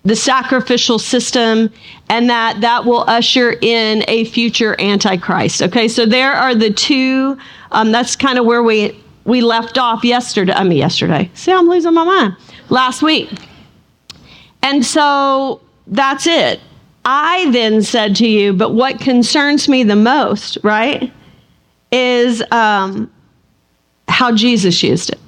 the 0.06 0.16
sacrificial 0.16 0.98
system, 0.98 1.70
and 2.08 2.30
that 2.30 2.62
that 2.62 2.86
will 2.86 3.04
usher 3.08 3.58
in 3.60 4.02
a 4.08 4.24
future 4.24 4.74
antichrist. 4.80 5.60
Okay, 5.60 5.86
so 5.86 6.06
there 6.06 6.32
are 6.32 6.54
the 6.54 6.70
two. 6.70 7.36
Um, 7.72 7.92
that's 7.92 8.16
kind 8.16 8.38
of 8.38 8.46
where 8.46 8.62
we 8.62 8.98
we 9.24 9.42
left 9.42 9.76
off 9.76 10.02
yesterday. 10.02 10.54
I 10.54 10.64
mean, 10.64 10.78
yesterday. 10.78 11.30
See, 11.34 11.52
I'm 11.52 11.68
losing 11.68 11.92
my 11.92 12.04
mind. 12.04 12.36
Last 12.70 13.02
week, 13.02 13.28
and 14.62 14.82
so 14.82 15.60
that's 15.88 16.26
it. 16.26 16.58
I 17.04 17.50
then 17.50 17.82
said 17.82 18.16
to 18.16 18.26
you, 18.26 18.54
but 18.54 18.72
what 18.72 18.98
concerns 18.98 19.68
me 19.68 19.82
the 19.82 19.96
most, 19.96 20.56
right, 20.62 21.12
is 21.92 22.42
um, 22.50 23.10
how 24.10 24.32
Jesus 24.34 24.82
used 24.82 25.10
it. 25.10 25.18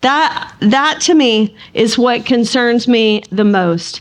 That, 0.00 0.52
that 0.60 1.00
to 1.02 1.14
me 1.14 1.54
is 1.74 1.98
what 1.98 2.24
concerns 2.24 2.88
me 2.88 3.22
the 3.30 3.44
most. 3.44 4.00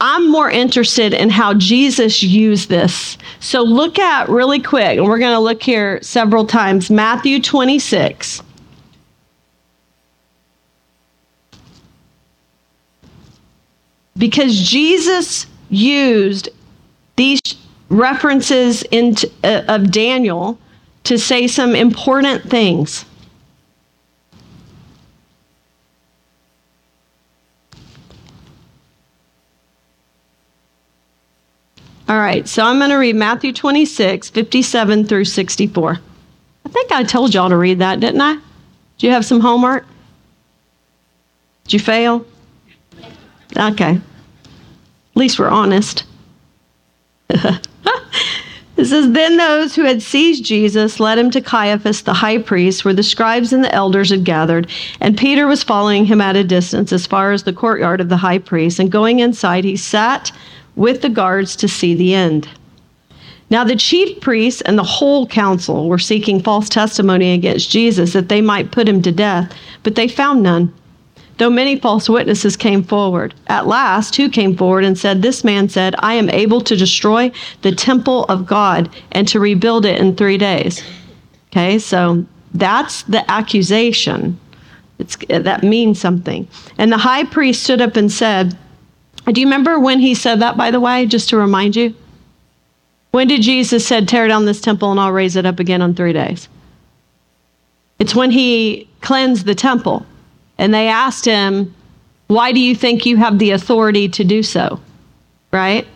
I'm 0.00 0.30
more 0.30 0.50
interested 0.50 1.12
in 1.12 1.28
how 1.28 1.54
Jesus 1.54 2.22
used 2.22 2.68
this. 2.68 3.18
So 3.38 3.62
look 3.62 3.98
at 3.98 4.28
really 4.28 4.60
quick, 4.60 4.98
and 4.98 5.06
we're 5.06 5.18
going 5.18 5.34
to 5.34 5.40
look 5.40 5.62
here 5.62 6.00
several 6.02 6.46
times 6.46 6.90
Matthew 6.90 7.40
26. 7.40 8.42
Because 14.16 14.58
Jesus 14.58 15.46
used 15.68 16.48
these 17.16 17.40
references 17.90 18.82
into, 18.84 19.30
uh, 19.44 19.62
of 19.68 19.90
Daniel 19.90 20.58
to 21.10 21.18
say 21.18 21.48
some 21.48 21.74
important 21.74 22.48
things. 22.48 23.04
All 32.08 32.16
right, 32.16 32.46
so 32.46 32.62
I'm 32.62 32.78
going 32.78 32.90
to 32.90 32.96
read 32.96 33.16
Matthew 33.16 33.52
26, 33.52 34.30
57 34.30 35.04
through 35.04 35.24
64. 35.24 35.98
I 36.64 36.68
think 36.68 36.92
I 36.92 37.02
told 37.02 37.34
y'all 37.34 37.48
to 37.48 37.56
read 37.56 37.80
that, 37.80 37.98
didn't 37.98 38.20
I? 38.20 38.34
Do 38.98 39.06
you 39.08 39.12
have 39.12 39.24
some 39.24 39.40
homework? 39.40 39.84
Did 41.64 41.72
you 41.72 41.80
fail? 41.80 42.24
Okay. 43.56 43.96
At 43.96 44.00
least 45.16 45.40
we're 45.40 45.48
honest. 45.48 46.04
it 48.80 48.86
says, 48.86 49.12
Then 49.12 49.36
those 49.36 49.74
who 49.74 49.84
had 49.84 50.00
seized 50.00 50.44
Jesus 50.44 50.98
led 50.98 51.18
him 51.18 51.30
to 51.32 51.40
Caiaphas 51.40 52.02
the 52.02 52.14
high 52.14 52.38
priest, 52.38 52.84
where 52.84 52.94
the 52.94 53.02
scribes 53.02 53.52
and 53.52 53.62
the 53.62 53.74
elders 53.74 54.10
had 54.10 54.24
gathered. 54.24 54.70
And 55.00 55.18
Peter 55.18 55.46
was 55.46 55.62
following 55.62 56.06
him 56.06 56.20
at 56.20 56.36
a 56.36 56.44
distance 56.44 56.92
as 56.92 57.06
far 57.06 57.32
as 57.32 57.42
the 57.42 57.52
courtyard 57.52 58.00
of 58.00 58.08
the 58.08 58.16
high 58.16 58.38
priest. 58.38 58.78
And 58.78 58.90
going 58.90 59.18
inside, 59.18 59.64
he 59.64 59.76
sat 59.76 60.32
with 60.76 61.02
the 61.02 61.10
guards 61.10 61.56
to 61.56 61.68
see 61.68 61.94
the 61.94 62.14
end. 62.14 62.48
Now, 63.50 63.64
the 63.64 63.76
chief 63.76 64.20
priests 64.20 64.62
and 64.62 64.78
the 64.78 64.84
whole 64.84 65.26
council 65.26 65.88
were 65.88 65.98
seeking 65.98 66.40
false 66.40 66.68
testimony 66.68 67.34
against 67.34 67.70
Jesus 67.70 68.12
that 68.12 68.28
they 68.28 68.40
might 68.40 68.70
put 68.70 68.88
him 68.88 69.02
to 69.02 69.12
death, 69.12 69.52
but 69.82 69.96
they 69.96 70.08
found 70.08 70.42
none. 70.42 70.72
Though 71.40 71.48
many 71.48 71.76
false 71.76 72.06
witnesses 72.06 72.54
came 72.54 72.82
forward. 72.82 73.32
At 73.46 73.66
last, 73.66 74.12
two 74.12 74.28
came 74.28 74.54
forward 74.54 74.84
and 74.84 74.98
said, 74.98 75.22
This 75.22 75.42
man 75.42 75.70
said, 75.70 75.94
I 76.00 76.12
am 76.12 76.28
able 76.28 76.60
to 76.60 76.76
destroy 76.76 77.32
the 77.62 77.74
temple 77.74 78.24
of 78.24 78.44
God 78.44 78.94
and 79.12 79.26
to 79.28 79.40
rebuild 79.40 79.86
it 79.86 79.98
in 79.98 80.14
three 80.14 80.36
days. 80.36 80.82
Okay, 81.50 81.78
so 81.78 82.26
that's 82.52 83.04
the 83.04 83.28
accusation. 83.30 84.38
It's, 84.98 85.16
that 85.30 85.62
means 85.62 85.98
something. 85.98 86.46
And 86.76 86.92
the 86.92 86.98
high 86.98 87.24
priest 87.24 87.62
stood 87.62 87.80
up 87.80 87.96
and 87.96 88.12
said, 88.12 88.54
do 89.32 89.40
you 89.40 89.46
remember 89.46 89.80
when 89.80 89.98
he 89.98 90.14
said 90.14 90.40
that, 90.40 90.58
by 90.58 90.70
the 90.70 90.78
way, 90.78 91.06
just 91.06 91.30
to 91.30 91.38
remind 91.38 91.74
you? 91.74 91.94
When 93.12 93.28
did 93.28 93.40
Jesus 93.40 93.86
said, 93.86 94.08
tear 94.08 94.28
down 94.28 94.44
this 94.44 94.60
temple 94.60 94.90
and 94.90 95.00
I'll 95.00 95.10
raise 95.10 95.36
it 95.36 95.46
up 95.46 95.58
again 95.58 95.80
on 95.80 95.94
three 95.94 96.12
days? 96.12 96.50
It's 97.98 98.14
when 98.14 98.30
he 98.30 98.90
cleansed 99.00 99.46
the 99.46 99.54
temple. 99.54 100.04
And 100.60 100.74
they 100.74 100.88
asked 100.88 101.24
him, 101.24 101.74
why 102.28 102.52
do 102.52 102.60
you 102.60 102.76
think 102.76 103.06
you 103.06 103.16
have 103.16 103.38
the 103.38 103.52
authority 103.52 104.10
to 104.10 104.22
do 104.22 104.42
so? 104.42 104.78
Right? 105.50 105.88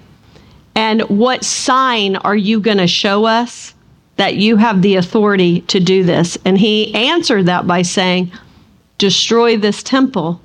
And 0.74 1.02
what 1.02 1.44
sign 1.44 2.16
are 2.16 2.34
you 2.34 2.60
going 2.60 2.78
to 2.78 2.86
show 2.86 3.26
us 3.26 3.74
that 4.16 4.36
you 4.36 4.56
have 4.56 4.80
the 4.80 4.96
authority 4.96 5.60
to 5.62 5.78
do 5.78 6.02
this? 6.02 6.38
And 6.46 6.58
he 6.58 6.94
answered 6.94 7.46
that 7.46 7.66
by 7.66 7.82
saying, 7.82 8.32
destroy 8.96 9.58
this 9.58 9.82
temple 9.82 10.40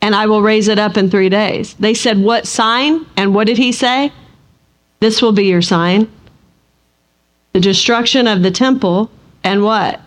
and 0.00 0.14
I 0.14 0.26
will 0.26 0.42
raise 0.42 0.68
it 0.68 0.78
up 0.78 0.96
in 0.96 1.10
three 1.10 1.28
days. 1.28 1.74
They 1.74 1.94
said, 1.94 2.18
What 2.18 2.46
sign? 2.46 3.06
And 3.16 3.34
what 3.34 3.46
did 3.46 3.58
he 3.58 3.72
say? 3.72 4.12
This 5.00 5.20
will 5.20 5.32
be 5.32 5.46
your 5.46 5.62
sign. 5.62 6.10
The 7.52 7.60
destruction 7.60 8.26
of 8.26 8.42
the 8.42 8.50
temple 8.50 9.10
and 9.42 9.64
what? 9.64 10.00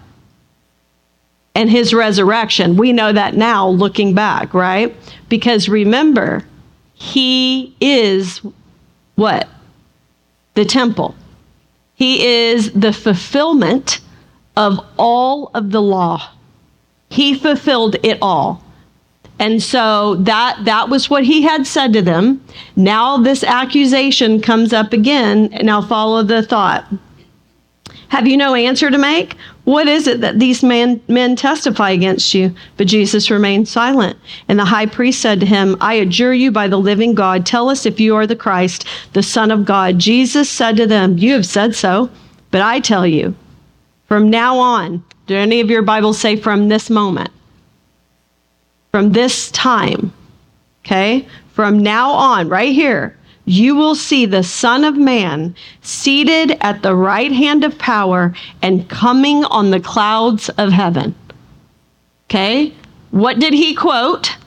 And 1.56 1.70
his 1.70 1.94
resurrection. 1.94 2.78
We 2.78 2.94
know 2.94 3.12
that 3.12 3.36
now 3.36 3.68
looking 3.68 4.14
back, 4.14 4.54
right? 4.54 4.96
Because 5.28 5.68
remember, 5.68 6.46
he 6.94 7.76
is 7.82 8.42
what? 9.16 9.50
The 10.54 10.66
temple. 10.66 11.16
He 11.96 12.26
is 12.26 12.72
the 12.72 12.94
fulfillment 12.94 14.00
of 14.56 14.80
all 14.98 15.52
of 15.54 15.72
the 15.72 15.82
law. 15.82 16.32
He 17.10 17.34
fulfilled 17.34 17.98
it 18.04 18.20
all. 18.22 18.64
And 19.40 19.64
so 19.64 20.16
that 20.16 20.60
that 20.66 20.90
was 20.90 21.10
what 21.10 21.24
he 21.24 21.42
had 21.42 21.66
said 21.66 21.94
to 21.94 22.02
them. 22.02 22.44
Now 22.76 23.18
this 23.18 23.44
accusation 23.44 24.42
comes 24.42 24.74
up 24.74 24.92
again. 24.92 25.50
Now 25.62 25.82
follow 25.82 26.24
the 26.24 26.44
thought. 26.44 26.86
Have 28.10 28.28
you 28.28 28.36
no 28.36 28.54
answer 28.54 28.90
to 28.90 28.98
make? 28.98 29.36
What 29.70 29.88
is 29.88 30.08
it 30.08 30.22
that 30.22 30.40
these 30.40 30.64
man, 30.64 31.00
men 31.08 31.36
testify 31.36 31.92
against 31.92 32.34
you? 32.34 32.56
But 32.78 32.88
Jesus 32.88 33.30
remained 33.30 33.68
silent. 33.68 34.18
And 34.48 34.58
the 34.58 34.66
high 34.66 34.88
priest 34.88 35.22
said 35.22 35.40
to 35.42 35.46
him, 35.46 35.78
I 35.80 35.94
adjure 35.94 36.34
you 36.34 36.52
by 36.52 36.68
the 36.68 36.80
living 36.80 37.14
God, 37.14 37.46
tell 37.46 37.70
us 37.70 37.86
if 37.86 38.00
you 38.00 38.16
are 38.16 38.26
the 38.26 38.36
Christ, 38.36 38.86
the 39.14 39.22
Son 39.22 39.52
of 39.52 39.66
God. 39.66 40.00
Jesus 40.00 40.50
said 40.50 40.76
to 40.78 40.88
them, 40.88 41.20
You 41.20 41.34
have 41.34 41.46
said 41.46 41.76
so, 41.76 42.10
but 42.50 42.62
I 42.64 42.80
tell 42.80 43.06
you, 43.06 43.36
from 44.08 44.30
now 44.30 44.58
on, 44.58 45.04
do 45.28 45.36
any 45.36 45.60
of 45.60 45.70
your 45.70 45.84
Bibles 45.84 46.20
say 46.20 46.36
from 46.36 46.70
this 46.70 46.90
moment? 46.90 47.30
from 48.92 49.12
this 49.12 49.52
time, 49.52 50.12
okay, 50.84 51.28
from 51.54 51.80
now 51.80 52.12
on, 52.12 52.50
right 52.50 52.74
here, 52.74 53.16
you 53.50 53.76
will 53.76 53.96
see 53.96 54.28
the 54.28 54.44
Son 54.44 54.84
of 54.84 54.96
Man 54.96 55.56
seated 55.82 56.56
at 56.62 56.84
the 56.84 56.96
right 56.96 57.32
hand 57.32 57.64
of 57.64 57.80
power 57.80 58.36
and 58.62 58.88
coming 58.88 59.44
on 59.46 59.72
the 59.72 59.80
clouds 59.80 60.50
of 60.50 60.72
heaven. 60.72 61.16
Okay, 62.28 62.72
what 63.10 63.40
did 63.40 63.54
he 63.54 63.74
quote? 63.74 64.38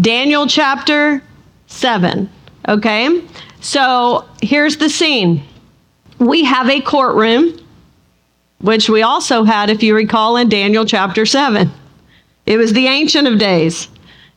Daniel 0.00 0.48
chapter 0.48 1.22
7. 1.68 2.28
Okay, 2.68 3.22
so 3.60 4.28
here's 4.42 4.78
the 4.78 4.88
scene 4.88 5.44
we 6.18 6.42
have 6.42 6.68
a 6.68 6.80
courtroom, 6.80 7.60
which 8.60 8.88
we 8.88 9.02
also 9.02 9.44
had, 9.44 9.70
if 9.70 9.84
you 9.84 9.94
recall, 9.94 10.36
in 10.36 10.48
Daniel 10.48 10.84
chapter 10.84 11.24
7. 11.24 11.70
It 12.46 12.56
was 12.56 12.72
the 12.72 12.88
Ancient 12.88 13.28
of 13.28 13.38
Days. 13.38 13.88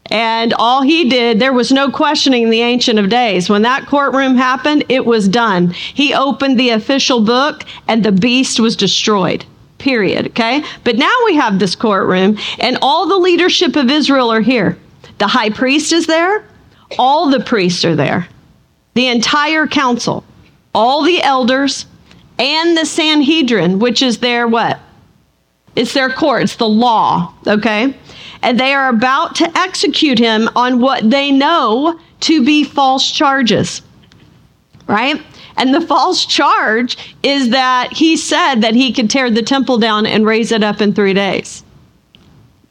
And 0.09 0.53
all 0.53 0.81
he 0.81 1.09
did, 1.09 1.39
there 1.39 1.53
was 1.53 1.71
no 1.71 1.91
questioning 1.91 2.49
the 2.49 2.61
Ancient 2.61 2.99
of 2.99 3.09
Days. 3.09 3.49
When 3.49 3.63
that 3.63 3.87
courtroom 3.87 4.35
happened, 4.35 4.85
it 4.89 5.05
was 5.05 5.27
done. 5.27 5.71
He 5.71 6.13
opened 6.13 6.59
the 6.59 6.69
official 6.69 7.21
book 7.21 7.63
and 7.87 8.03
the 8.03 8.11
beast 8.11 8.59
was 8.59 8.75
destroyed. 8.75 9.45
Period. 9.77 10.27
Okay? 10.27 10.63
But 10.83 10.97
now 10.97 11.13
we 11.25 11.35
have 11.35 11.59
this 11.59 11.75
courtroom 11.75 12.37
and 12.59 12.77
all 12.81 13.07
the 13.07 13.17
leadership 13.17 13.75
of 13.75 13.89
Israel 13.89 14.31
are 14.31 14.41
here. 14.41 14.77
The 15.17 15.27
high 15.27 15.49
priest 15.49 15.91
is 15.93 16.07
there, 16.07 16.45
all 16.97 17.29
the 17.29 17.39
priests 17.39 17.83
are 17.83 17.95
there, 17.95 18.27
the 18.93 19.07
entire 19.07 19.67
council, 19.67 20.23
all 20.75 21.03
the 21.03 21.21
elders, 21.21 21.85
and 22.37 22.77
the 22.77 22.85
Sanhedrin, 22.85 23.79
which 23.79 24.01
is 24.01 24.19
their 24.19 24.47
what? 24.47 24.79
It's 25.75 25.93
their 25.93 26.09
court, 26.09 26.43
it's 26.43 26.55
the 26.55 26.69
law, 26.69 27.33
okay? 27.47 27.95
And 28.47 28.57
they 28.57 28.73
are 28.73 28.87
about 28.87 29.35
to 29.35 29.57
execute 29.57 30.17
him 30.17 30.49
on 30.55 30.79
what 30.79 31.09
they 31.09 31.31
know 31.31 31.99
to 32.21 32.45
be 32.45 32.63
false 32.63 33.11
charges, 33.11 33.81
right? 34.87 35.21
And 35.57 35.73
the 35.73 35.81
false 35.81 36.25
charge 36.25 37.13
is 37.23 37.49
that 37.49 37.91
he 37.91 38.15
said 38.15 38.61
that 38.61 38.73
he 38.73 38.93
could 38.93 39.09
tear 39.09 39.29
the 39.29 39.41
temple 39.41 39.79
down 39.79 40.05
and 40.05 40.25
raise 40.25 40.53
it 40.53 40.63
up 40.63 40.79
in 40.79 40.93
three 40.93 41.13
days. 41.13 41.65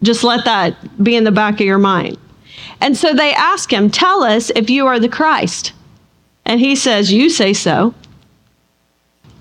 Just 0.03 0.25
let 0.25 0.47
that 0.47 1.05
be 1.05 1.15
in 1.15 1.25
the 1.25 1.31
back 1.31 1.61
of 1.61 1.67
your 1.67 1.77
mind. 1.77 2.17
And 2.81 2.97
so 2.97 3.13
they 3.13 3.35
ask 3.35 3.71
him, 3.71 3.91
Tell 3.91 4.23
us 4.23 4.51
if 4.57 4.71
you 4.71 4.87
are 4.87 4.99
the 4.99 5.11
Christ. 5.11 5.75
And 6.47 6.59
he 6.59 6.75
says, 6.75 7.13
You 7.13 7.29
say 7.29 7.53
so. 7.53 7.93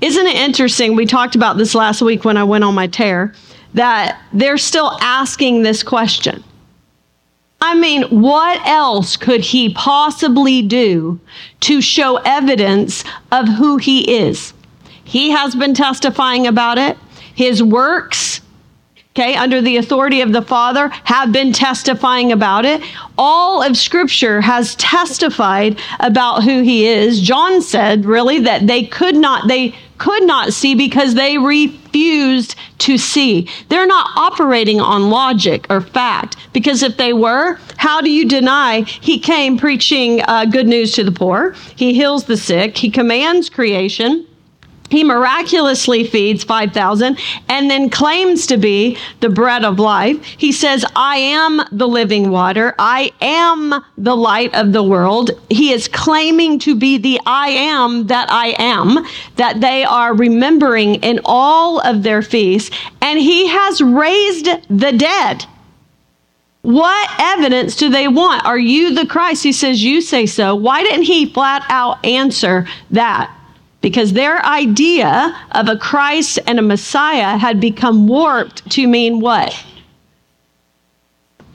Isn't 0.02 0.28
it 0.28 0.36
interesting? 0.36 0.98
We 0.98 1.06
talked 1.06 1.36
about 1.36 1.56
this 1.56 1.74
last 1.74 2.02
week 2.02 2.26
when 2.26 2.36
I 2.36 2.44
went 2.44 2.66
on 2.66 2.76
my 2.76 2.88
tear 2.88 3.34
that 3.76 4.22
they're 4.34 4.58
still 4.58 4.98
asking 5.02 5.62
this 5.62 5.84
question. 5.84 6.44
I 7.62 7.76
mean, 7.76 8.04
what 8.04 8.66
else 8.66 9.18
could 9.18 9.42
he 9.42 9.74
possibly 9.74 10.62
do 10.62 11.20
to 11.62 11.82
show 11.82 12.18
evidence 12.18 13.04
of 13.32 13.48
who 13.48 13.78
he 13.78 14.18
is? 14.18 14.54
He 15.04 15.30
has 15.32 15.56
been 15.56 15.74
testifying 15.74 16.48
about 16.48 16.78
it. 16.78 16.98
His 17.36 17.62
works, 17.62 18.42
okay, 19.12 19.36
under 19.36 19.62
the 19.62 19.78
authority 19.78 20.22
of 20.22 20.32
the 20.32 20.42
Father, 20.42 20.90
have 21.04 21.32
been 21.32 21.52
testifying 21.52 22.32
about 22.32 22.66
it. 22.66 22.82
All 23.18 23.62
of 23.62 23.76
Scripture 23.76 24.42
has 24.42 24.76
testified 24.76 25.80
about 26.00 26.44
who 26.44 26.62
he 26.62 26.86
is. 26.88 27.20
John 27.22 27.62
said, 27.62 28.06
really, 28.06 28.40
that 28.40 28.68
they 28.68 28.86
could 28.86 29.16
not, 29.16 29.48
they 29.48 29.76
could 29.98 30.24
not 30.24 30.54
see 30.54 30.76
because 30.76 31.16
they 31.16 31.38
refused 31.38 32.56
to 32.80 32.98
see. 32.98 33.50
They're 33.70 33.88
not 33.88 34.10
operating 34.16 34.80
on 34.82 35.10
logic 35.10 35.66
or 35.70 35.82
fact 35.82 36.38
because 36.54 36.84
if 36.84 36.98
they 36.98 37.14
were, 37.14 37.60
how 37.78 38.02
do 38.02 38.10
you 38.10 38.28
deny 38.28 38.82
he 38.82 39.20
came 39.20 39.58
preaching 39.58 40.22
uh, 40.28 40.46
good 40.46 40.68
news 40.68 40.94
to 40.94 41.04
the 41.04 41.12
poor? 41.12 41.56
He 41.76 41.94
heals 41.94 42.26
the 42.26 42.38
sick, 42.38 42.78
he 42.78 42.90
commands 42.90 43.50
creation. 43.50 44.28
He 44.90 45.04
miraculously 45.04 46.04
feeds 46.04 46.44
5,000 46.44 47.18
and 47.50 47.70
then 47.70 47.90
claims 47.90 48.46
to 48.48 48.58
be 48.58 48.98
the 49.20 49.30
bread 49.30 49.66
of 49.66 49.80
life. 49.80 50.24
He 50.24 50.52
says, 50.52 50.86
I 50.96 51.18
am 51.18 51.62
the 51.72 51.88
living 51.88 52.30
water. 52.30 52.76
I 52.78 53.12
am 53.20 53.84
the 53.98 54.16
light 54.16 54.54
of 54.54 54.74
the 54.74 54.84
world. 54.84 55.32
He 55.50 55.74
is 55.74 55.88
claiming 55.88 56.60
to 56.60 56.76
be 56.76 56.98
the 56.98 57.20
I 57.26 57.50
am 57.50 58.08
that 58.08 58.32
I 58.32 58.56
am, 58.60 59.06
that 59.38 59.60
they 59.60 59.84
are 59.84 60.14
remembering 60.14 60.96
in 60.96 61.20
all 61.26 61.80
of 61.80 62.04
their 62.04 62.22
feasts. 62.22 62.76
And 63.02 63.20
he 63.20 63.48
has 63.48 63.82
raised 63.82 64.48
the 64.70 64.92
dead. 64.92 65.46
What 66.62 67.10
evidence 67.20 67.76
do 67.76 67.90
they 67.90 68.08
want? 68.08 68.44
Are 68.46 68.58
you 68.58 68.94
the 68.96 69.06
Christ? 69.06 69.44
He 69.44 69.52
says, 69.52 69.84
You 69.84 70.02
say 70.02 70.26
so. 70.26 70.56
Why 70.56 70.82
didn't 70.82 71.04
he 71.04 71.28
flat 71.28 71.64
out 71.70 72.04
answer 72.04 72.68
that? 72.90 73.35
Because 73.86 74.14
their 74.14 74.44
idea 74.44 75.40
of 75.52 75.70
a 75.70 75.78
Christ 75.78 76.40
and 76.48 76.58
a 76.58 76.62
Messiah 76.64 77.38
had 77.38 77.60
become 77.60 78.08
warped 78.08 78.68
to 78.72 78.88
mean 78.88 79.20
what? 79.20 79.64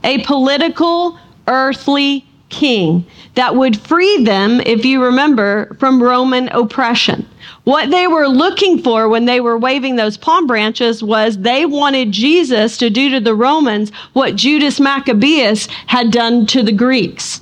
A 0.04 0.22
political, 0.22 1.18
earthly 1.48 2.24
king 2.48 3.04
that 3.34 3.56
would 3.56 3.80
free 3.80 4.22
them, 4.22 4.60
if 4.60 4.84
you 4.84 5.02
remember, 5.02 5.76
from 5.80 6.00
Roman 6.00 6.46
oppression. 6.50 7.28
What 7.64 7.90
they 7.90 8.06
were 8.06 8.28
looking 8.28 8.80
for 8.80 9.08
when 9.08 9.24
they 9.24 9.40
were 9.40 9.58
waving 9.58 9.96
those 9.96 10.16
palm 10.16 10.46
branches 10.46 11.02
was 11.02 11.38
they 11.38 11.66
wanted 11.66 12.12
Jesus 12.12 12.76
to 12.76 12.90
do 12.90 13.10
to 13.10 13.18
the 13.18 13.34
Romans 13.34 13.90
what 14.12 14.36
Judas 14.36 14.78
Maccabeus 14.78 15.66
had 15.88 16.12
done 16.12 16.46
to 16.46 16.62
the 16.62 16.70
Greeks 16.70 17.40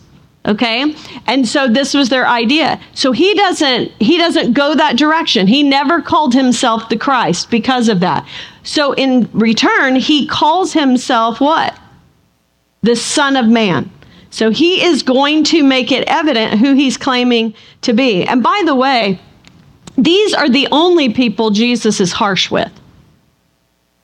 okay? 0.49 0.95
And 1.27 1.47
so 1.47 1.69
this 1.69 1.95
was 1.95 2.09
their 2.09 2.27
idea. 2.27 2.81
So 2.95 3.13
he 3.13 3.35
doesn't 3.35 3.93
he 4.01 4.17
doesn't 4.17 4.55
go 4.55 4.75
that 4.75 4.97
direction. 4.97 5.47
He 5.47 5.63
never 5.63 6.01
called 6.01 6.35
himself 6.35 6.89
the 6.89 6.97
christ 6.97 7.51
because 7.51 7.89
of 7.89 8.01
that. 8.01 8.27
So 8.65 8.93
in 8.95 9.29
return 9.33 9.97
he 9.97 10.27
calls 10.27 10.73
himself 10.73 11.41
what? 11.41 11.79
The 12.83 12.97
son 12.97 13.37
of 13.37 13.47
man. 13.47 13.91
So 14.31 14.51
he 14.51 14.85
is 14.85 15.03
going 15.03 15.45
to 15.45 15.63
make 15.63 15.93
it 15.93 16.05
evident 16.09 16.59
who 16.59 16.75
he's 16.75 16.97
claiming 16.97 17.55
to 17.83 17.93
be. 17.93 18.25
And 18.25 18.43
by 18.43 18.63
the 18.65 18.75
way 18.75 19.21
these 19.97 20.33
are 20.33 20.49
the 20.49 20.69
only 20.71 21.13
people 21.13 21.51
jesus 21.51 22.01
is 22.01 22.13
harsh 22.13 22.51
with. 22.51 22.73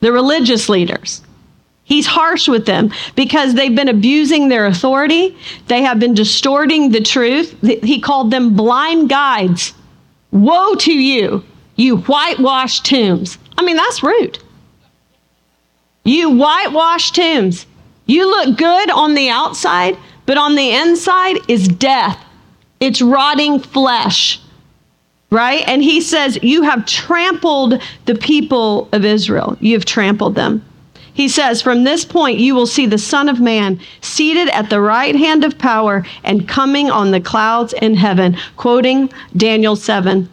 The 0.00 0.12
religious 0.12 0.68
leaders 0.68 1.22
He's 1.84 2.06
harsh 2.06 2.48
with 2.48 2.64
them 2.64 2.92
because 3.14 3.54
they've 3.54 3.74
been 3.74 3.90
abusing 3.90 4.48
their 4.48 4.66
authority. 4.66 5.36
They 5.68 5.82
have 5.82 6.00
been 6.00 6.14
distorting 6.14 6.90
the 6.90 7.02
truth. 7.02 7.54
He 7.62 8.00
called 8.00 8.30
them 8.30 8.56
blind 8.56 9.10
guides. 9.10 9.74
Woe 10.32 10.74
to 10.76 10.92
you, 10.92 11.44
you 11.76 11.98
whitewashed 11.98 12.86
tombs. 12.86 13.38
I 13.58 13.62
mean, 13.62 13.76
that's 13.76 14.02
rude. 14.02 14.38
You 16.04 16.30
whitewashed 16.36 17.14
tombs. 17.14 17.66
You 18.06 18.28
look 18.28 18.58
good 18.58 18.90
on 18.90 19.14
the 19.14 19.28
outside, 19.28 19.96
but 20.26 20.38
on 20.38 20.54
the 20.54 20.70
inside 20.70 21.38
is 21.48 21.68
death. 21.68 22.22
It's 22.80 23.00
rotting 23.00 23.60
flesh. 23.60 24.40
Right? 25.30 25.66
And 25.66 25.82
he 25.82 26.00
says, 26.00 26.38
You 26.42 26.62
have 26.62 26.86
trampled 26.86 27.82
the 28.06 28.14
people 28.14 28.88
of 28.92 29.04
Israel. 29.04 29.56
You 29.60 29.74
have 29.74 29.84
trampled 29.84 30.34
them. 30.34 30.64
He 31.14 31.28
says, 31.28 31.62
From 31.62 31.84
this 31.84 32.04
point, 32.04 32.38
you 32.38 32.54
will 32.54 32.66
see 32.66 32.86
the 32.86 32.98
Son 32.98 33.28
of 33.28 33.40
Man 33.40 33.80
seated 34.00 34.48
at 34.48 34.68
the 34.68 34.80
right 34.80 35.14
hand 35.14 35.44
of 35.44 35.56
power 35.58 36.04
and 36.24 36.48
coming 36.48 36.90
on 36.90 37.12
the 37.12 37.20
clouds 37.20 37.72
in 37.72 37.94
heaven, 37.94 38.36
quoting 38.56 39.10
Daniel 39.36 39.76
7. 39.76 40.28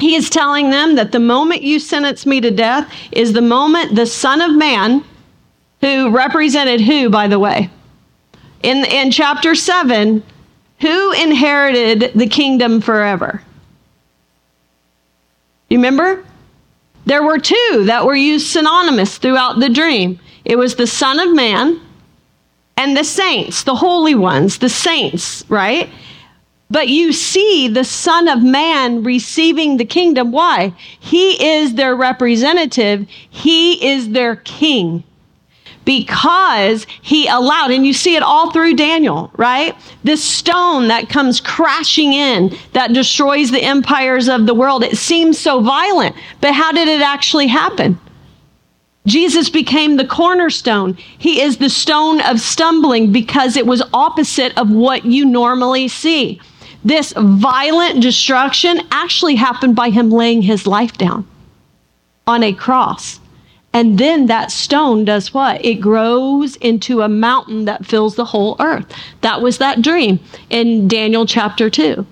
He 0.00 0.16
is 0.16 0.28
telling 0.28 0.70
them 0.70 0.96
that 0.96 1.12
the 1.12 1.20
moment 1.20 1.62
you 1.62 1.78
sentence 1.78 2.26
me 2.26 2.40
to 2.40 2.50
death 2.50 2.92
is 3.12 3.32
the 3.32 3.40
moment 3.40 3.94
the 3.94 4.06
Son 4.06 4.40
of 4.40 4.54
Man, 4.54 5.04
who 5.80 6.10
represented 6.10 6.80
who, 6.80 7.08
by 7.08 7.28
the 7.28 7.38
way? 7.38 7.70
In, 8.64 8.84
in 8.84 9.12
chapter 9.12 9.54
7, 9.54 10.22
who 10.80 11.12
inherited 11.12 12.12
the 12.14 12.26
kingdom 12.26 12.80
forever? 12.80 13.42
You 15.68 15.78
remember? 15.78 16.24
There 17.08 17.22
were 17.22 17.38
two 17.38 17.84
that 17.86 18.04
were 18.04 18.14
used 18.14 18.48
synonymous 18.48 19.16
throughout 19.16 19.60
the 19.60 19.70
dream 19.70 20.20
it 20.44 20.56
was 20.56 20.74
the 20.74 20.86
Son 20.86 21.18
of 21.18 21.34
Man 21.34 21.80
and 22.76 22.94
the 22.94 23.02
saints, 23.02 23.62
the 23.62 23.76
holy 23.76 24.14
ones, 24.14 24.58
the 24.58 24.68
saints, 24.68 25.42
right? 25.48 25.88
But 26.70 26.88
you 26.88 27.14
see 27.14 27.66
the 27.66 27.84
Son 27.84 28.28
of 28.28 28.42
Man 28.42 29.04
receiving 29.04 29.78
the 29.78 29.86
kingdom. 29.86 30.32
Why? 30.32 30.74
He 31.00 31.42
is 31.42 31.76
their 31.76 31.96
representative, 31.96 33.06
He 33.30 33.86
is 33.90 34.10
their 34.10 34.36
king 34.36 35.02
because 35.88 36.86
he 37.00 37.26
allowed, 37.28 37.70
and 37.70 37.86
you 37.86 37.94
see 37.94 38.14
it 38.14 38.22
all 38.22 38.50
through 38.50 38.74
Daniel, 38.74 39.30
right? 39.38 39.74
This 40.04 40.22
stone 40.22 40.88
that 40.88 41.08
comes 41.08 41.40
crashing 41.40 42.12
in 42.12 42.54
that 42.74 42.92
destroys 42.92 43.50
the 43.50 43.62
empires 43.62 44.28
of 44.28 44.44
the 44.44 44.52
world. 44.52 44.84
It 44.84 44.98
seems 44.98 45.38
so 45.38 45.62
violent, 45.62 46.14
but 46.42 46.52
how 46.52 46.72
did 46.72 46.88
it 46.88 47.00
actually 47.00 47.46
happen? 47.46 47.98
Jesus 49.06 49.48
became 49.48 49.96
the 49.96 50.04
cornerstone. 50.04 50.92
He 51.16 51.40
is 51.40 51.56
the 51.56 51.70
stone 51.70 52.20
of 52.20 52.38
stumbling 52.38 53.10
because 53.10 53.56
it 53.56 53.66
was 53.66 53.82
opposite 53.94 54.54
of 54.58 54.70
what 54.70 55.06
you 55.06 55.24
normally 55.24 55.88
see. 55.88 56.38
This 56.84 57.14
violent 57.16 58.02
destruction 58.02 58.82
actually 58.90 59.36
happened 59.36 59.74
by 59.74 59.88
him 59.88 60.10
laying 60.10 60.42
his 60.42 60.66
life 60.66 60.98
down 60.98 61.26
on 62.26 62.42
a 62.42 62.52
cross. 62.52 63.20
And 63.78 63.96
then 63.96 64.26
that 64.26 64.50
stone 64.50 65.04
does 65.04 65.32
what? 65.32 65.64
It 65.64 65.76
grows 65.76 66.56
into 66.56 67.02
a 67.02 67.08
mountain 67.08 67.64
that 67.66 67.86
fills 67.86 68.16
the 68.16 68.24
whole 68.24 68.56
earth. 68.58 68.92
That 69.20 69.40
was 69.40 69.58
that 69.58 69.82
dream 69.82 70.18
in 70.50 70.88
Daniel 70.88 71.24
chapter 71.24 71.70
2. 71.70 72.04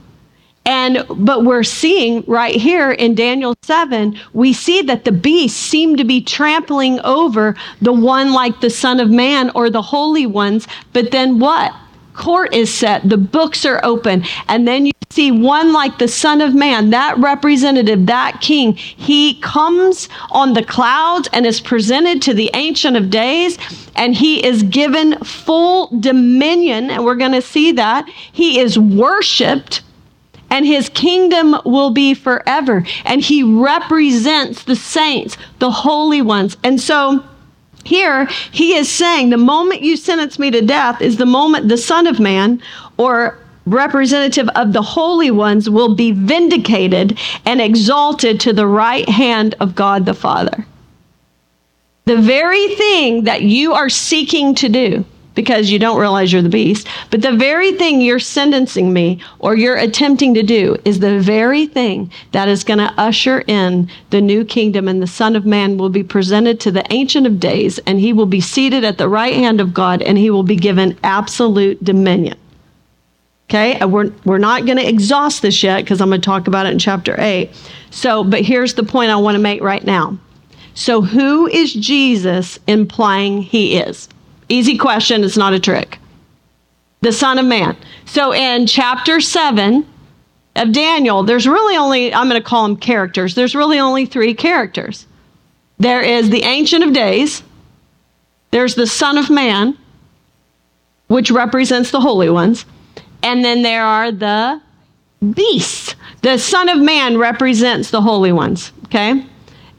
And 0.64 1.04
but 1.08 1.44
we're 1.44 1.64
seeing 1.64 2.22
right 2.28 2.54
here 2.54 2.92
in 2.92 3.16
Daniel 3.16 3.56
7, 3.62 4.16
we 4.32 4.52
see 4.52 4.80
that 4.82 5.04
the 5.04 5.10
beasts 5.10 5.58
seem 5.58 5.96
to 5.96 6.04
be 6.04 6.20
trampling 6.20 7.00
over 7.00 7.56
the 7.82 7.92
one 7.92 8.32
like 8.32 8.60
the 8.60 8.70
Son 8.70 9.00
of 9.00 9.10
Man 9.10 9.50
or 9.56 9.68
the 9.68 9.82
holy 9.82 10.24
ones. 10.24 10.68
But 10.92 11.10
then 11.10 11.40
what? 11.40 11.74
Court 12.16 12.54
is 12.54 12.72
set, 12.72 13.08
the 13.08 13.18
books 13.18 13.64
are 13.64 13.80
open, 13.84 14.24
and 14.48 14.66
then 14.66 14.86
you 14.86 14.92
see 15.10 15.30
one 15.30 15.72
like 15.72 15.98
the 15.98 16.08
Son 16.08 16.40
of 16.40 16.54
Man, 16.54 16.90
that 16.90 17.16
representative, 17.18 18.06
that 18.06 18.40
king, 18.40 18.72
he 18.74 19.40
comes 19.40 20.08
on 20.30 20.54
the 20.54 20.64
clouds 20.64 21.28
and 21.32 21.46
is 21.46 21.60
presented 21.60 22.22
to 22.22 22.34
the 22.34 22.50
Ancient 22.54 22.96
of 22.96 23.10
Days, 23.10 23.58
and 23.94 24.14
he 24.14 24.44
is 24.44 24.62
given 24.62 25.18
full 25.18 25.88
dominion, 26.00 26.90
and 26.90 27.04
we're 27.04 27.14
going 27.14 27.32
to 27.32 27.42
see 27.42 27.72
that. 27.72 28.08
He 28.32 28.60
is 28.60 28.78
worshiped. 28.78 29.82
And 30.48 30.64
his 30.64 30.88
kingdom 30.90 31.56
will 31.64 31.90
be 31.90 32.14
forever. 32.14 32.86
And 33.04 33.20
he 33.20 33.42
represents 33.42 34.62
the 34.62 34.76
saints, 34.76 35.36
the 35.58 35.72
holy 35.72 36.22
ones. 36.22 36.56
And 36.62 36.80
so, 36.80 37.24
here, 37.86 38.26
he 38.50 38.74
is 38.74 38.90
saying 38.90 39.30
the 39.30 39.36
moment 39.36 39.82
you 39.82 39.96
sentence 39.96 40.38
me 40.38 40.50
to 40.50 40.62
death 40.62 41.00
is 41.00 41.16
the 41.16 41.26
moment 41.26 41.68
the 41.68 41.78
Son 41.78 42.06
of 42.06 42.20
Man 42.20 42.60
or 42.96 43.38
representative 43.66 44.48
of 44.50 44.72
the 44.72 44.82
holy 44.82 45.30
ones 45.30 45.68
will 45.68 45.94
be 45.94 46.12
vindicated 46.12 47.18
and 47.44 47.60
exalted 47.60 48.40
to 48.40 48.52
the 48.52 48.66
right 48.66 49.08
hand 49.08 49.54
of 49.60 49.74
God 49.74 50.06
the 50.06 50.14
Father. 50.14 50.64
The 52.04 52.16
very 52.16 52.74
thing 52.76 53.24
that 53.24 53.42
you 53.42 53.72
are 53.72 53.88
seeking 53.88 54.54
to 54.56 54.68
do, 54.68 55.04
because 55.36 55.70
you 55.70 55.78
don't 55.78 56.00
realize 56.00 56.32
you're 56.32 56.42
the 56.42 56.48
beast, 56.48 56.88
but 57.10 57.22
the 57.22 57.36
very 57.36 57.70
thing 57.72 58.00
you're 58.00 58.18
sentencing 58.18 58.92
me 58.92 59.20
or 59.38 59.54
you're 59.54 59.76
attempting 59.76 60.34
to 60.34 60.42
do 60.42 60.76
is 60.84 60.98
the 60.98 61.20
very 61.20 61.66
thing 61.66 62.10
that 62.32 62.48
is 62.48 62.64
going 62.64 62.78
to 62.78 62.92
usher 62.98 63.44
in 63.46 63.88
the 64.10 64.20
new 64.20 64.44
kingdom, 64.44 64.88
and 64.88 65.00
the 65.00 65.06
Son 65.06 65.36
of 65.36 65.46
Man 65.46 65.78
will 65.78 65.90
be 65.90 66.02
presented 66.02 66.58
to 66.60 66.72
the 66.72 66.84
Ancient 66.92 67.26
of 67.26 67.38
Days, 67.38 67.78
and 67.86 68.00
he 68.00 68.12
will 68.12 68.26
be 68.26 68.40
seated 68.40 68.82
at 68.82 68.98
the 68.98 69.08
right 69.08 69.34
hand 69.34 69.60
of 69.60 69.72
God, 69.72 70.02
and 70.02 70.18
he 70.18 70.30
will 70.30 70.42
be 70.42 70.56
given 70.56 70.98
absolute 71.04 71.84
dominion. 71.84 72.36
Okay, 73.48 73.84
we're, 73.84 74.10
we're 74.24 74.38
not 74.38 74.66
going 74.66 74.78
to 74.78 74.88
exhaust 74.88 75.42
this 75.42 75.62
yet 75.62 75.84
because 75.84 76.00
I'm 76.00 76.08
going 76.08 76.20
to 76.20 76.24
talk 76.24 76.48
about 76.48 76.66
it 76.66 76.72
in 76.72 76.80
chapter 76.80 77.14
8. 77.16 77.48
So, 77.90 78.24
but 78.24 78.40
here's 78.40 78.74
the 78.74 78.82
point 78.82 79.12
I 79.12 79.16
want 79.16 79.36
to 79.36 79.40
make 79.40 79.62
right 79.62 79.84
now. 79.84 80.18
So, 80.74 81.00
who 81.00 81.46
is 81.46 81.72
Jesus 81.72 82.58
implying 82.66 83.42
he 83.42 83.78
is? 83.78 84.08
Easy 84.48 84.78
question, 84.78 85.24
it's 85.24 85.36
not 85.36 85.52
a 85.52 85.60
trick. 85.60 85.98
The 87.00 87.12
Son 87.12 87.38
of 87.38 87.46
Man. 87.46 87.76
So, 88.04 88.32
in 88.32 88.66
chapter 88.66 89.20
7 89.20 89.86
of 90.56 90.72
Daniel, 90.72 91.22
there's 91.22 91.46
really 91.46 91.76
only, 91.76 92.14
I'm 92.14 92.28
going 92.28 92.40
to 92.40 92.48
call 92.48 92.62
them 92.62 92.76
characters, 92.76 93.34
there's 93.34 93.54
really 93.54 93.78
only 93.78 94.06
three 94.06 94.34
characters. 94.34 95.06
There 95.78 96.00
is 96.00 96.30
the 96.30 96.42
Ancient 96.42 96.84
of 96.84 96.92
Days, 96.92 97.42
there's 98.50 98.74
the 98.74 98.86
Son 98.86 99.18
of 99.18 99.28
Man, 99.28 99.76
which 101.08 101.30
represents 101.30 101.90
the 101.90 102.00
holy 102.00 102.30
ones 102.30 102.64
and 103.26 103.44
then 103.44 103.62
there 103.62 103.84
are 103.84 104.12
the 104.12 104.60
beasts. 105.34 105.96
The 106.22 106.38
Son 106.38 106.68
of 106.68 106.78
Man 106.78 107.18
represents 107.18 107.90
the 107.90 108.00
holy 108.00 108.30
ones, 108.30 108.72
okay? 108.84 109.26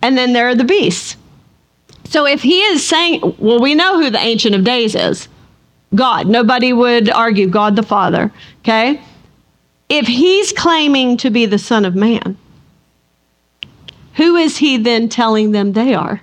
And 0.02 0.18
then 0.18 0.34
there 0.34 0.50
are 0.50 0.56
the 0.56 0.66
beasts. 0.66 1.16
So 2.10 2.26
if 2.26 2.42
he 2.42 2.62
is 2.62 2.88
saying, 2.88 3.36
well, 3.38 3.60
we 3.60 3.76
know 3.76 4.00
who 4.00 4.10
the 4.10 4.20
Ancient 4.20 4.56
of 4.56 4.64
Days 4.64 4.96
is 4.96 5.28
God. 5.96 6.28
Nobody 6.28 6.74
would 6.74 7.10
argue 7.10 7.48
God 7.48 7.76
the 7.76 7.84
Father, 7.84 8.32
okay? 8.60 9.02
If 9.90 10.08
he's 10.08 10.52
claiming 10.52 11.18
to 11.18 11.30
be 11.30 11.46
the 11.46 11.58
Son 11.58 11.86
of 11.86 11.96
Man, 11.96 12.38
who 14.16 14.36
is 14.36 14.58
he 14.58 14.78
then 14.78 15.10
telling 15.10 15.52
them 15.52 15.74
they 15.74 15.94
are? 15.94 16.22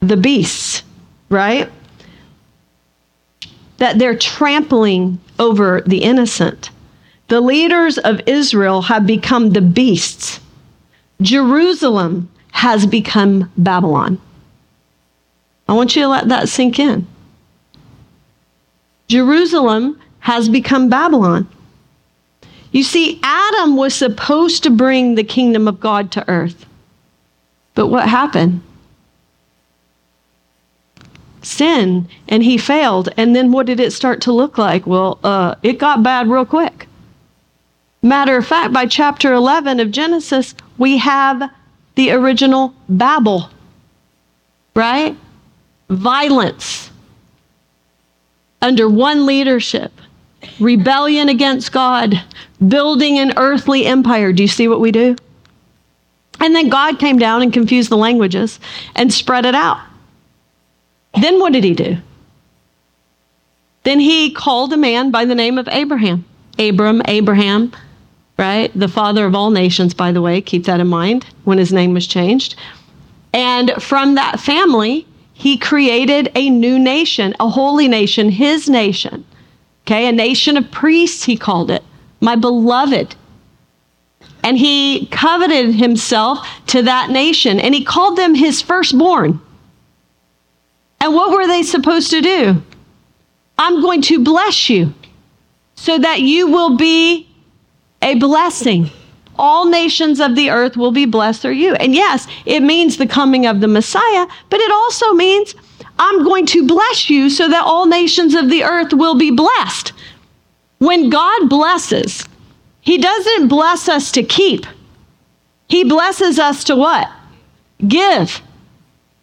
The 0.00 0.16
beasts, 0.16 0.82
right? 1.28 1.70
that 3.80 3.98
they're 3.98 4.16
trampling 4.16 5.18
over 5.38 5.80
the 5.80 6.02
innocent. 6.02 6.70
The 7.28 7.40
leaders 7.40 7.96
of 7.96 8.20
Israel 8.26 8.82
have 8.82 9.06
become 9.06 9.50
the 9.50 9.62
beasts. 9.62 10.38
Jerusalem 11.22 12.29
has 12.60 12.84
become 12.84 13.50
Babylon. 13.56 14.20
I 15.66 15.72
want 15.72 15.96
you 15.96 16.02
to 16.02 16.08
let 16.08 16.28
that 16.28 16.46
sink 16.46 16.78
in. 16.78 17.06
Jerusalem 19.08 19.98
has 20.18 20.50
become 20.50 20.90
Babylon. 20.90 21.48
You 22.70 22.82
see, 22.82 23.18
Adam 23.22 23.78
was 23.78 23.94
supposed 23.94 24.62
to 24.64 24.70
bring 24.70 25.14
the 25.14 25.24
kingdom 25.24 25.68
of 25.68 25.80
God 25.80 26.12
to 26.12 26.28
earth. 26.28 26.66
But 27.74 27.86
what 27.86 28.06
happened? 28.06 28.60
sin 31.42 32.06
and 32.28 32.42
he 32.42 32.58
failed. 32.58 33.08
And 33.16 33.34
then 33.34 33.50
what 33.52 33.64
did 33.64 33.80
it 33.80 33.94
start 33.94 34.20
to 34.22 34.32
look 34.32 34.58
like? 34.58 34.86
Well, 34.86 35.18
uh, 35.24 35.54
it 35.62 35.78
got 35.78 36.02
bad 36.02 36.28
real 36.28 36.44
quick. 36.44 36.86
Matter 38.02 38.36
of 38.36 38.46
fact, 38.46 38.74
by 38.74 38.84
chapter 38.84 39.32
11 39.32 39.80
of 39.80 39.90
Genesis, 39.90 40.54
we 40.76 40.98
have 40.98 41.50
the 41.94 42.12
original 42.12 42.74
Babel, 42.88 43.50
right? 44.74 45.16
Violence 45.88 46.90
under 48.62 48.88
one 48.88 49.26
leadership, 49.26 49.92
rebellion 50.58 51.28
against 51.28 51.72
God, 51.72 52.22
building 52.66 53.18
an 53.18 53.32
earthly 53.36 53.86
empire. 53.86 54.32
Do 54.32 54.42
you 54.42 54.48
see 54.48 54.68
what 54.68 54.80
we 54.80 54.92
do? 54.92 55.16
And 56.40 56.54
then 56.54 56.68
God 56.68 56.98
came 56.98 57.18
down 57.18 57.42
and 57.42 57.52
confused 57.52 57.90
the 57.90 57.96
languages 57.96 58.60
and 58.94 59.12
spread 59.12 59.44
it 59.44 59.54
out. 59.54 59.80
Then 61.20 61.38
what 61.38 61.52
did 61.52 61.64
he 61.64 61.74
do? 61.74 61.98
Then 63.82 64.00
he 64.00 64.32
called 64.32 64.72
a 64.72 64.76
man 64.76 65.10
by 65.10 65.24
the 65.24 65.34
name 65.34 65.58
of 65.58 65.68
Abraham. 65.68 66.24
Abram, 66.58 67.02
Abraham, 67.06 67.72
right? 68.40 68.72
The 68.74 68.88
father 68.88 69.26
of 69.26 69.34
all 69.34 69.50
nations, 69.50 69.92
by 69.92 70.12
the 70.12 70.22
way, 70.22 70.40
keep 70.40 70.64
that 70.64 70.80
in 70.80 70.88
mind 70.88 71.26
when 71.44 71.58
his 71.58 71.74
name 71.74 71.92
was 71.92 72.06
changed. 72.06 72.56
And 73.34 73.70
from 73.78 74.14
that 74.14 74.40
family, 74.40 75.06
he 75.34 75.58
created 75.58 76.32
a 76.34 76.48
new 76.48 76.78
nation, 76.78 77.34
a 77.38 77.50
holy 77.50 77.86
nation, 77.86 78.30
his 78.30 78.68
nation. 78.68 79.26
Okay, 79.86 80.08
a 80.08 80.12
nation 80.12 80.56
of 80.56 80.70
priests, 80.70 81.24
he 81.24 81.36
called 81.36 81.70
it, 81.70 81.84
my 82.20 82.34
beloved. 82.34 83.14
And 84.42 84.56
he 84.56 85.06
coveted 85.10 85.74
himself 85.74 86.48
to 86.68 86.82
that 86.82 87.10
nation, 87.10 87.60
and 87.60 87.74
he 87.74 87.84
called 87.84 88.16
them 88.16 88.34
his 88.34 88.62
firstborn. 88.62 89.38
And 90.98 91.14
what 91.14 91.30
were 91.30 91.46
they 91.46 91.62
supposed 91.62 92.10
to 92.10 92.22
do? 92.22 92.62
I'm 93.58 93.82
going 93.82 94.00
to 94.02 94.24
bless 94.24 94.70
you 94.70 94.94
so 95.74 95.98
that 95.98 96.20
you 96.20 96.46
will 96.46 96.76
be 96.76 97.29
a 98.02 98.14
blessing. 98.16 98.90
All 99.38 99.66
nations 99.66 100.20
of 100.20 100.36
the 100.36 100.50
earth 100.50 100.76
will 100.76 100.92
be 100.92 101.06
blessed 101.06 101.42
through 101.42 101.52
you. 101.52 101.74
And 101.74 101.94
yes, 101.94 102.26
it 102.44 102.60
means 102.60 102.96
the 102.96 103.06
coming 103.06 103.46
of 103.46 103.60
the 103.60 103.68
Messiah, 103.68 104.26
but 104.50 104.60
it 104.60 104.70
also 104.70 105.12
means 105.12 105.54
I'm 105.98 106.24
going 106.24 106.46
to 106.46 106.66
bless 106.66 107.08
you 107.08 107.30
so 107.30 107.48
that 107.48 107.64
all 107.64 107.86
nations 107.86 108.34
of 108.34 108.50
the 108.50 108.64
earth 108.64 108.92
will 108.92 109.14
be 109.14 109.30
blessed. 109.30 109.92
When 110.78 111.10
God 111.10 111.48
blesses, 111.48 112.26
He 112.80 112.98
doesn't 112.98 113.48
bless 113.48 113.88
us 113.88 114.10
to 114.12 114.22
keep, 114.22 114.66
He 115.68 115.84
blesses 115.84 116.38
us 116.38 116.64
to 116.64 116.76
what? 116.76 117.10
Give. 117.86 118.42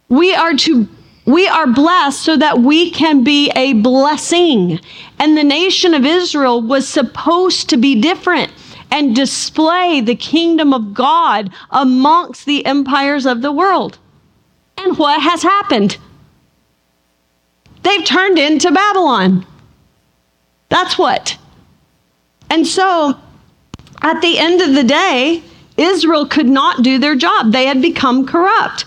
We 0.10 0.34
are 0.34 0.54
to 0.56 0.88
we 1.26 1.46
are 1.46 1.68
blessed 1.68 2.22
so 2.24 2.38
that 2.38 2.60
we 2.60 2.90
can 2.90 3.24
be 3.24 3.52
a 3.54 3.74
blessing. 3.74 4.80
And 5.20 5.38
the 5.38 5.44
nation 5.44 5.94
of 5.94 6.06
Israel 6.06 6.62
was 6.62 6.88
supposed 6.88 7.70
to 7.70 7.78
be 7.78 8.00
different 8.00 8.50
and 8.91 9.15
display 9.15 10.02
the 10.02 10.15
kingdom 10.15 10.73
of 10.73 10.93
God 10.93 11.52
amongst 11.69 12.45
the 12.45 12.65
empires 12.65 13.26
of 13.26 13.41
the 13.41 13.52
world. 13.52 13.97
And 14.78 14.97
what 14.97 15.21
has 15.21 15.43
happened? 15.43 15.97
They've 17.84 18.06
turned 18.06 18.38
into 18.38 18.71
Babylon. 18.71 19.45
That's 20.69 20.97
what. 20.97 21.38
And 22.50 22.65
so, 22.65 23.17
at 24.02 24.21
the 24.21 24.38
end 24.38 24.62
of 24.62 24.73
the 24.73 24.84
day, 24.84 25.43
Israel 25.78 26.26
could 26.26 26.47
not 26.47 26.84
do 26.84 26.97
their 26.97 27.15
job. 27.15 27.52
They 27.52 27.65
had 27.65 27.82
become 27.82 28.26
corrupt. 28.26 28.86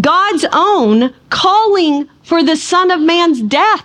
God's 0.00 0.46
own 0.52 1.14
calling 1.30 2.08
for 2.22 2.42
the 2.42 2.56
Son 2.56 2.90
of 2.90 3.00
Man's 3.00 3.42
death. 3.42 3.84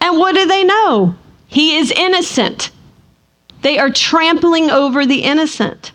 And 0.00 0.18
what 0.18 0.34
do 0.34 0.46
they 0.46 0.64
know? 0.64 1.14
He 1.46 1.76
is 1.76 1.90
innocent. 1.92 2.70
They 3.62 3.78
are 3.78 3.90
trampling 3.90 4.70
over 4.70 5.06
the 5.06 5.22
innocent. 5.22 5.92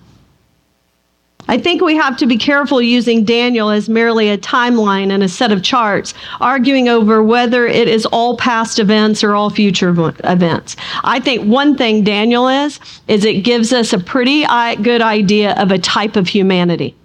I 1.50 1.58
think 1.58 1.82
we 1.82 1.96
have 1.96 2.18
to 2.18 2.26
be 2.26 2.38
careful 2.38 2.82
using 2.82 3.24
Daniel 3.24 3.70
as 3.70 3.88
merely 3.88 4.30
a 4.30 4.38
timeline 4.38 5.12
and 5.12 5.24
a 5.24 5.30
set 5.30 5.52
of 5.54 5.64
charts, 5.64 6.14
arguing 6.42 6.90
over 6.90 7.24
whether 7.24 7.66
it 7.66 7.88
is 7.88 8.06
all 8.08 8.36
past 8.36 8.80
events 8.80 9.24
or 9.24 9.34
all 9.34 9.50
future 9.50 9.90
events. 10.26 10.76
I 11.06 11.22
think 11.22 11.48
one 11.48 11.78
thing 11.78 12.04
Daniel 12.04 12.50
is, 12.50 12.80
is 13.08 13.24
it 13.24 13.44
gives 13.44 13.72
us 13.72 13.94
a 13.94 14.00
pretty 14.00 14.44
uh, 14.44 14.76
good 14.76 15.02
idea 15.02 15.54
of 15.54 15.72
a 15.72 15.80
type 15.80 16.18
of 16.18 16.28
humanity. 16.28 16.96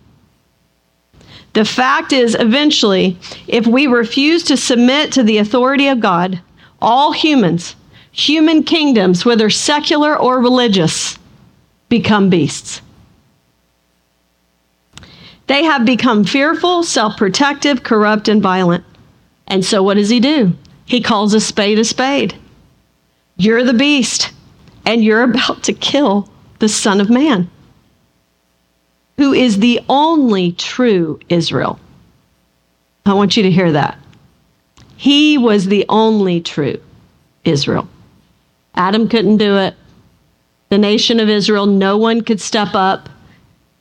The 1.52 1.64
fact 1.64 2.12
is, 2.12 2.34
eventually, 2.38 3.18
if 3.46 3.66
we 3.66 3.86
refuse 3.86 4.42
to 4.44 4.56
submit 4.56 5.12
to 5.12 5.22
the 5.22 5.38
authority 5.38 5.86
of 5.86 6.00
God, 6.00 6.40
all 6.80 7.12
humans, 7.12 7.76
human 8.12 8.62
kingdoms, 8.62 9.24
whether 9.24 9.50
secular 9.50 10.16
or 10.16 10.40
religious, 10.40 11.18
become 11.88 12.30
beasts. 12.30 12.80
They 15.48 15.64
have 15.64 15.84
become 15.84 16.24
fearful, 16.24 16.84
self 16.84 17.16
protective, 17.16 17.82
corrupt, 17.82 18.28
and 18.28 18.40
violent. 18.40 18.84
And 19.46 19.64
so, 19.64 19.82
what 19.82 19.94
does 19.94 20.08
he 20.08 20.20
do? 20.20 20.52
He 20.84 21.00
calls 21.00 21.34
a 21.34 21.40
spade 21.40 21.78
a 21.78 21.84
spade. 21.84 22.34
You're 23.36 23.64
the 23.64 23.74
beast, 23.74 24.32
and 24.86 25.02
you're 25.02 25.22
about 25.30 25.64
to 25.64 25.72
kill 25.72 26.30
the 26.60 26.68
Son 26.68 27.00
of 27.00 27.10
Man 27.10 27.50
who 29.22 29.32
is 29.32 29.58
the 29.58 29.80
only 29.88 30.52
true 30.52 31.20
Israel. 31.28 31.78
I 33.04 33.14
want 33.14 33.36
you 33.36 33.44
to 33.44 33.50
hear 33.50 33.72
that. 33.72 33.98
He 34.96 35.38
was 35.38 35.66
the 35.66 35.84
only 35.88 36.40
true 36.40 36.80
Israel. 37.44 37.88
Adam 38.74 39.08
couldn't 39.08 39.36
do 39.36 39.56
it. 39.56 39.74
The 40.70 40.78
nation 40.78 41.20
of 41.20 41.28
Israel, 41.28 41.66
no 41.66 41.98
one 41.98 42.22
could 42.22 42.40
step 42.40 42.74
up 42.74 43.08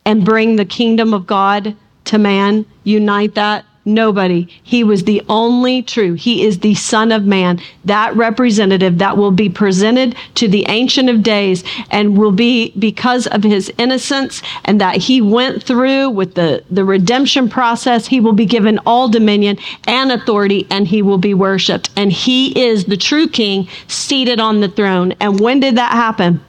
and 0.05 0.25
bring 0.25 0.55
the 0.55 0.65
kingdom 0.65 1.13
of 1.13 1.25
God 1.25 1.75
to 2.05 2.17
man, 2.17 2.65
unite 2.83 3.35
that? 3.35 3.65
Nobody. 3.83 4.47
He 4.61 4.83
was 4.83 5.05
the 5.05 5.23
only 5.27 5.81
true. 5.81 6.13
He 6.13 6.45
is 6.45 6.59
the 6.59 6.75
Son 6.75 7.11
of 7.11 7.25
Man, 7.25 7.59
that 7.83 8.15
representative 8.15 8.99
that 8.99 9.17
will 9.17 9.31
be 9.31 9.49
presented 9.49 10.15
to 10.35 10.47
the 10.47 10.65
Ancient 10.67 11.09
of 11.09 11.23
Days 11.23 11.63
and 11.89 12.15
will 12.15 12.31
be 12.31 12.73
because 12.77 13.25
of 13.25 13.41
his 13.41 13.73
innocence 13.79 14.43
and 14.65 14.79
that 14.79 14.97
he 14.97 15.19
went 15.19 15.63
through 15.63 16.11
with 16.11 16.35
the, 16.35 16.63
the 16.69 16.85
redemption 16.85 17.49
process. 17.49 18.05
He 18.05 18.19
will 18.19 18.33
be 18.33 18.45
given 18.45 18.77
all 18.85 19.09
dominion 19.09 19.57
and 19.87 20.11
authority 20.11 20.67
and 20.69 20.87
he 20.87 21.01
will 21.01 21.17
be 21.17 21.33
worshiped. 21.33 21.89
And 21.97 22.11
he 22.11 22.63
is 22.63 22.85
the 22.85 22.97
true 22.97 23.27
king 23.27 23.67
seated 23.87 24.39
on 24.39 24.61
the 24.61 24.69
throne. 24.69 25.13
And 25.19 25.39
when 25.39 25.59
did 25.59 25.77
that 25.77 25.93
happen? 25.93 26.39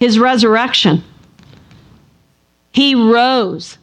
His 0.00 0.18
resurrection. 0.18 1.04
He 2.72 2.96
rose 2.96 3.78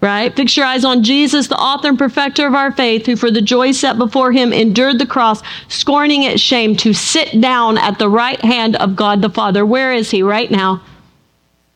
right? 0.00 0.34
Fix 0.34 0.56
your 0.56 0.66
eyes 0.66 0.84
on 0.84 1.02
Jesus, 1.02 1.48
the 1.48 1.58
author 1.58 1.88
and 1.88 1.98
perfecter 1.98 2.46
of 2.46 2.54
our 2.54 2.70
faith, 2.70 3.06
who 3.06 3.16
for 3.16 3.30
the 3.30 3.42
joy 3.42 3.72
set 3.72 3.98
before 3.98 4.32
him 4.32 4.52
endured 4.52 4.98
the 4.98 5.06
cross, 5.06 5.42
scorning 5.68 6.22
its 6.22 6.40
shame, 6.40 6.76
to 6.76 6.92
sit 6.92 7.40
down 7.40 7.78
at 7.78 7.98
the 7.98 8.08
right 8.08 8.40
hand 8.40 8.76
of 8.76 8.96
God 8.96 9.22
the 9.22 9.30
Father. 9.30 9.66
Where 9.66 9.92
is 9.92 10.10
he 10.10 10.22
right 10.22 10.50
now? 10.50 10.82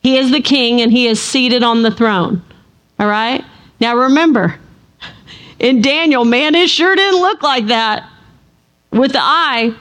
He 0.01 0.17
is 0.17 0.31
the 0.31 0.41
king 0.41 0.81
and 0.81 0.91
he 0.91 1.07
is 1.07 1.21
seated 1.21 1.63
on 1.63 1.81
the 1.81 1.91
throne. 1.91 2.41
All 2.99 3.07
right? 3.07 3.43
Now 3.79 3.95
remember, 3.95 4.59
in 5.59 5.81
Daniel, 5.81 6.25
man, 6.25 6.55
it 6.55 6.69
sure 6.69 6.95
didn't 6.95 7.21
look 7.21 7.41
like 7.41 7.67
that 7.67 8.09
with 8.91 9.13
the 9.13 9.21
eye. 9.21 9.75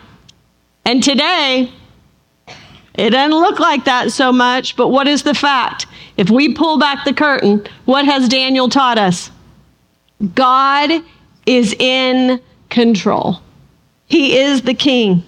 And 0.84 1.02
today, 1.02 1.72
it 2.94 3.10
doesn't 3.10 3.36
look 3.36 3.58
like 3.58 3.84
that 3.84 4.12
so 4.12 4.32
much, 4.32 4.76
but 4.76 4.88
what 4.88 5.06
is 5.06 5.22
the 5.22 5.34
fact? 5.34 5.86
If 6.16 6.30
we 6.30 6.52
pull 6.52 6.78
back 6.78 7.04
the 7.04 7.12
curtain, 7.12 7.66
what 7.84 8.04
has 8.04 8.28
Daniel 8.28 8.68
taught 8.68 8.98
us? 8.98 9.30
God 10.34 11.02
is 11.46 11.74
in 11.74 12.40
control. 12.68 13.40
He 14.06 14.38
is 14.38 14.62
the 14.62 14.74
king. 14.74 15.24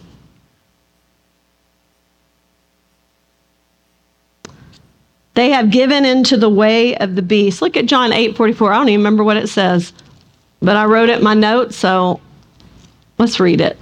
They 5.35 5.51
have 5.51 5.71
given 5.71 6.05
into 6.05 6.37
the 6.37 6.49
way 6.49 6.97
of 6.97 7.17
the 7.17 7.23
beast. 7.23 7.61
Look 7.61 7.77
at 7.77 7.87
John 7.87 8.13
8 8.13 8.37
44. 8.37 8.73
I 8.73 8.77
don't 8.77 8.89
even 8.89 9.01
remember 9.01 9.25
what 9.25 9.37
it 9.37 9.49
says, 9.49 9.93
but 10.61 10.77
I 10.77 10.85
wrote 10.85 11.09
it 11.09 11.19
in 11.19 11.25
my 11.25 11.35
notes, 11.35 11.77
so 11.77 12.21
let's 13.19 13.41
read 13.41 13.61
it. 13.61 13.79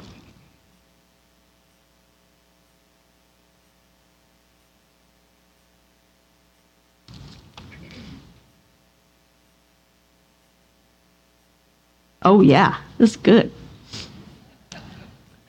Oh, 12.24 12.40
yeah, 12.40 12.76
that's 12.98 13.16
good. 13.16 13.50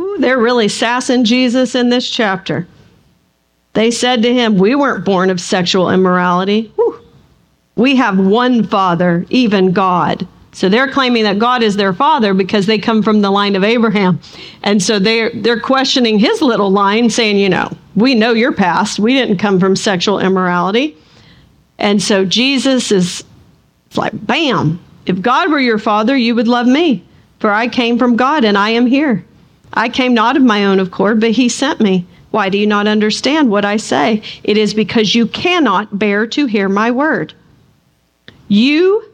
Ooh, 0.00 0.16
they're 0.18 0.38
really 0.38 0.68
sassing 0.68 1.24
Jesus 1.24 1.74
in 1.74 1.88
this 1.88 2.08
chapter. 2.08 2.66
They 3.74 3.90
said 3.90 4.22
to 4.22 4.32
him, 4.32 4.58
We 4.58 4.74
weren't 4.74 5.04
born 5.04 5.30
of 5.30 5.40
sexual 5.40 5.90
immorality. 5.90 6.72
We 7.76 7.96
have 7.96 8.18
one 8.18 8.64
Father, 8.64 9.26
even 9.30 9.72
God. 9.72 10.26
So 10.54 10.68
they're 10.68 10.90
claiming 10.90 11.24
that 11.24 11.40
God 11.40 11.64
is 11.64 11.74
their 11.74 11.92
father 11.92 12.32
because 12.32 12.66
they 12.66 12.78
come 12.78 13.02
from 13.02 13.20
the 13.20 13.30
line 13.30 13.56
of 13.56 13.64
Abraham. 13.64 14.20
And 14.62 14.80
so 14.80 15.00
they're, 15.00 15.30
they're 15.34 15.60
questioning 15.60 16.18
his 16.18 16.40
little 16.40 16.70
line, 16.70 17.10
saying, 17.10 17.38
you 17.38 17.48
know, 17.48 17.76
we 17.96 18.14
know 18.14 18.32
your 18.32 18.52
past. 18.52 19.00
We 19.00 19.14
didn't 19.14 19.38
come 19.38 19.58
from 19.58 19.74
sexual 19.74 20.20
immorality. 20.20 20.96
And 21.78 22.00
so 22.00 22.24
Jesus 22.24 22.92
is 22.92 23.24
like, 23.96 24.12
bam, 24.26 24.80
if 25.06 25.20
God 25.20 25.50
were 25.50 25.58
your 25.58 25.78
father, 25.78 26.16
you 26.16 26.36
would 26.36 26.48
love 26.48 26.68
me. 26.68 27.04
For 27.40 27.50
I 27.50 27.66
came 27.66 27.98
from 27.98 28.14
God 28.14 28.44
and 28.44 28.56
I 28.56 28.70
am 28.70 28.86
here. 28.86 29.24
I 29.72 29.88
came 29.88 30.14
not 30.14 30.36
of 30.36 30.42
my 30.44 30.66
own 30.66 30.78
accord, 30.78 31.20
but 31.20 31.32
he 31.32 31.48
sent 31.48 31.80
me. 31.80 32.06
Why 32.30 32.48
do 32.48 32.58
you 32.58 32.66
not 32.66 32.86
understand 32.86 33.50
what 33.50 33.64
I 33.64 33.76
say? 33.76 34.22
It 34.44 34.56
is 34.56 34.72
because 34.72 35.16
you 35.16 35.26
cannot 35.26 35.98
bear 35.98 36.28
to 36.28 36.46
hear 36.46 36.68
my 36.68 36.92
word. 36.92 37.34
You 38.48 39.04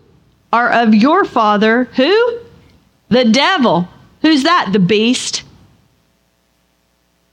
are 0.53 0.71
of 0.71 0.95
your 0.95 1.25
father, 1.25 1.85
who? 1.97 2.39
The 3.09 3.25
devil. 3.25 3.89
Who's 4.23 4.43
that? 4.43 4.71
The 4.73 4.79
beast. 4.79 5.43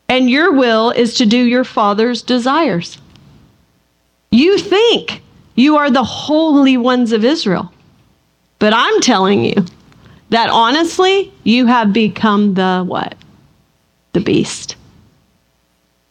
And 0.09 0.29
your 0.29 0.53
will 0.53 0.91
is 0.91 1.15
to 1.15 1.25
do 1.25 1.37
your 1.37 1.63
father's 1.63 2.21
desires. 2.21 2.97
You 4.31 4.57
think 4.57 5.21
you 5.55 5.77
are 5.77 5.89
the 5.89 6.03
holy 6.03 6.77
ones 6.77 7.11
of 7.11 7.25
Israel. 7.25 7.71
But 8.59 8.73
I'm 8.73 9.01
telling 9.01 9.43
you 9.43 9.65
that 10.29 10.49
honestly, 10.49 11.31
you 11.43 11.65
have 11.67 11.93
become 11.93 12.53
the 12.53 12.83
what? 12.85 13.15
The 14.13 14.21
beast. 14.21 14.75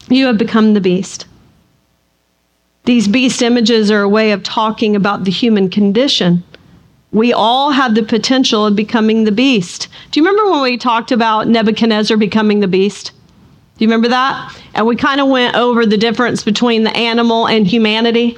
You 0.09 0.27
have 0.27 0.39
become 0.39 0.75
the 0.75 0.81
beast. 0.81 1.27
These 2.85 3.09
beast 3.09 3.43
images 3.43 3.91
are 3.91 4.03
a 4.03 4.09
way 4.09 4.31
of 4.31 4.45
talking 4.45 4.95
about 4.95 5.25
the 5.25 5.31
human 5.31 5.69
condition 5.69 6.45
we 7.17 7.33
all 7.33 7.71
have 7.71 7.95
the 7.95 8.03
potential 8.03 8.67
of 8.67 8.77
becoming 8.77 9.25
the 9.25 9.33
beast. 9.33 9.89
Do 10.11 10.21
you 10.21 10.27
remember 10.27 10.51
when 10.51 10.61
we 10.61 10.77
talked 10.77 11.13
about 11.13 11.49
Nebuchadnezzar 11.49 12.19
becoming 12.19 12.61
the 12.61 12.69
beast? 12.69 13.13
Do 13.79 13.85
you 13.85 13.89
remember 13.89 14.09
that? 14.09 14.55
And 14.75 14.87
we 14.87 14.97
kind 14.97 15.19
of 15.19 15.29
went 15.29 15.57
over 15.57 15.87
the 15.87 15.97
difference 15.97 16.45
between 16.45 16.85
the 16.85 16.95
animal 16.95 17.49
and 17.49 17.67
humanity. 17.67 18.37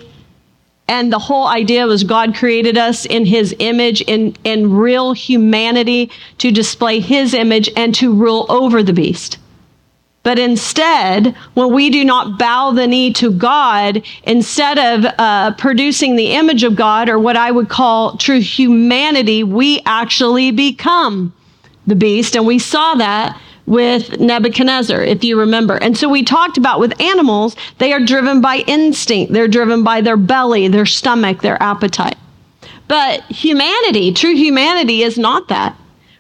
And 0.86 1.12
the 1.12 1.18
whole 1.18 1.48
idea 1.48 1.88
was 1.88 2.04
God 2.04 2.36
created 2.36 2.78
us 2.78 3.04
in 3.04 3.26
his 3.26 3.52
image, 3.58 4.00
in, 4.02 4.36
in 4.44 4.72
real 4.72 5.12
humanity, 5.12 6.12
to 6.38 6.52
display 6.52 7.00
his 7.00 7.34
image 7.34 7.68
and 7.74 7.92
to 7.96 8.14
rule 8.14 8.46
over 8.48 8.84
the 8.84 8.92
beast. 8.92 9.38
But 10.28 10.38
instead, 10.38 11.34
when 11.54 11.72
we 11.72 11.88
do 11.88 12.04
not 12.04 12.38
bow 12.38 12.72
the 12.72 12.86
knee 12.86 13.14
to 13.14 13.30
God, 13.30 14.02
instead 14.24 14.78
of 14.78 15.10
uh, 15.16 15.54
producing 15.54 16.16
the 16.16 16.32
image 16.32 16.64
of 16.64 16.76
God 16.76 17.08
or 17.08 17.18
what 17.18 17.38
I 17.38 17.50
would 17.50 17.70
call 17.70 18.18
true 18.18 18.38
humanity, 18.38 19.42
we 19.42 19.80
actually 19.86 20.50
become 20.50 21.32
the 21.86 21.96
beast. 21.96 22.36
And 22.36 22.46
we 22.46 22.58
saw 22.58 22.94
that 22.96 23.40
with 23.64 24.20
Nebuchadnezzar, 24.20 25.00
if 25.00 25.24
you 25.24 25.40
remember. 25.40 25.76
And 25.76 25.96
so 25.96 26.10
we 26.10 26.22
talked 26.22 26.58
about 26.58 26.78
with 26.78 27.00
animals, 27.00 27.56
they 27.78 27.94
are 27.94 28.04
driven 28.04 28.42
by 28.42 28.56
instinct, 28.66 29.32
they're 29.32 29.48
driven 29.48 29.82
by 29.82 30.02
their 30.02 30.18
belly, 30.18 30.68
their 30.68 30.84
stomach, 30.84 31.40
their 31.40 31.56
appetite. 31.62 32.18
But 32.86 33.22
humanity, 33.32 34.12
true 34.12 34.36
humanity, 34.36 35.02
is 35.04 35.16
not 35.16 35.48
that. 35.48 35.74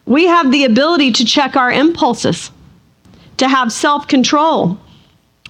We 0.06 0.24
have 0.28 0.50
the 0.50 0.64
ability 0.64 1.12
to 1.12 1.26
check 1.26 1.56
our 1.56 1.70
impulses 1.70 2.50
to 3.38 3.48
have 3.48 3.72
self 3.72 4.06
control. 4.06 4.78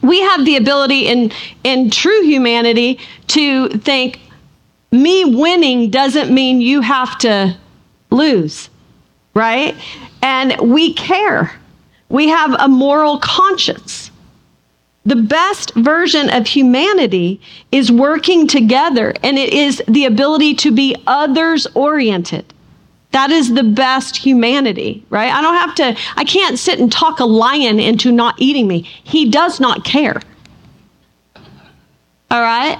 We 0.03 0.21
have 0.21 0.45
the 0.45 0.57
ability 0.57 1.09
in, 1.09 1.33
in 1.65 1.91
true 1.91 2.23
humanity 2.23 3.01
to 3.29 3.69
think, 3.69 4.21
me 4.93 5.25
winning 5.25 5.91
doesn't 5.91 6.33
mean 6.33 6.61
you 6.61 6.81
have 6.81 7.19
to 7.19 7.57
lose, 8.11 8.71
right? 9.35 9.75
And 10.23 10.57
we 10.61 10.95
care. 10.95 11.53
We 12.09 12.29
have 12.29 12.55
a 12.59 12.69
moral 12.69 13.19
conscience. 13.19 14.11
The 15.05 15.17
best 15.17 15.75
version 15.75 16.31
of 16.31 16.47
humanity 16.47 17.41
is 17.73 17.91
working 17.91 18.47
together, 18.47 19.15
and 19.23 19.39
it 19.39 19.53
is 19.53 19.83
the 19.89 20.05
ability 20.05 20.55
to 20.57 20.71
be 20.71 20.97
others 21.07 21.67
oriented. 21.75 22.53
That 23.19 23.33
is 23.33 23.53
the 23.53 23.65
best 23.65 24.17
humanity, 24.17 25.05
right? 25.11 25.33
I 25.33 25.43
don't 25.43 25.57
have 25.57 25.75
to, 25.75 25.97
I 26.15 26.23
can't 26.23 26.57
sit 26.57 26.79
and 26.79 26.91
talk 26.91 27.19
a 27.19 27.25
lion 27.25 27.81
into 27.81 28.13
not 28.13 28.37
eating 28.39 28.69
me. 28.69 28.83
He 29.03 29.29
does 29.29 29.59
not 29.59 29.85
care. 29.85 30.23
All 32.31 32.41
right? 32.41 32.79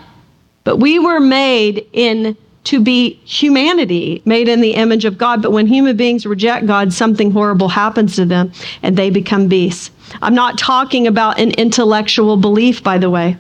But 0.63 0.77
we 0.77 1.01
were 1.01 1.19
made 1.19 1.89
in 1.93 2.37
to 2.63 2.79
be 2.79 3.15
humanity, 3.25 4.23
made 4.27 4.47
in 4.47 4.61
the 4.61 4.75
image 4.75 5.05
of 5.05 5.19
God. 5.19 5.43
But 5.43 5.51
when 5.51 5.67
human 5.67 5.97
beings 5.97 6.25
reject 6.25 6.69
God, 6.69 6.93
something 6.93 7.33
horrible 7.33 7.71
happens 7.71 8.15
to 8.15 8.25
them 8.25 8.53
and 8.85 8.97
they 8.97 9.11
become 9.11 9.49
beasts. 9.49 9.91
I'm 10.23 10.37
not 10.37 10.57
talking 10.57 11.09
about 11.09 11.41
an 11.41 11.51
intellectual 11.59 12.37
belief, 12.37 12.81
by 12.85 12.99
the 12.99 13.11
way. 13.11 13.37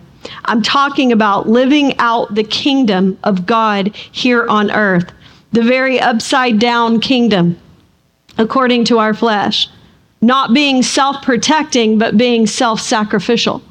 I'm 0.46 0.62
talking 0.62 1.12
about 1.12 1.48
living 1.48 1.96
out 2.00 2.34
the 2.34 2.42
kingdom 2.42 3.18
of 3.22 3.46
God 3.46 3.94
here 3.94 4.48
on 4.48 4.72
earth 4.72 5.12
the 5.52 5.62
very 5.62 6.00
upside 6.00 6.58
down 6.58 7.00
kingdom 7.00 7.58
according 8.36 8.84
to 8.84 8.98
our 8.98 9.14
flesh, 9.14 9.68
not 10.20 10.54
being 10.54 10.82
self 10.82 11.22
protecting, 11.22 11.98
but 11.98 12.16
being 12.16 12.46
self 12.46 12.80
sacrificial, 12.80 13.62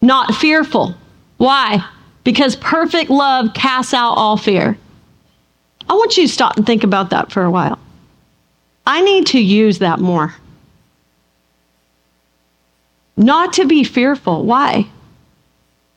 not 0.00 0.34
fearful. 0.34 0.94
Why? 1.38 1.84
Because 2.22 2.56
perfect 2.56 3.10
love 3.10 3.54
casts 3.54 3.92
out 3.94 4.14
all 4.14 4.36
fear. 4.36 4.78
I 5.88 5.92
want 5.94 6.16
you 6.16 6.26
to 6.26 6.32
stop 6.32 6.56
and 6.56 6.64
think 6.64 6.84
about 6.84 7.10
that 7.10 7.30
for 7.30 7.42
a 7.42 7.50
while. 7.50 7.78
I 8.86 9.02
need 9.02 9.26
to 9.28 9.40
use 9.40 9.78
that 9.80 9.98
more. 9.98 10.34
not 13.16 13.52
to 13.54 13.66
be 13.66 13.84
fearful. 13.84 14.44
Why? 14.44 14.86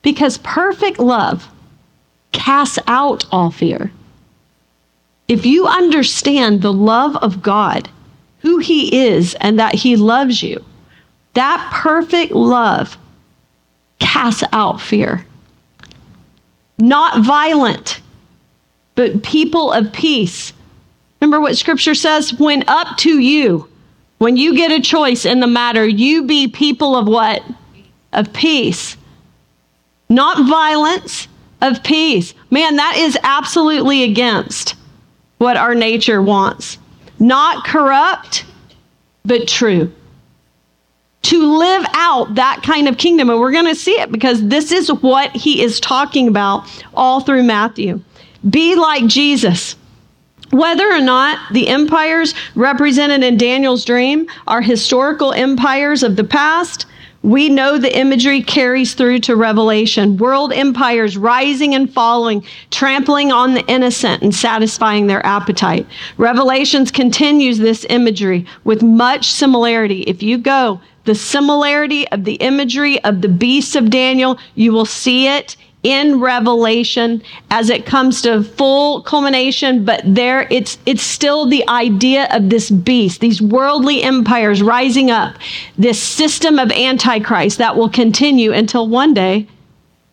Because 0.02 0.38
perfect 0.40 1.00
love 1.00 1.48
casts 2.32 2.80
out 2.88 3.26
all 3.32 3.52
fear. 3.52 3.92
If 5.28 5.46
you 5.46 5.68
understand 5.68 6.62
the 6.62 6.72
love 6.72 7.18
of 7.18 7.42
God, 7.42 7.90
who 8.40 8.60
He 8.60 9.08
is, 9.08 9.36
and 9.42 9.60
that 9.60 9.76
He 9.76 9.96
loves 9.98 10.42
you, 10.42 10.64
that 11.34 11.70
perfect 11.74 12.32
love 12.32 12.98
casts 14.00 14.44
out 14.54 14.80
fear. 14.80 15.26
Not 16.80 17.26
violent, 17.26 18.02
but 18.96 19.24
people 19.24 19.72
of 19.72 19.92
peace. 19.92 20.54
Remember 21.20 21.42
what 21.42 21.58
scripture 21.58 21.96
says? 21.96 22.34
When 22.34 22.64
up 22.68 22.98
to 23.00 23.20
you, 23.20 23.68
when 24.20 24.38
you 24.38 24.56
get 24.56 24.72
a 24.72 24.80
choice 24.80 25.26
in 25.26 25.40
the 25.42 25.48
matter, 25.48 25.86
you 25.86 26.24
be 26.24 26.48
people 26.48 26.96
of 26.96 27.08
what? 27.08 27.44
Of 28.14 28.32
peace. 28.32 28.96
Not 30.10 30.48
violence, 30.48 31.28
of 31.62 31.84
peace. 31.84 32.34
Man, 32.50 32.78
that 32.78 32.96
is 32.98 33.18
absolutely 33.24 34.04
against 34.04 34.76
what 35.38 35.58
our 35.58 35.76
nature 35.76 36.22
wants. 36.22 36.78
Not 37.20 37.66
corrupt, 37.66 38.46
but 39.26 39.48
true. 39.48 39.92
To 41.24 41.58
live 41.58 41.86
out 41.94 42.36
that 42.36 42.62
kind 42.64 42.88
of 42.88 42.98
kingdom. 42.98 43.30
And 43.30 43.40
we're 43.40 43.52
going 43.52 43.66
to 43.66 43.76
see 43.76 44.00
it 44.00 44.12
because 44.12 44.48
this 44.48 44.72
is 44.72 44.92
what 45.02 45.36
he 45.36 45.62
is 45.62 45.80
talking 45.80 46.28
about 46.28 46.68
all 46.94 47.22
through 47.22 47.44
Matthew. 47.44 48.02
Be 48.50 48.76
like 48.76 49.08
Jesus. 49.08 49.76
Whether 50.52 50.90
or 50.90 51.02
not 51.02 51.52
the 51.52 51.68
empires 51.68 52.34
represented 52.56 53.24
in 53.24 53.38
Daniel's 53.38 53.84
dream 53.84 54.28
are 54.48 54.62
historical 54.62 55.34
empires 55.34 56.04
of 56.04 56.16
the 56.16 56.24
past, 56.24 56.86
we 57.28 57.50
know 57.50 57.78
the 57.78 57.94
imagery 57.94 58.42
carries 58.42 58.94
through 58.94 59.20
to 59.20 59.36
Revelation. 59.36 60.16
World 60.16 60.54
empires 60.54 61.18
rising 61.18 61.76
and 61.76 61.94
falling, 61.94 62.42
trampling 62.72 63.34
on 63.34 63.54
the 63.54 63.66
innocent 63.66 64.24
and 64.24 64.34
satisfying 64.34 65.08
their 65.08 65.26
appetite. 65.26 65.86
Revelations 66.16 66.90
continues 66.90 67.58
this 67.58 67.86
imagery 67.90 68.46
with 68.64 68.82
much 68.82 69.30
similarity. 69.30 70.04
If 70.04 70.24
you 70.24 70.38
go, 70.38 70.80
the 71.04 71.16
similarity 71.16 72.08
of 72.10 72.24
the 72.24 72.36
imagery 72.36 73.04
of 73.04 73.22
the 73.22 73.28
beasts 73.28 73.76
of 73.76 73.90
Daniel, 73.90 74.40
you 74.56 74.72
will 74.72 74.86
see 74.86 75.28
it 75.28 75.58
in 75.88 76.20
revelation 76.20 77.24
as 77.50 77.70
it 77.70 77.86
comes 77.86 78.22
to 78.22 78.44
full 78.44 79.02
culmination 79.04 79.86
but 79.86 80.02
there 80.04 80.46
it's 80.52 80.78
it's 80.86 81.02
still 81.02 81.46
the 81.46 81.66
idea 81.70 82.28
of 82.32 82.50
this 82.50 82.70
beast 82.70 83.22
these 83.22 83.42
worldly 83.42 84.04
empires 84.04 84.62
rising 84.62 85.10
up 85.10 85.38
this 85.78 85.98
system 85.98 86.60
of 86.60 86.70
antichrist 86.74 87.58
that 87.58 87.78
will 87.78 87.88
continue 87.88 88.52
until 88.52 88.86
one 88.86 89.14
day 89.14 89.48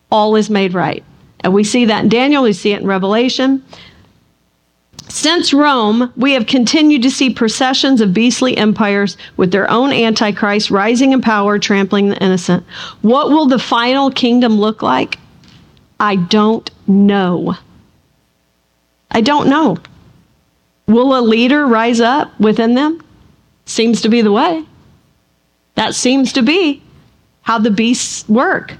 all 0.09 0.37
is 0.37 0.49
made 0.49 0.73
right 0.73 1.03
and 1.41 1.53
we 1.53 1.61
see 1.61 1.83
that 1.83 2.03
in 2.05 2.09
daniel 2.09 2.43
we 2.43 2.53
see 2.53 2.71
it 2.71 2.79
in 2.81 2.87
revelation 2.87 3.61
since 5.07 5.53
Rome, 5.53 6.11
we 6.17 6.33
have 6.33 6.47
continued 6.47 7.03
to 7.03 7.11
see 7.11 7.29
processions 7.29 8.01
of 8.01 8.13
beastly 8.13 8.57
empires 8.57 9.17
with 9.37 9.51
their 9.51 9.69
own 9.69 9.93
antichrist 9.93 10.71
rising 10.71 11.13
in 11.13 11.21
power, 11.21 11.59
trampling 11.59 12.09
the 12.09 12.21
innocent. 12.23 12.65
What 13.01 13.29
will 13.29 13.45
the 13.45 13.59
final 13.59 14.09
kingdom 14.09 14.59
look 14.59 14.81
like? 14.81 15.19
I 15.99 16.15
don't 16.15 16.69
know. 16.87 17.55
I 19.11 19.21
don't 19.21 19.49
know. 19.49 19.77
Will 20.87 21.17
a 21.17 21.21
leader 21.21 21.65
rise 21.65 22.01
up 22.01 22.37
within 22.39 22.75
them? 22.75 23.01
Seems 23.65 24.01
to 24.01 24.09
be 24.09 24.21
the 24.21 24.31
way. 24.31 24.65
That 25.75 25.95
seems 25.95 26.33
to 26.33 26.41
be 26.41 26.81
how 27.41 27.59
the 27.59 27.71
beasts 27.71 28.27
work. 28.27 28.73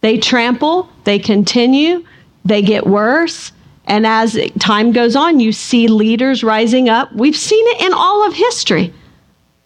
They 0.00 0.18
trample, 0.18 0.88
they 1.04 1.18
continue, 1.18 2.04
they 2.44 2.62
get 2.62 2.86
worse. 2.86 3.52
And 3.86 4.06
as 4.06 4.38
time 4.58 4.92
goes 4.92 5.16
on, 5.16 5.40
you 5.40 5.52
see 5.52 5.88
leaders 5.88 6.42
rising 6.42 6.88
up. 6.88 7.12
We've 7.12 7.36
seen 7.36 7.64
it 7.68 7.82
in 7.82 7.92
all 7.92 8.26
of 8.26 8.34
history. 8.34 8.92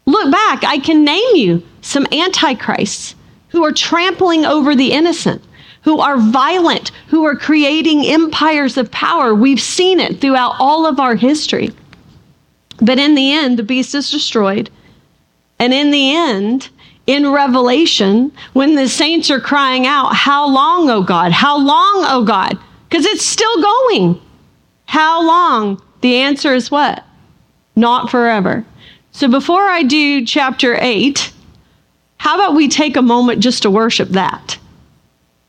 Look 0.06 0.30
back, 0.30 0.64
I 0.64 0.78
can 0.78 1.04
name 1.04 1.36
you 1.36 1.62
some 1.82 2.06
antichrists 2.12 3.14
who 3.48 3.64
are 3.64 3.72
trampling 3.72 4.44
over 4.44 4.74
the 4.74 4.92
innocent 4.92 5.42
who 5.82 6.00
are 6.00 6.18
violent, 6.18 6.90
who 7.08 7.24
are 7.24 7.36
creating 7.36 8.06
empires 8.06 8.76
of 8.76 8.90
power. 8.90 9.34
We've 9.34 9.60
seen 9.60 10.00
it 10.00 10.20
throughout 10.20 10.56
all 10.58 10.86
of 10.86 11.00
our 11.00 11.14
history. 11.14 11.70
But 12.80 12.98
in 12.98 13.14
the 13.14 13.32
end, 13.32 13.58
the 13.58 13.62
beast 13.62 13.94
is 13.94 14.10
destroyed. 14.10 14.70
And 15.58 15.72
in 15.72 15.90
the 15.90 16.14
end, 16.14 16.70
in 17.06 17.30
Revelation, 17.30 18.32
when 18.52 18.74
the 18.74 18.88
saints 18.88 19.30
are 19.30 19.40
crying 19.40 19.86
out, 19.86 20.14
How 20.14 20.48
long, 20.48 20.88
O 20.90 21.02
God? 21.02 21.32
How 21.32 21.58
long, 21.58 22.04
O 22.08 22.24
God? 22.24 22.58
Because 22.88 23.06
it's 23.06 23.24
still 23.24 23.60
going. 23.60 24.20
How 24.86 25.24
long? 25.24 25.82
The 26.00 26.16
answer 26.16 26.54
is 26.54 26.70
what? 26.70 27.04
Not 27.76 28.10
forever. 28.10 28.64
So 29.12 29.28
before 29.28 29.62
I 29.68 29.82
do 29.82 30.24
chapter 30.24 30.76
8, 30.80 31.32
how 32.16 32.36
about 32.36 32.54
we 32.54 32.68
take 32.68 32.96
a 32.96 33.02
moment 33.02 33.40
just 33.40 33.62
to 33.62 33.70
worship 33.70 34.10
that? 34.10 34.58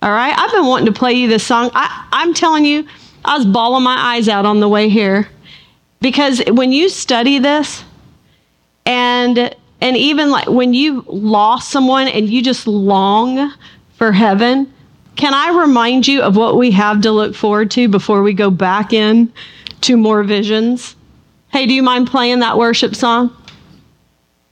All 0.02 0.12
right. 0.12 0.34
I've 0.38 0.52
been 0.52 0.66
wanting 0.66 0.91
to 0.91 0.97
play 0.97 1.14
you 1.14 1.28
this 1.28 1.45
song. 1.45 1.70
I, 1.74 2.08
I'm 2.12 2.34
telling 2.34 2.66
you, 2.66 2.88
I 3.24 3.38
was 3.38 3.45
bawling 3.45 3.84
my 3.84 4.16
eyes 4.16 4.28
out 4.28 4.45
on 4.45 4.60
the 4.60 4.70
way 4.70 4.89
here 4.89 5.28
because 6.02 6.41
when 6.47 6.72
you 6.72 6.89
study 6.89 7.38
this 7.39 7.84
and 8.86 9.56
and 9.80 9.97
even 9.97 10.32
like 10.32 10.47
when 10.47 10.74
you 10.74 11.04
lost 11.08 11.70
someone 11.70 12.08
and 12.08 12.30
you 12.30 12.41
just 12.43 12.68
long 12.68 13.54
for 13.93 14.12
heaven, 14.12 14.72
can 15.16 15.34
I 15.34 15.60
remind 15.60 16.08
you 16.08 16.22
of 16.22 16.36
what 16.36 16.58
we 16.58 16.72
have 16.72 17.02
to 17.02 17.12
look 17.12 17.36
forward 17.36 17.72
to 17.72 17.88
before 17.88 18.24
we 18.24 18.34
go 18.34 18.49
back 18.49 18.93
in 18.93 19.32
to 19.82 19.97
more 19.97 20.24
visions? 20.24 20.95
Hey, 21.52 21.66
do 21.66 21.74
you 21.74 21.84
mind 21.84 22.08
playing 22.08 22.39
that 22.39 22.58
worship 22.58 22.95
song? 22.95 23.36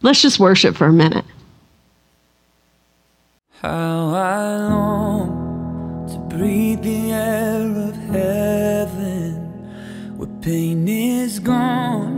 Let's 0.01 0.21
just 0.21 0.39
worship 0.39 0.75
for 0.75 0.87
a 0.87 0.93
minute. 0.93 1.25
How 3.61 4.09
I 4.13 4.57
long 4.69 5.38
breathe 6.39 6.81
the 6.83 7.11
air 7.11 7.67
of 7.89 7.95
heaven 8.15 9.33
where 10.17 10.29
pain 10.39 10.87
is 10.87 11.37
gone 11.37 12.15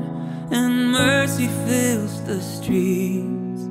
and 0.51 0.91
mercy 0.91 1.47
fills 1.65 2.21
the 2.25 2.39
streets 2.39 3.63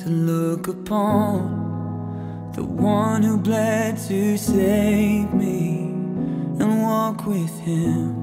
to 0.00 0.08
look 0.08 0.68
upon 0.68 2.52
the 2.54 2.62
one 2.62 3.20
who 3.24 3.36
bled 3.36 3.98
to 3.98 4.38
save 4.38 5.34
me 5.34 5.88
and 6.60 6.80
walk 6.82 7.26
with 7.26 7.58
him 7.58 8.14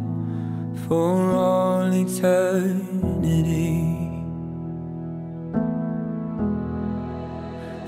for 0.88 1.32
all 1.32 1.92
eternity. 1.92 3.74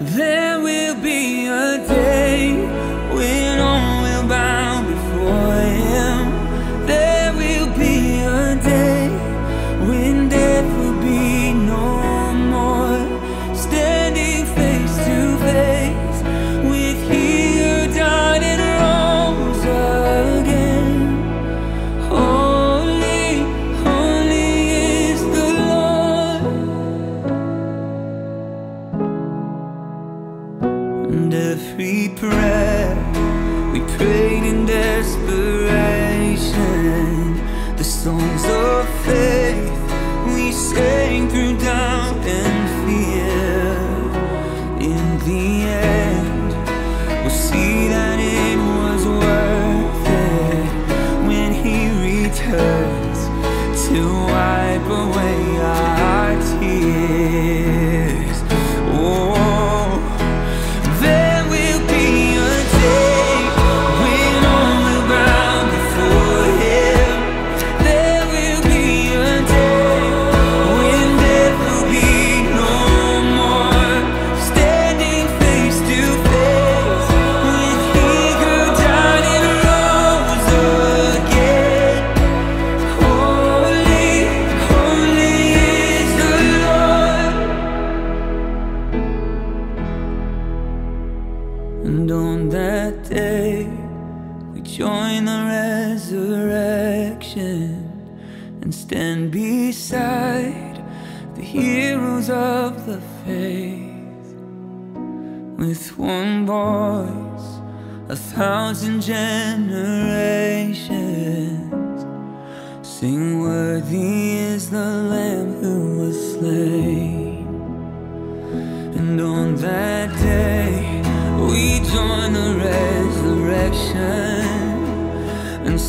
There 0.01 0.59
will 0.59 0.95
be 1.01 1.47
a 1.47 1.77
day 1.87 2.14
all 4.31 4.64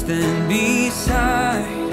stand 0.06 0.48
beside 0.48 1.85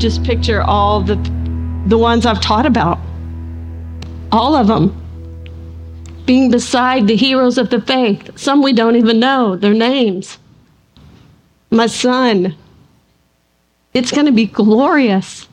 Just 0.00 0.24
picture 0.24 0.62
all 0.62 1.02
the 1.02 1.16
the 1.86 1.98
ones 1.98 2.24
I've 2.24 2.40
taught 2.40 2.64
about. 2.64 2.98
All 4.32 4.54
of 4.56 4.66
them. 4.66 4.96
Being 6.24 6.50
beside 6.50 7.06
the 7.06 7.16
heroes 7.16 7.58
of 7.58 7.68
the 7.68 7.82
faith. 7.82 8.38
Some 8.38 8.62
we 8.62 8.72
don't 8.72 8.96
even 8.96 9.20
know 9.20 9.56
their 9.56 9.74
names. 9.74 10.38
My 11.70 11.86
son. 11.86 12.56
It's 13.92 14.10
going 14.10 14.26
to 14.26 14.32
be 14.32 14.46
glorious. 14.46 15.46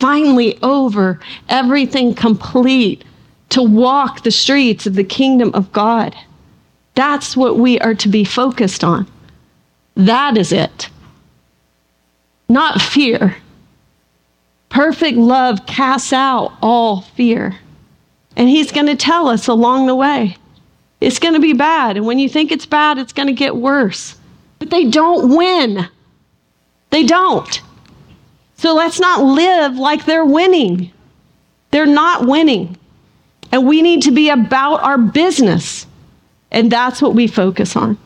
Finally 0.00 0.58
over, 0.62 1.18
everything 1.48 2.14
complete 2.14 3.04
to 3.48 3.62
walk 3.62 4.22
the 4.22 4.30
streets 4.30 4.86
of 4.86 4.94
the 4.94 5.04
kingdom 5.04 5.50
of 5.54 5.72
God. 5.72 6.14
That's 6.94 7.36
what 7.36 7.58
we 7.58 7.78
are 7.80 7.94
to 7.94 8.08
be 8.08 8.24
focused 8.24 8.84
on. 8.84 9.06
That 9.94 10.36
is 10.36 10.52
it 10.52 10.90
not 12.48 12.80
fear. 12.80 13.36
Perfect 14.68 15.16
love 15.16 15.66
casts 15.66 16.12
out 16.12 16.52
all 16.62 17.02
fear. 17.02 17.56
And 18.36 18.48
he's 18.48 18.72
going 18.72 18.86
to 18.86 18.96
tell 18.96 19.28
us 19.28 19.48
along 19.48 19.86
the 19.86 19.94
way 19.94 20.36
it's 21.00 21.18
going 21.18 21.34
to 21.34 21.40
be 21.40 21.52
bad. 21.52 21.96
And 21.96 22.06
when 22.06 22.18
you 22.18 22.28
think 22.28 22.50
it's 22.50 22.66
bad, 22.66 22.98
it's 22.98 23.12
going 23.12 23.28
to 23.28 23.32
get 23.32 23.56
worse. 23.56 24.16
But 24.58 24.70
they 24.70 24.84
don't 24.84 25.36
win. 25.36 25.88
They 26.90 27.04
don't. 27.04 27.60
So 28.56 28.74
let's 28.74 28.98
not 28.98 29.22
live 29.22 29.76
like 29.76 30.06
they're 30.06 30.24
winning. 30.24 30.90
They're 31.70 31.86
not 31.86 32.26
winning. 32.26 32.78
And 33.52 33.66
we 33.66 33.82
need 33.82 34.02
to 34.02 34.10
be 34.10 34.30
about 34.30 34.82
our 34.82 34.96
business. 34.96 35.86
And 36.50 36.70
that's 36.72 37.02
what 37.02 37.14
we 37.14 37.26
focus 37.26 37.76
on. 37.76 37.98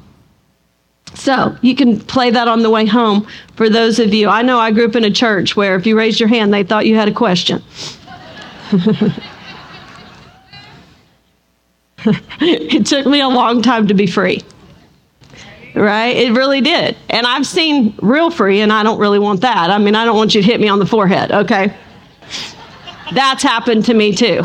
So 1.15 1.57
you 1.61 1.75
can 1.75 2.01
play 2.01 2.31
that 2.31 2.49
on 2.49 2.63
the 2.63 2.71
way 2.71 2.87
home 2.87 3.27
for 3.57 3.69
those 3.69 3.99
of 3.99 4.15
you. 4.15 4.29
I 4.29 4.43
know 4.43 4.59
I 4.59 4.71
grew 4.71 4.87
up 4.87 4.97
in 4.97 5.05
a 5.05 5.11
church 5.11 5.57
where 5.57 5.77
if 5.77 5.87
you 5.87 5.97
raised 5.97 6.21
your 6.21 6.29
hand, 6.29 6.53
they 6.55 6.63
thought 6.63 6.87
you 6.87 6.95
had 6.95 7.09
a 7.09 7.13
question. 7.13 7.63
it 12.41 12.87
took 12.87 13.07
me 13.07 13.21
a 13.21 13.29
long 13.29 13.61
time 13.63 13.89
to 13.89 13.95
be 13.95 14.07
free. 14.07 14.43
Right? 15.75 16.17
It 16.17 16.33
really 16.33 16.61
did. 16.61 16.97
And 17.09 17.27
I've 17.27 17.47
seen 17.47 17.95
real 18.03 18.31
free, 18.31 18.61
and 18.61 18.73
I 18.73 18.83
don't 18.83 18.99
really 18.99 19.19
want 19.19 19.41
that. 19.43 19.71
I 19.71 19.79
mean, 19.79 19.95
I 19.95 20.05
don't 20.05 20.17
want 20.17 20.35
you 20.35 20.43
to 20.43 20.47
hit 20.47 20.61
me 20.61 20.69
on 20.69 20.79
the 20.79 20.87
forehead, 20.87 21.31
okay? 21.31 21.75
That's 23.13 23.43
happened 23.43 23.85
to 23.87 23.95
me 23.95 24.15
too. 24.15 24.43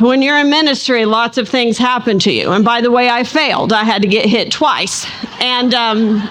When 0.00 0.20
you're 0.20 0.38
in 0.38 0.50
ministry, 0.50 1.06
lots 1.06 1.38
of 1.38 1.48
things 1.48 1.78
happen 1.78 2.18
to 2.20 2.32
you. 2.32 2.52
And 2.52 2.64
by 2.64 2.82
the 2.82 2.90
way, 2.90 3.08
I 3.08 3.24
failed. 3.24 3.72
I 3.72 3.84
had 3.84 4.02
to 4.02 4.08
get 4.08 4.26
hit 4.26 4.52
twice. 4.52 5.06
And 5.40 5.72
um, 5.72 6.28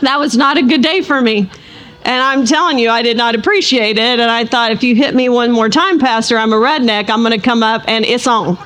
that 0.00 0.18
was 0.18 0.36
not 0.36 0.58
a 0.58 0.62
good 0.62 0.82
day 0.82 1.00
for 1.00 1.20
me. 1.20 1.50
And 2.04 2.20
I'm 2.22 2.44
telling 2.44 2.78
you, 2.78 2.90
I 2.90 3.02
did 3.02 3.16
not 3.16 3.34
appreciate 3.34 3.96
it. 3.96 4.20
And 4.20 4.30
I 4.30 4.44
thought, 4.44 4.72
if 4.72 4.82
you 4.82 4.94
hit 4.94 5.14
me 5.14 5.28
one 5.28 5.52
more 5.52 5.68
time, 5.68 5.98
Pastor, 5.98 6.36
I'm 6.36 6.52
a 6.52 6.56
redneck. 6.56 7.08
I'm 7.08 7.20
going 7.20 7.32
to 7.32 7.44
come 7.44 7.62
up 7.62 7.82
and 7.86 8.04
it's 8.04 8.26
on. 8.26 8.58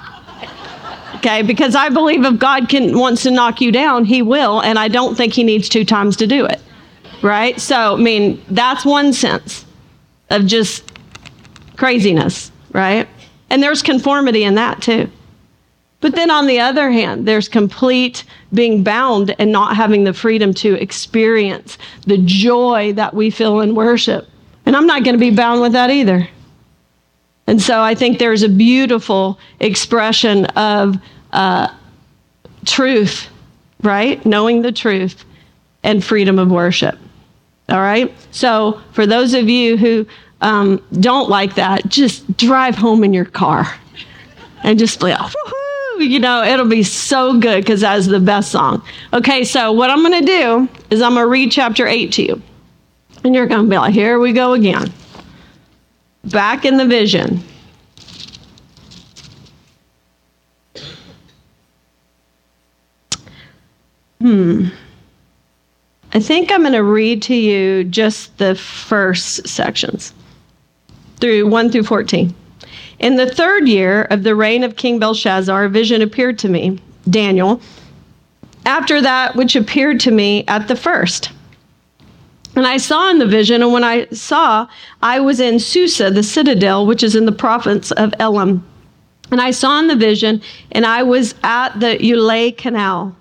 Okay, 1.17 1.43
because 1.43 1.75
I 1.75 1.89
believe 1.89 2.25
if 2.25 2.39
God 2.39 2.69
can 2.69 2.99
wants 2.99 3.23
to 3.25 3.31
knock 3.31 3.61
you 3.61 3.73
down, 3.73 4.05
He 4.05 4.23
will, 4.23 4.61
and 4.61 4.79
I 4.79 4.89
don't 4.89 5.17
think 5.17 5.33
He 5.33 5.45
needs 5.45 5.69
two 5.69 5.85
times 5.85 6.17
to 6.17 6.27
do 6.27 6.47
it. 6.47 6.61
Right? 7.23 7.61
So, 7.61 7.95
I 7.95 7.97
mean, 7.97 8.43
that's 8.51 8.85
one 8.85 9.13
sense 9.13 9.65
of 10.31 10.47
just 10.47 10.93
craziness, 11.77 12.53
right? 12.73 13.09
And 13.51 13.63
there's 13.63 13.83
conformity 13.83 14.45
in 14.45 14.55
that 14.57 14.83
too. 14.83 15.11
But 16.01 16.15
then 16.15 16.31
on 16.31 16.47
the 16.47 16.61
other 16.61 16.91
hand, 16.91 17.27
there's 17.27 17.49
complete 17.49 18.25
being 18.53 18.83
bound 18.83 19.35
and 19.39 19.51
not 19.51 19.77
having 19.77 20.05
the 20.05 20.13
freedom 20.13 20.53
to 20.55 20.75
experience 20.75 21.79
the 22.07 22.19
joy 22.19 22.93
that 22.95 23.15
we 23.15 23.31
feel 23.31 23.61
in 23.61 23.75
worship. 23.75 24.29
And 24.67 24.77
I'm 24.77 24.87
not 24.87 25.05
going 25.05 25.15
to 25.15 25.21
be 25.21 25.35
bound 25.35 25.61
with 25.61 25.73
that 25.73 25.91
either. 25.91 26.29
And 27.47 27.63
so 27.63 27.81
I 27.81 27.95
think 27.95 28.19
there's 28.19 28.43
a 28.43 28.49
beautiful 28.49 29.39
expression 29.61 30.47
of 30.47 30.97
uh, 31.33 31.69
truth, 32.65 33.29
right? 33.83 34.25
Knowing 34.27 34.63
the 34.63 34.73
truth 34.73 35.25
and 35.83 36.05
freedom 36.05 36.39
of 36.39 36.51
worship. 36.51 36.99
All 37.69 37.81
right? 37.81 38.13
So 38.33 38.81
for 38.93 39.07
those 39.07 39.35
of 39.35 39.49
you 39.49 39.77
who 39.77 40.07
um, 40.41 40.83
don't 41.01 41.29
like 41.29 41.55
that, 41.55 41.89
just 41.89 42.37
drive 42.37 42.75
home 42.75 43.05
in 43.05 43.13
your 43.13 43.25
car 43.25 43.67
and 44.63 44.79
just 44.79 45.01
be 45.01 45.07
like, 45.07 45.33
you 45.99 46.19
know, 46.19 46.43
it'll 46.43 46.67
be 46.67 46.83
so 46.83 47.39
good 47.39 47.63
because 47.65 47.81
that's 47.81 48.07
the 48.07 48.21
best 48.21 48.51
song. 48.51 48.83
Okay, 49.13 49.45
so 49.45 49.73
what 49.73 49.91
I'm 49.91 50.03
going 50.03 50.21
to 50.21 50.27
do 50.27 50.69
is 50.91 51.01
I'm 51.01 51.15
going 51.15 51.25
to 51.25 51.29
read 51.29 51.51
chapter 51.51 51.87
8 51.87 52.13
to 52.13 52.23
you. 52.23 52.43
And 53.25 53.35
you're 53.35 53.47
going 53.47 53.65
to 53.65 53.71
be 53.71 53.77
like, 53.77 53.95
here 53.95 54.19
we 54.19 54.33
go 54.33 54.53
again. 54.53 54.93
Back 56.25 56.65
in 56.65 56.77
the 56.77 56.87
vision. 56.87 57.43
Hmm. 64.21 64.69
I 66.13 66.21
think 66.21 66.51
I'm 66.51 66.61
going 66.61 66.73
to 66.73 66.83
read 66.83 67.23
to 67.23 67.35
you 67.35 67.85
just 67.85 68.37
the 68.39 68.55
first 68.55 69.47
sections 69.47 70.13
through 71.21 71.49
1 71.49 71.71
through 71.71 71.85
14. 71.85 72.35
In 72.99 73.17
the 73.17 73.29
third 73.29 73.69
year 73.69 74.03
of 74.05 74.23
the 74.23 74.35
reign 74.35 74.65
of 74.65 74.77
King 74.77 74.99
Belshazzar, 74.99 75.65
a 75.65 75.69
vision 75.69 76.03
appeared 76.03 76.39
to 76.41 76.49
me, 76.49 76.81
Daniel, 77.09 77.61
after 78.65 79.01
that 79.01 79.37
which 79.37 79.55
appeared 79.55 80.01
to 80.01 80.11
me 80.11 80.45
at 80.49 80.67
the 80.69 80.77
first. 80.77 81.31
And 82.57 82.67
I 82.67 82.79
saw 82.79 83.11
in 83.11 83.19
the 83.19 83.27
vision, 83.27 83.63
and 83.63 83.73
when 83.73 83.85
I 83.85 84.07
saw, 84.07 84.67
I 85.03 85.21
was 85.21 85.41
in 85.41 85.61
Susa, 85.61 86.11
the 86.11 86.23
citadel, 86.23 86.87
which 86.87 87.03
is 87.03 87.15
in 87.15 87.27
the 87.27 87.33
province 87.33 87.91
of 87.93 88.15
Elam. 88.19 88.67
And 89.31 89.43
I 89.43 89.51
saw 89.51 89.79
in 89.79 89.89
the 89.89 89.97
vision, 89.97 90.41
and 90.73 90.87
I 90.87 91.03
was 91.03 91.35
at 91.43 91.79
the 91.79 91.99
Ulai 91.99 92.57
Canal. 92.57 93.15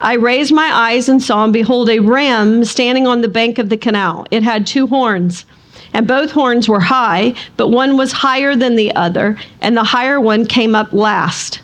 I 0.00 0.14
raised 0.14 0.52
my 0.52 0.70
eyes 0.72 1.08
and 1.08 1.20
saw, 1.20 1.42
and 1.42 1.52
behold, 1.52 1.90
a 1.90 1.98
ram 1.98 2.64
standing 2.64 3.08
on 3.08 3.22
the 3.22 3.28
bank 3.28 3.58
of 3.58 3.70
the 3.70 3.76
canal. 3.76 4.26
It 4.30 4.44
had 4.44 4.64
two 4.64 4.86
horns, 4.86 5.44
and 5.92 6.06
both 6.06 6.30
horns 6.30 6.68
were 6.68 6.80
high, 6.80 7.34
but 7.56 7.68
one 7.68 7.96
was 7.96 8.12
higher 8.12 8.54
than 8.54 8.76
the 8.76 8.94
other, 8.94 9.38
and 9.60 9.76
the 9.76 9.84
higher 9.84 10.20
one 10.20 10.46
came 10.46 10.74
up 10.74 10.92
last. 10.92 11.60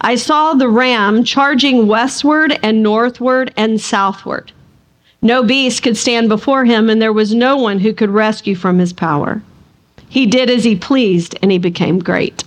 I 0.00 0.16
saw 0.16 0.54
the 0.54 0.68
ram 0.68 1.24
charging 1.24 1.86
westward 1.86 2.58
and 2.62 2.82
northward 2.82 3.52
and 3.56 3.80
southward. 3.80 4.52
No 5.22 5.42
beast 5.42 5.82
could 5.82 5.96
stand 5.96 6.28
before 6.28 6.66
him, 6.66 6.90
and 6.90 7.00
there 7.00 7.12
was 7.12 7.34
no 7.34 7.56
one 7.56 7.78
who 7.78 7.94
could 7.94 8.10
rescue 8.10 8.54
from 8.54 8.78
his 8.78 8.92
power. 8.92 9.40
He 10.08 10.26
did 10.26 10.50
as 10.50 10.64
he 10.64 10.76
pleased, 10.76 11.34
and 11.40 11.50
he 11.50 11.58
became 11.58 11.98
great. 11.98 12.44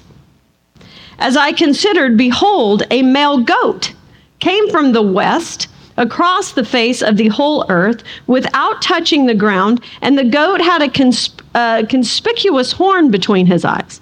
As 1.17 1.35
I 1.35 1.51
considered, 1.51 2.15
behold, 2.15 2.83
a 2.91 3.01
male 3.01 3.39
goat 3.39 3.93
came 4.39 4.69
from 4.69 4.91
the 4.91 5.01
west 5.01 5.67
across 5.97 6.51
the 6.51 6.65
face 6.65 7.01
of 7.01 7.17
the 7.17 7.27
whole 7.27 7.65
earth 7.69 8.03
without 8.27 8.81
touching 8.81 9.25
the 9.25 9.35
ground, 9.35 9.81
and 10.01 10.17
the 10.17 10.23
goat 10.23 10.61
had 10.61 10.81
a 10.81 10.87
consp- 10.87 11.41
uh, 11.55 11.85
conspicuous 11.87 12.71
horn 12.71 13.11
between 13.11 13.45
his 13.45 13.65
eyes. 13.65 14.01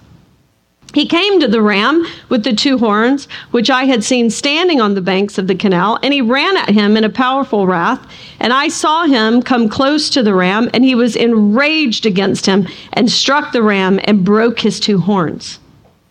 He 0.94 1.04
came 1.04 1.40
to 1.40 1.48
the 1.48 1.60
ram 1.60 2.06
with 2.30 2.44
the 2.44 2.54
two 2.54 2.78
horns, 2.78 3.28
which 3.50 3.68
I 3.68 3.84
had 3.84 4.02
seen 4.02 4.30
standing 4.30 4.80
on 4.80 4.94
the 4.94 5.02
banks 5.02 5.36
of 5.36 5.46
the 5.46 5.54
canal, 5.54 5.98
and 6.02 6.14
he 6.14 6.22
ran 6.22 6.56
at 6.56 6.70
him 6.70 6.96
in 6.96 7.04
a 7.04 7.10
powerful 7.10 7.66
wrath. 7.66 8.06
And 8.40 8.50
I 8.50 8.68
saw 8.68 9.04
him 9.04 9.42
come 9.42 9.68
close 9.68 10.08
to 10.10 10.22
the 10.22 10.34
ram, 10.34 10.70
and 10.72 10.84
he 10.84 10.94
was 10.94 11.14
enraged 11.14 12.06
against 12.06 12.46
him, 12.46 12.66
and 12.94 13.10
struck 13.10 13.52
the 13.52 13.62
ram 13.62 14.00
and 14.04 14.24
broke 14.24 14.60
his 14.60 14.80
two 14.80 14.98
horns. 14.98 15.58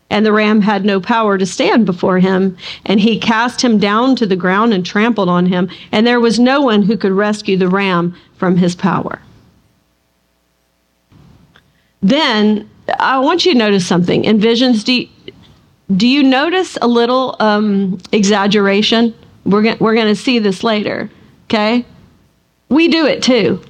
And 0.10 0.26
the 0.26 0.32
ram 0.32 0.62
had 0.62 0.86
no 0.86 1.02
power 1.02 1.38
to 1.38 1.46
stand 1.46 1.86
before 1.86 2.20
him, 2.20 2.58
and 2.86 3.00
he 3.00 3.20
cast 3.20 3.62
him 3.64 3.80
down 3.80 4.16
to 4.18 4.26
the 4.26 4.36
ground 4.36 4.74
and 4.74 4.86
trampled 4.86 5.30
on 5.30 5.48
him, 5.48 5.70
and 5.92 6.06
there 6.06 6.20
was 6.20 6.40
no 6.40 6.62
one 6.62 6.84
who 6.84 6.96
could 6.96 7.12
rescue 7.12 7.58
the 7.58 7.68
ram 7.68 8.16
from 8.38 8.56
his 8.56 8.76
power. 8.76 9.20
Then 12.02 12.70
I 13.00 13.18
want 13.20 13.46
you 13.46 13.54
to 13.54 13.58
notice 13.58 13.88
something. 13.88 14.26
In 14.26 14.40
visions, 14.40 14.84
do 14.84 14.94
you, 14.94 15.10
do 15.98 16.08
you 16.08 16.22
notice 16.22 16.78
a 16.82 16.88
little 16.88 17.36
um, 17.40 18.00
exaggeration? 18.12 19.14
We're 19.44 19.64
going 19.64 19.78
we're 19.80 19.96
going 19.96 20.08
to 20.08 20.16
see 20.16 20.38
this 20.38 20.64
later, 20.64 21.10
okay? 21.46 21.84
We 22.70 22.88
do 22.88 23.08
it 23.08 23.24
too. 23.24 23.62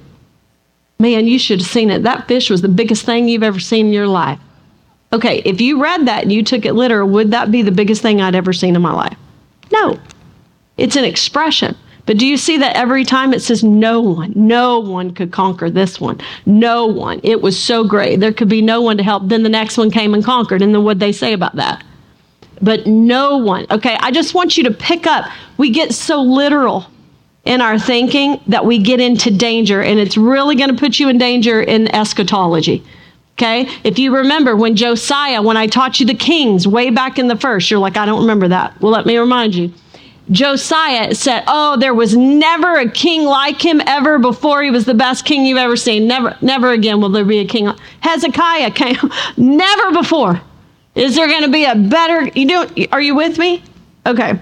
Man, 0.98 1.26
you 1.26 1.38
should 1.38 1.60
have 1.60 1.68
seen 1.68 1.90
it. 1.90 2.02
That 2.02 2.28
fish 2.28 2.48
was 2.50 2.62
the 2.62 2.68
biggest 2.68 3.04
thing 3.04 3.28
you've 3.28 3.42
ever 3.42 3.60
seen 3.60 3.86
in 3.86 3.92
your 3.92 4.06
life. 4.06 4.40
Okay, 5.12 5.40
if 5.44 5.60
you 5.60 5.82
read 5.82 6.06
that 6.06 6.22
and 6.22 6.32
you 6.32 6.42
took 6.42 6.64
it 6.64 6.74
literal, 6.74 7.08
would 7.08 7.30
that 7.30 7.50
be 7.50 7.62
the 7.62 7.70
biggest 7.70 8.02
thing 8.02 8.20
I'd 8.20 8.34
ever 8.34 8.52
seen 8.52 8.74
in 8.76 8.82
my 8.82 8.92
life? 8.92 9.16
No. 9.72 9.98
It's 10.76 10.96
an 10.96 11.04
expression. 11.04 11.76
But 12.06 12.18
do 12.18 12.26
you 12.26 12.36
see 12.36 12.56
that 12.58 12.76
every 12.76 13.04
time 13.04 13.34
it 13.34 13.42
says 13.42 13.64
no 13.64 14.00
one, 14.00 14.32
no 14.36 14.78
one 14.78 15.12
could 15.12 15.32
conquer 15.32 15.68
this 15.68 16.00
one? 16.00 16.20
No 16.46 16.86
one. 16.86 17.20
It 17.24 17.42
was 17.42 17.60
so 17.60 17.82
great. 17.82 18.20
There 18.20 18.32
could 18.32 18.48
be 18.48 18.62
no 18.62 18.80
one 18.80 18.96
to 18.96 19.02
help. 19.02 19.24
Then 19.26 19.42
the 19.42 19.48
next 19.48 19.76
one 19.76 19.90
came 19.90 20.14
and 20.14 20.24
conquered. 20.24 20.62
And 20.62 20.72
then 20.72 20.84
what'd 20.84 21.00
they 21.00 21.12
say 21.12 21.32
about 21.32 21.56
that? 21.56 21.82
But 22.62 22.86
no 22.86 23.36
one. 23.36 23.66
Okay, 23.70 23.96
I 24.00 24.12
just 24.12 24.34
want 24.34 24.56
you 24.56 24.64
to 24.64 24.70
pick 24.70 25.06
up. 25.06 25.30
We 25.56 25.70
get 25.70 25.92
so 25.92 26.22
literal 26.22 26.86
in 27.44 27.60
our 27.60 27.78
thinking 27.78 28.40
that 28.46 28.64
we 28.64 28.78
get 28.78 29.00
into 29.00 29.30
danger, 29.30 29.82
and 29.82 29.98
it's 29.98 30.16
really 30.16 30.56
going 30.56 30.70
to 30.70 30.76
put 30.76 30.98
you 30.98 31.08
in 31.08 31.18
danger 31.18 31.60
in 31.60 31.92
eschatology. 31.94 32.84
Okay? 33.36 33.68
If 33.84 33.98
you 33.98 34.16
remember 34.16 34.56
when 34.56 34.76
Josiah, 34.76 35.42
when 35.42 35.58
I 35.58 35.66
taught 35.66 36.00
you 36.00 36.06
the 36.06 36.14
kings 36.14 36.66
way 36.66 36.88
back 36.88 37.18
in 37.18 37.28
the 37.28 37.36
first, 37.36 37.70
you're 37.70 37.78
like, 37.78 37.98
I 37.98 38.06
don't 38.06 38.22
remember 38.22 38.48
that. 38.48 38.80
Well, 38.80 38.92
let 38.92 39.04
me 39.04 39.18
remind 39.18 39.54
you. 39.54 39.72
Josiah 40.30 41.14
said, 41.14 41.44
Oh, 41.46 41.76
there 41.76 41.94
was 41.94 42.16
never 42.16 42.76
a 42.76 42.90
king 42.90 43.24
like 43.24 43.62
him 43.62 43.80
ever 43.86 44.18
before. 44.18 44.62
He 44.62 44.70
was 44.70 44.86
the 44.86 44.94
best 44.94 45.24
king 45.24 45.44
you've 45.44 45.58
ever 45.58 45.76
seen. 45.76 46.08
Never, 46.08 46.36
never 46.40 46.70
again 46.70 47.00
will 47.00 47.10
there 47.10 47.26
be 47.26 47.38
a 47.38 47.46
king. 47.46 47.70
Hezekiah 48.00 48.70
came, 48.70 48.96
never 49.36 49.92
before. 49.92 50.40
Is 50.94 51.14
there 51.14 51.28
going 51.28 51.42
to 51.42 51.50
be 51.50 51.66
a 51.66 51.76
better? 51.76 52.28
You 52.34 52.48
do? 52.48 52.86
Are 52.90 53.02
you 53.02 53.14
with 53.14 53.38
me? 53.38 53.62
Okay. 54.06 54.40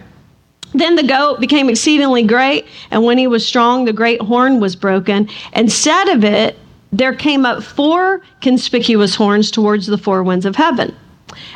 Then 0.73 0.97
the 0.97 1.03
goat 1.03 1.41
became 1.41 1.69
exceedingly 1.69 2.23
great, 2.25 2.67
and 2.91 3.05
when 3.05 3.19
he 3.19 3.27
was 3.27 3.47
strong, 3.47 3.85
the 3.85 3.93
great 3.93 4.21
horn 4.21 4.59
was 4.61 4.75
broken. 4.75 5.29
And 5.53 5.67
instead 5.67 6.09
of 6.09 6.25
it, 6.25 6.59
there 6.99 7.15
came 7.15 7.45
up 7.45 7.63
four 7.63 8.21
conspicuous 8.41 9.17
horns 9.17 9.51
towards 9.51 9.87
the 9.87 9.99
four 9.99 10.23
winds 10.23 10.47
of 10.47 10.55
heaven. 10.55 10.95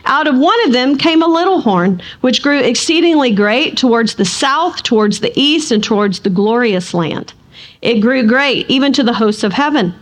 Out 0.05 0.27
of 0.27 0.37
one 0.37 0.59
of 0.65 0.73
them 0.73 0.99
came 0.99 1.23
a 1.23 1.29
little 1.29 1.61
horn, 1.61 2.03
which 2.23 2.43
grew 2.43 2.59
exceedingly 2.59 3.33
great 3.33 3.77
towards 3.77 4.17
the 4.17 4.25
south, 4.25 4.83
towards 4.83 5.21
the 5.21 5.33
east, 5.39 5.71
and 5.71 5.83
towards 5.83 6.21
the 6.21 6.31
glorious 6.31 6.93
land. 6.93 7.33
It 7.83 8.01
grew 8.01 8.27
great, 8.27 8.69
even 8.69 8.93
to 8.95 9.05
the 9.05 9.13
hosts 9.13 9.45
of 9.45 9.53
heaven. 9.53 9.95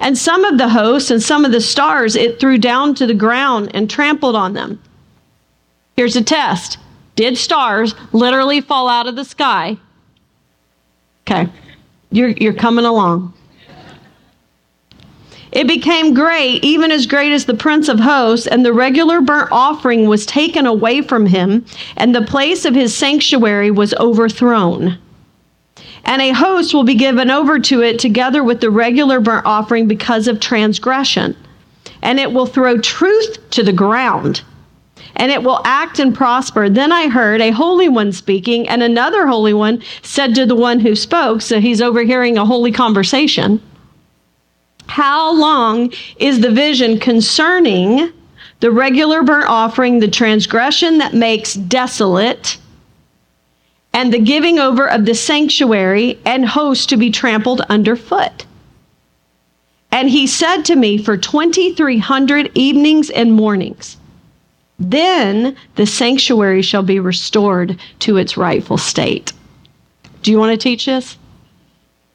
And 0.00 0.16
some 0.16 0.44
of 0.44 0.56
the 0.56 0.68
hosts 0.68 1.10
and 1.10 1.22
some 1.22 1.44
of 1.44 1.52
the 1.52 1.60
stars 1.60 2.16
it 2.16 2.40
threw 2.40 2.56
down 2.56 2.94
to 2.94 3.06
the 3.06 3.14
ground 3.14 3.70
and 3.74 3.90
trampled 3.90 4.36
on 4.36 4.54
them. 4.54 4.80
Here's 5.96 6.16
a 6.16 6.22
test 6.22 6.78
Did 7.16 7.36
stars 7.36 7.94
literally 8.12 8.62
fall 8.62 8.88
out 8.88 9.06
of 9.06 9.16
the 9.16 9.24
sky? 9.24 9.76
Okay, 11.26 11.50
you're, 12.10 12.30
you're 12.30 12.54
coming 12.54 12.86
along. 12.86 13.34
It 15.52 15.68
became 15.68 16.14
great, 16.14 16.64
even 16.64 16.90
as 16.90 17.06
great 17.06 17.30
as 17.30 17.44
the 17.44 17.52
Prince 17.52 17.90
of 17.90 18.00
Hosts, 18.00 18.46
and 18.46 18.64
the 18.64 18.72
regular 18.72 19.20
burnt 19.20 19.50
offering 19.52 20.08
was 20.08 20.24
taken 20.24 20.64
away 20.64 21.02
from 21.02 21.26
him, 21.26 21.66
and 21.98 22.14
the 22.14 22.22
place 22.22 22.64
of 22.64 22.74
his 22.74 22.96
sanctuary 22.96 23.70
was 23.70 23.92
overthrown. 23.94 24.96
And 26.04 26.22
a 26.22 26.30
host 26.30 26.72
will 26.72 26.84
be 26.84 26.94
given 26.94 27.30
over 27.30 27.58
to 27.58 27.82
it 27.82 27.98
together 27.98 28.42
with 28.42 28.62
the 28.62 28.70
regular 28.70 29.20
burnt 29.20 29.44
offering 29.44 29.86
because 29.86 30.26
of 30.26 30.40
transgression. 30.40 31.36
And 32.00 32.18
it 32.18 32.32
will 32.32 32.46
throw 32.46 32.78
truth 32.78 33.38
to 33.50 33.62
the 33.62 33.74
ground, 33.74 34.40
and 35.16 35.30
it 35.30 35.42
will 35.42 35.60
act 35.66 35.98
and 35.98 36.14
prosper. 36.14 36.70
Then 36.70 36.92
I 36.92 37.08
heard 37.08 37.42
a 37.42 37.50
holy 37.50 37.90
one 37.90 38.12
speaking, 38.12 38.66
and 38.68 38.82
another 38.82 39.26
holy 39.26 39.52
one 39.52 39.82
said 40.00 40.34
to 40.36 40.46
the 40.46 40.56
one 40.56 40.80
who 40.80 40.96
spoke, 40.96 41.42
so 41.42 41.60
he's 41.60 41.82
overhearing 41.82 42.38
a 42.38 42.46
holy 42.46 42.72
conversation. 42.72 43.60
How 44.92 45.32
long 45.32 45.90
is 46.18 46.40
the 46.40 46.50
vision 46.50 46.98
concerning 46.98 48.12
the 48.60 48.70
regular 48.70 49.22
burnt 49.22 49.48
offering, 49.48 50.00
the 50.00 50.06
transgression 50.06 50.98
that 50.98 51.14
makes 51.14 51.54
desolate, 51.54 52.58
and 53.94 54.12
the 54.12 54.18
giving 54.18 54.58
over 54.58 54.86
of 54.86 55.06
the 55.06 55.14
sanctuary 55.14 56.20
and 56.26 56.44
host 56.44 56.90
to 56.90 56.98
be 56.98 57.10
trampled 57.10 57.62
underfoot? 57.70 58.44
And 59.90 60.10
he 60.10 60.26
said 60.26 60.60
to 60.64 60.76
me, 60.76 60.98
For 60.98 61.16
2,300 61.16 62.50
evenings 62.54 63.08
and 63.08 63.32
mornings, 63.32 63.96
then 64.78 65.56
the 65.76 65.86
sanctuary 65.86 66.60
shall 66.60 66.82
be 66.82 67.00
restored 67.00 67.80
to 68.00 68.18
its 68.18 68.36
rightful 68.36 68.76
state. 68.76 69.32
Do 70.20 70.30
you 70.30 70.38
want 70.38 70.52
to 70.52 70.62
teach 70.62 70.84
this? 70.84 71.16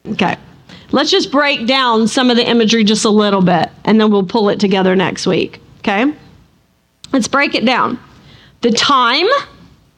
Okay. 0.10 0.38
Let's 0.92 1.12
just 1.12 1.32
break 1.32 1.68
down 1.68 2.08
some 2.08 2.30
of 2.30 2.38
the 2.38 2.48
imagery 2.48 2.84
just 2.84 3.06
a 3.06 3.10
little 3.10 3.42
bit, 3.42 3.70
and 3.84 4.00
then 4.00 4.10
we'll 4.10 4.26
pull 4.26 4.50
it 4.50 4.60
together 4.60 4.96
next 4.96 5.28
week. 5.28 5.60
Okay? 5.80 6.14
Let's 7.12 7.28
break 7.28 7.56
it 7.56 7.66
down. 7.66 8.00
The 8.62 8.72
time, 8.72 9.28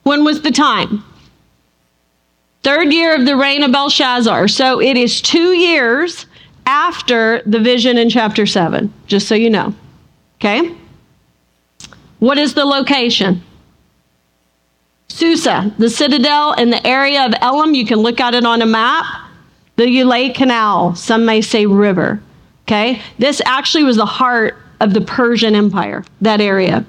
when 0.04 0.24
was 0.24 0.42
the 0.42 0.52
time? 0.52 1.04
Third 2.64 2.92
year 2.92 3.16
of 3.16 3.26
the 3.26 3.38
reign 3.38 3.64
of 3.64 3.72
Belshazzar. 3.72 4.48
So 4.48 4.82
it 4.82 4.98
is 4.98 5.22
two 5.22 5.54
years 5.54 6.26
after 6.66 7.42
the 7.46 7.60
vision 7.60 7.98
in 7.98 8.10
chapter 8.10 8.46
7, 8.46 8.94
just 9.08 9.28
so 9.28 9.36
you 9.36 9.50
know. 9.50 9.74
Okay? 10.38 10.76
What 12.20 12.38
is 12.38 12.54
the 12.54 12.66
location? 12.66 13.44
Susa, 15.08 15.74
the 15.78 15.90
citadel 15.90 16.54
in 16.54 16.70
the 16.70 16.86
area 16.86 17.26
of 17.26 17.34
Elam. 17.42 17.74
You 17.74 17.86
can 17.86 18.00
look 18.00 18.20
at 18.20 18.34
it 18.34 18.46
on 18.46 18.62
a 18.62 18.66
map 18.66 19.28
the 19.80 19.86
Ulai 19.86 20.36
Canal, 20.36 20.93
some 20.93 21.25
may 21.25 21.39
say 21.39 21.65
river. 21.65 22.21
Okay? 22.67 23.01
This 23.17 23.41
actually 23.45 23.86
was 23.86 23.95
the 23.95 24.05
heart 24.05 24.57
of 24.82 24.93
the 24.93 24.99
Persian 24.99 25.55
Empire, 25.55 26.03
that 26.19 26.41
area. 26.41 26.86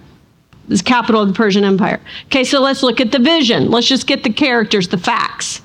This 0.66 0.82
capital 0.82 1.22
of 1.22 1.28
the 1.28 1.34
Persian 1.34 1.62
Empire. 1.62 2.00
Okay, 2.26 2.42
so 2.42 2.60
let's 2.60 2.82
look 2.82 3.00
at 3.00 3.12
the 3.12 3.20
vision. 3.20 3.70
Let's 3.70 3.86
just 3.86 4.08
get 4.08 4.24
the 4.24 4.32
characters, 4.32 4.88
the 4.88 4.98
facts. 4.98 5.62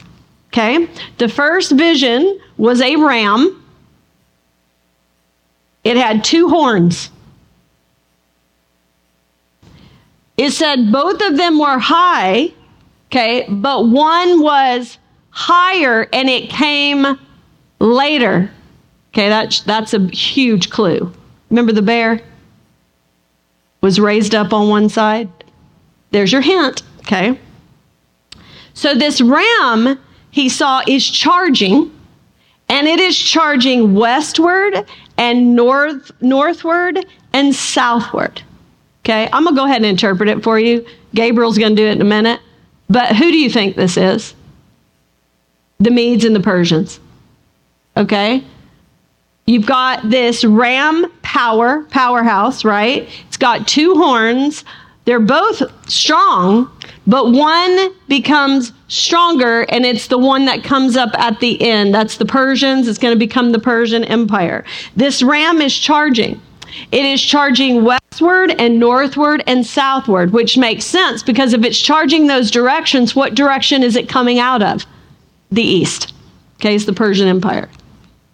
Okay? 0.53 0.88
The 1.17 1.28
first 1.28 1.71
vision 1.71 2.39
was 2.57 2.80
a 2.80 2.95
ram. 2.95 3.63
It 5.84 5.97
had 5.97 6.23
two 6.23 6.47
horns. 6.49 7.09
it 10.38 10.51
said 10.51 10.91
both 10.91 11.21
of 11.21 11.38
them 11.38 11.57
were 11.57 11.80
high, 11.80 12.51
okay, 13.07 13.45
but 13.49 13.88
one 13.88 14.43
was 14.43 14.99
higher 15.36 16.08
and 16.14 16.30
it 16.30 16.50
came 16.50 17.06
later. 17.80 18.50
Okay, 19.14 19.30
that's, 19.30 19.62
that's 19.62 19.94
a 19.94 20.00
huge 20.08 20.70
clue. 20.70 21.12
Remember 21.50 21.74
the 21.74 21.82
bear 21.82 22.22
was 23.82 24.00
raised 24.00 24.34
up 24.34 24.54
on 24.54 24.70
one 24.70 24.90
side? 24.90 25.30
There's 26.12 26.32
your 26.32 26.42
hint, 26.42 26.84
okay? 27.00 27.38
So 28.74 28.96
this 28.96 29.22
ram 29.22 30.00
he 30.32 30.50
saw 30.50 30.82
is 30.88 31.06
charging, 31.06 31.92
and 32.68 32.88
it 32.88 33.00
is 33.00 33.18
charging 33.18 33.94
westward 33.94 34.86
and 35.18 35.56
north 35.56 36.12
northward 36.22 37.06
and 37.32 37.54
southward. 37.54 38.42
Okay, 39.04 39.30
I'm 39.32 39.44
gonna 39.44 39.56
go 39.56 39.66
ahead 39.66 39.78
and 39.78 39.86
interpret 39.86 40.30
it 40.30 40.44
for 40.44 40.60
you. 40.60 40.86
Gabriel's 41.14 41.58
gonna 41.58 41.76
do 41.76 41.86
it 41.86 41.92
in 41.92 42.02
a 42.02 42.06
minute. 42.06 42.42
But 42.90 43.16
who 43.16 43.32
do 43.32 43.38
you 43.38 43.50
think 43.50 43.76
this 43.76 43.98
is? 43.98 44.34
The 45.80 45.91
Medes 45.91 46.26
and 46.26 46.36
the 46.36 46.39
Persians. 46.39 46.99
Okay? 47.97 48.43
You've 49.45 49.65
got 49.65 50.09
this 50.09 50.43
ram 50.43 51.05
power, 51.21 51.84
powerhouse, 51.91 52.65
right? 52.65 53.07
It's 53.28 53.38
got 53.38 53.67
two 53.67 53.93
horns. 53.95 54.63
They're 55.05 55.19
both 55.19 55.61
strong, 55.88 56.71
but 57.05 57.32
one 57.32 57.93
becomes 58.07 58.71
stronger 58.88 59.61
and 59.69 59.86
it's 59.86 60.07
the 60.07 60.17
one 60.17 60.45
that 60.45 60.63
comes 60.63 60.97
up 60.97 61.11
at 61.13 61.39
the 61.39 61.61
end. 61.61 61.93
That's 61.93 62.17
the 62.17 62.26
Persians. 62.26 62.88
It's 62.88 62.97
going 62.97 63.13
to 63.13 63.19
become 63.19 63.51
the 63.51 63.59
Persian 63.59 64.03
Empire. 64.03 64.65
This 64.95 65.21
ram 65.21 65.61
is 65.61 65.78
charging. 65.78 66.41
It 66.91 67.05
is 67.05 67.21
charging 67.21 67.84
westward 67.84 68.55
and 68.59 68.80
northward 68.80 69.43
and 69.45 69.65
southward, 69.65 70.32
which 70.32 70.57
makes 70.57 70.86
sense 70.86 71.21
because 71.21 71.53
if 71.53 71.63
it's 71.63 71.80
charging 71.80 72.26
those 72.26 72.49
directions, 72.49 73.15
what 73.15 73.36
direction 73.36 73.84
is 73.84 73.95
it 73.95 74.09
coming 74.09 74.39
out 74.39 74.63
of? 74.63 74.86
The 75.52 75.62
east. 75.62 76.14
Okay, 76.56 76.76
it's 76.76 76.86
the 76.86 76.93
Persian 76.93 77.28
Empire. 77.28 77.70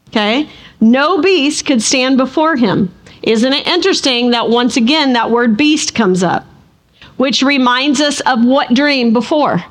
Okay? 0.09 0.49
No 0.79 1.21
beast 1.21 1.65
could 1.65 1.81
stand 1.81 2.17
before 2.17 2.55
him. 2.55 2.93
Isn't 3.23 3.53
it 3.53 3.67
interesting 3.67 4.31
that 4.31 4.49
once 4.49 4.77
again 4.77 5.13
that 5.13 5.29
word 5.29 5.55
beast 5.55 5.93
comes 5.93 6.23
up, 6.23 6.45
which 7.17 7.43
reminds 7.43 8.01
us 8.01 8.19
of 8.21 8.43
what 8.43 8.73
dream 8.73 9.13
before? 9.13 9.63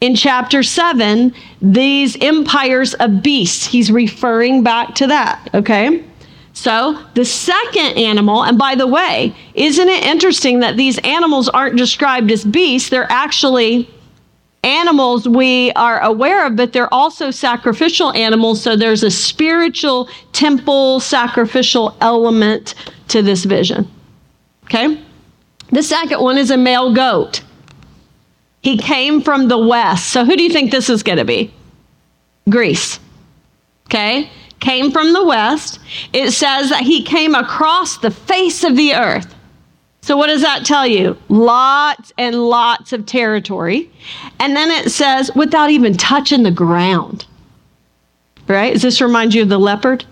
In 0.00 0.14
chapter 0.14 0.62
7, 0.62 1.32
these 1.62 2.16
empires 2.20 2.94
of 2.94 3.22
beasts, 3.22 3.64
he's 3.64 3.90
referring 3.90 4.62
back 4.62 4.94
to 4.96 5.06
that, 5.06 5.48
okay? 5.54 6.04
So, 6.54 6.98
the 7.14 7.24
second 7.24 7.96
animal, 7.96 8.44
and 8.44 8.58
by 8.58 8.74
the 8.74 8.86
way, 8.86 9.34
isn't 9.54 9.88
it 9.88 10.04
interesting 10.04 10.60
that 10.60 10.76
these 10.76 10.98
animals 10.98 11.48
aren't 11.48 11.76
described 11.76 12.30
as 12.30 12.44
beasts? 12.44 12.90
They're 12.90 13.10
actually 13.10 13.88
animals 14.62 15.28
we 15.28 15.72
are 15.72 16.00
aware 16.00 16.46
of, 16.46 16.56
but 16.56 16.72
they're 16.72 16.92
also 16.92 17.30
sacrificial 17.30 18.12
animals. 18.12 18.62
So, 18.62 18.76
there's 18.76 19.02
a 19.02 19.10
spiritual 19.10 20.08
temple 20.32 21.00
sacrificial 21.00 21.96
element 22.00 22.74
to 23.08 23.22
this 23.22 23.44
vision. 23.44 23.90
Okay? 24.64 25.00
The 25.70 25.82
second 25.82 26.20
one 26.20 26.38
is 26.38 26.50
a 26.50 26.56
male 26.56 26.94
goat. 26.94 27.42
He 28.62 28.78
came 28.78 29.20
from 29.20 29.48
the 29.48 29.58
west. 29.58 30.10
So, 30.10 30.24
who 30.24 30.36
do 30.36 30.42
you 30.42 30.50
think 30.50 30.70
this 30.70 30.88
is 30.88 31.02
going 31.02 31.18
to 31.18 31.24
be? 31.24 31.52
Greece. 32.48 33.00
Okay? 33.86 34.30
came 34.62 34.90
from 34.92 35.12
the 35.12 35.24
west. 35.24 35.80
It 36.14 36.30
says 36.30 36.70
that 36.70 36.82
he 36.82 37.02
came 37.02 37.34
across 37.34 37.98
the 37.98 38.10
face 38.10 38.64
of 38.64 38.76
the 38.76 38.94
earth. 38.94 39.34
So, 40.02 40.16
what 40.16 40.26
does 40.26 40.42
that 40.42 40.66
tell 40.66 40.86
you? 40.86 41.16
Lots 41.28 42.12
and 42.18 42.34
lots 42.34 42.92
of 42.92 43.06
territory. 43.06 43.88
And 44.40 44.56
then 44.56 44.70
it 44.70 44.90
says, 44.90 45.30
without 45.36 45.70
even 45.70 45.96
touching 45.96 46.42
the 46.42 46.50
ground. 46.50 47.24
Right? 48.48 48.72
Does 48.72 48.82
this 48.82 49.00
remind 49.00 49.32
you 49.32 49.42
of 49.42 49.48
the 49.48 49.58
leopard 49.58 50.04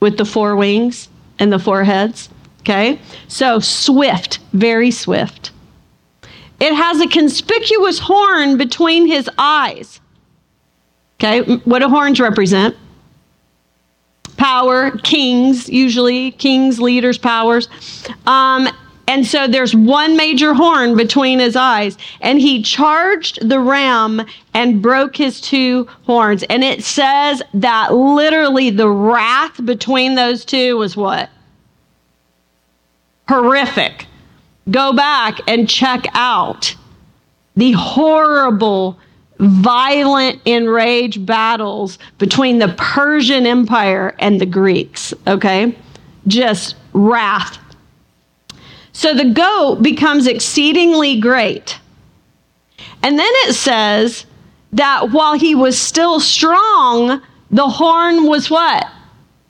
with 0.00 0.16
the 0.16 0.24
four 0.24 0.54
wings 0.54 1.08
and 1.40 1.52
the 1.52 1.58
four 1.58 1.82
heads? 1.82 2.28
Okay? 2.60 3.00
So, 3.26 3.58
swift, 3.58 4.38
very 4.52 4.92
swift. 4.92 5.50
It 6.60 6.74
has 6.74 7.00
a 7.00 7.08
conspicuous 7.08 7.98
horn 7.98 8.56
between 8.56 9.06
his 9.06 9.28
eyes. 9.36 10.00
Okay? 11.16 11.56
What 11.64 11.80
do 11.80 11.88
horns 11.88 12.20
represent? 12.20 12.76
power, 14.38 14.92
kings, 14.98 15.68
usually, 15.68 16.30
kings, 16.30 16.80
leaders, 16.80 17.18
powers. 17.18 17.68
Um, 18.26 18.68
and 19.08 19.26
so 19.26 19.48
there's 19.48 19.74
one 19.74 20.18
major 20.18 20.52
horn 20.52 20.94
between 20.94 21.38
his 21.38 21.56
eyes. 21.56 21.96
And 22.20 22.38
he 22.38 22.62
charged 22.62 23.48
the 23.48 23.58
ram 23.58 24.24
and 24.52 24.82
broke 24.82 25.16
his 25.16 25.40
two 25.40 25.88
horns. 26.02 26.42
And 26.44 26.62
it 26.62 26.84
says 26.84 27.42
that 27.54 27.94
literally 27.94 28.68
the 28.68 28.90
wrath 28.90 29.64
between 29.64 30.14
those 30.14 30.44
two 30.44 30.76
was 30.76 30.94
what? 30.94 31.30
Horrific. 33.28 34.04
Go 34.70 34.92
back 34.92 35.40
and 35.48 35.66
check 35.66 36.04
out 36.12 36.76
the 37.56 37.72
horrible 37.72 38.98
violent, 39.38 40.42
enraged 40.44 41.24
battles 41.24 41.98
between 42.18 42.58
the 42.58 42.74
Persian 42.76 43.46
Empire 43.46 44.14
and 44.18 44.38
the 44.38 44.46
Greeks, 44.46 45.14
okay? 45.26 45.74
Just 46.26 46.76
wrath. 46.92 47.58
So 48.98 49.14
the 49.14 49.26
goat 49.26 49.80
becomes 49.80 50.26
exceedingly 50.26 51.20
great. 51.20 51.78
And 53.00 53.16
then 53.16 53.30
it 53.46 53.54
says 53.54 54.26
that 54.72 55.12
while 55.12 55.38
he 55.38 55.54
was 55.54 55.78
still 55.78 56.18
strong, 56.18 57.22
the 57.52 57.68
horn 57.68 58.26
was 58.26 58.50
what? 58.50 58.88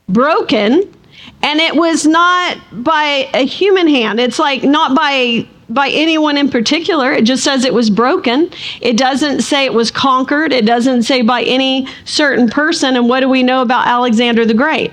Broken. 0.07 0.95
And 1.43 1.61
it 1.61 1.75
was 1.75 2.05
not 2.05 2.59
by 2.85 3.31
a 3.33 3.47
human 3.47 3.89
hand. 3.89 4.21
It's 4.21 4.39
like 4.39 4.65
not 4.65 4.95
by 4.95 5.49
by 5.71 5.89
anyone 5.89 6.37
in 6.37 6.51
particular. 6.51 7.11
It 7.15 7.25
just 7.25 7.43
says 7.43 7.65
it 7.65 7.73
was 7.73 7.89
broken. 7.89 8.51
It 8.83 8.99
doesn't 8.99 9.41
say 9.41 9.65
it 9.65 9.73
was 9.73 9.91
conquered. 9.91 10.53
It 10.53 10.67
doesn't 10.67 11.05
say 11.05 11.23
by 11.23 11.43
any 11.45 11.89
certain 12.05 12.51
person. 12.51 12.97
And 12.97 13.09
what 13.09 13.21
do 13.21 13.31
we 13.31 13.43
know 13.43 13.63
about 13.63 13.87
Alexander 13.87 14.45
the 14.45 14.53
Great? 14.53 14.93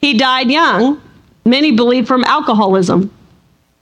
He 0.00 0.18
died 0.18 0.50
young. 0.50 1.00
Many 1.46 1.72
believe 1.72 2.06
from 2.06 2.24
alcoholism. 2.24 3.10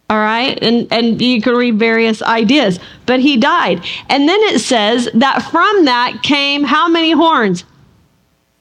All 0.08 0.18
right. 0.18 0.56
And, 0.62 0.92
and 0.92 1.20
you 1.20 1.42
can 1.42 1.54
read 1.54 1.78
various 1.78 2.22
ideas, 2.22 2.78
but 3.06 3.20
he 3.20 3.36
died. 3.36 3.84
And 4.08 4.28
then 4.28 4.40
it 4.42 4.60
says 4.60 5.08
that 5.14 5.42
from 5.50 5.86
that 5.86 6.22
came 6.22 6.62
how 6.64 6.88
many 6.88 7.12
horns? 7.12 7.64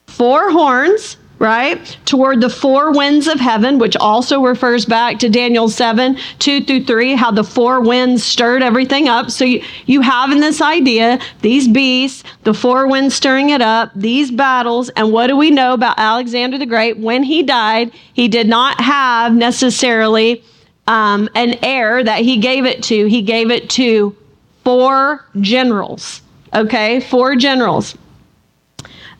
Four 0.06 0.50
horns 0.50 1.16
right? 1.38 1.96
Toward 2.06 2.40
the 2.40 2.48
four 2.48 2.92
winds 2.92 3.26
of 3.26 3.38
heaven, 3.38 3.78
which 3.78 3.96
also 3.96 4.42
refers 4.42 4.86
back 4.86 5.18
to 5.18 5.28
Daniel 5.28 5.68
7, 5.68 6.16
2 6.38 6.64
through 6.64 6.84
3, 6.84 7.14
how 7.14 7.30
the 7.30 7.44
four 7.44 7.80
winds 7.80 8.24
stirred 8.24 8.62
everything 8.62 9.08
up. 9.08 9.30
So 9.30 9.44
you, 9.44 9.62
you 9.84 10.00
have 10.00 10.30
in 10.32 10.40
this 10.40 10.62
idea 10.62 11.18
these 11.42 11.68
beasts, 11.68 12.24
the 12.44 12.54
four 12.54 12.86
winds 12.86 13.14
stirring 13.14 13.50
it 13.50 13.60
up, 13.60 13.90
these 13.94 14.30
battles. 14.30 14.88
And 14.90 15.12
what 15.12 15.26
do 15.26 15.36
we 15.36 15.50
know 15.50 15.74
about 15.74 15.98
Alexander 15.98 16.58
the 16.58 16.66
Great? 16.66 16.98
When 16.98 17.22
he 17.22 17.42
died, 17.42 17.92
he 18.14 18.28
did 18.28 18.48
not 18.48 18.80
have 18.80 19.34
necessarily 19.34 20.42
um, 20.86 21.28
an 21.34 21.58
heir 21.62 22.02
that 22.02 22.20
he 22.20 22.38
gave 22.38 22.64
it 22.64 22.82
to. 22.84 23.06
He 23.06 23.22
gave 23.22 23.50
it 23.50 23.70
to 23.70 24.16
four 24.64 25.24
generals. 25.40 26.22
Okay, 26.54 27.00
four 27.00 27.36
generals. 27.36 27.96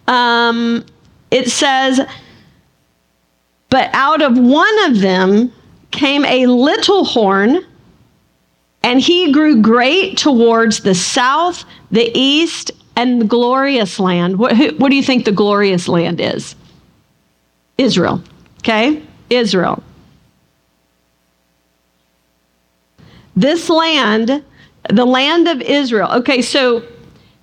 Um, 0.07 0.85
it 1.31 1.51
says, 1.51 2.01
But 3.69 3.91
out 3.93 4.23
of 4.23 4.39
one 4.39 4.91
of 4.91 5.01
them 5.01 5.53
came 5.91 6.25
a 6.25 6.47
little 6.47 7.05
horn, 7.05 7.65
and 8.83 9.01
he 9.01 9.33
grew 9.33 9.61
great 9.61 10.17
towards 10.17 10.81
the 10.81 10.95
south, 10.95 11.65
the 11.91 12.11
east, 12.15 12.71
and 12.95 13.21
the 13.21 13.25
glorious 13.25 13.99
land. 13.99 14.39
What, 14.39 14.57
what 14.79 14.91
do 14.91 14.97
you 14.97 15.03
think 15.03 15.25
the 15.25 15.33
glorious 15.33 15.89
land 15.89 16.21
is? 16.21 16.55
Israel. 17.77 18.23
Okay? 18.61 19.03
Israel. 19.29 19.83
This 23.37 23.69
land, 23.69 24.43
the 24.91 25.05
land 25.05 25.47
of 25.47 25.61
Israel. 25.61 26.11
Okay, 26.13 26.41
so 26.41 26.83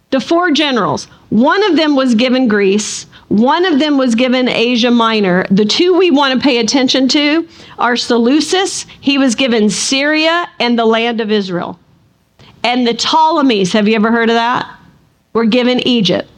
the 0.10 0.20
four 0.20 0.52
generals, 0.52 1.06
one 1.30 1.64
of 1.64 1.76
them 1.76 1.96
was 1.96 2.16
given 2.16 2.48
Greece, 2.48 3.06
one 3.30 3.66
of 3.66 3.80
them 3.80 3.98
was 3.98 4.16
given 4.16 4.48
Asia 4.48 4.92
Minor. 4.92 5.46
The 5.50 5.66
two 5.66 5.98
we 5.98 6.12
want 6.12 6.34
to 6.34 6.44
pay 6.44 6.60
attention 6.60 7.08
to 7.10 7.48
are 7.80 7.96
Seleucus, 7.96 8.86
he 9.02 9.18
was 9.18 9.36
given 9.36 9.70
Syria 9.70 10.50
and 10.60 10.78
the 10.78 10.86
land 10.86 11.22
of 11.22 11.32
Israel. 11.32 11.80
And 12.64 12.88
the 12.88 12.94
Ptolemies, 12.94 13.74
have 13.74 13.88
you 13.88 13.96
ever 13.96 14.12
heard 14.12 14.30
of 14.30 14.36
that? 14.36 14.72
Were 15.34 15.46
given 15.46 15.80
Egypt. 15.88 16.30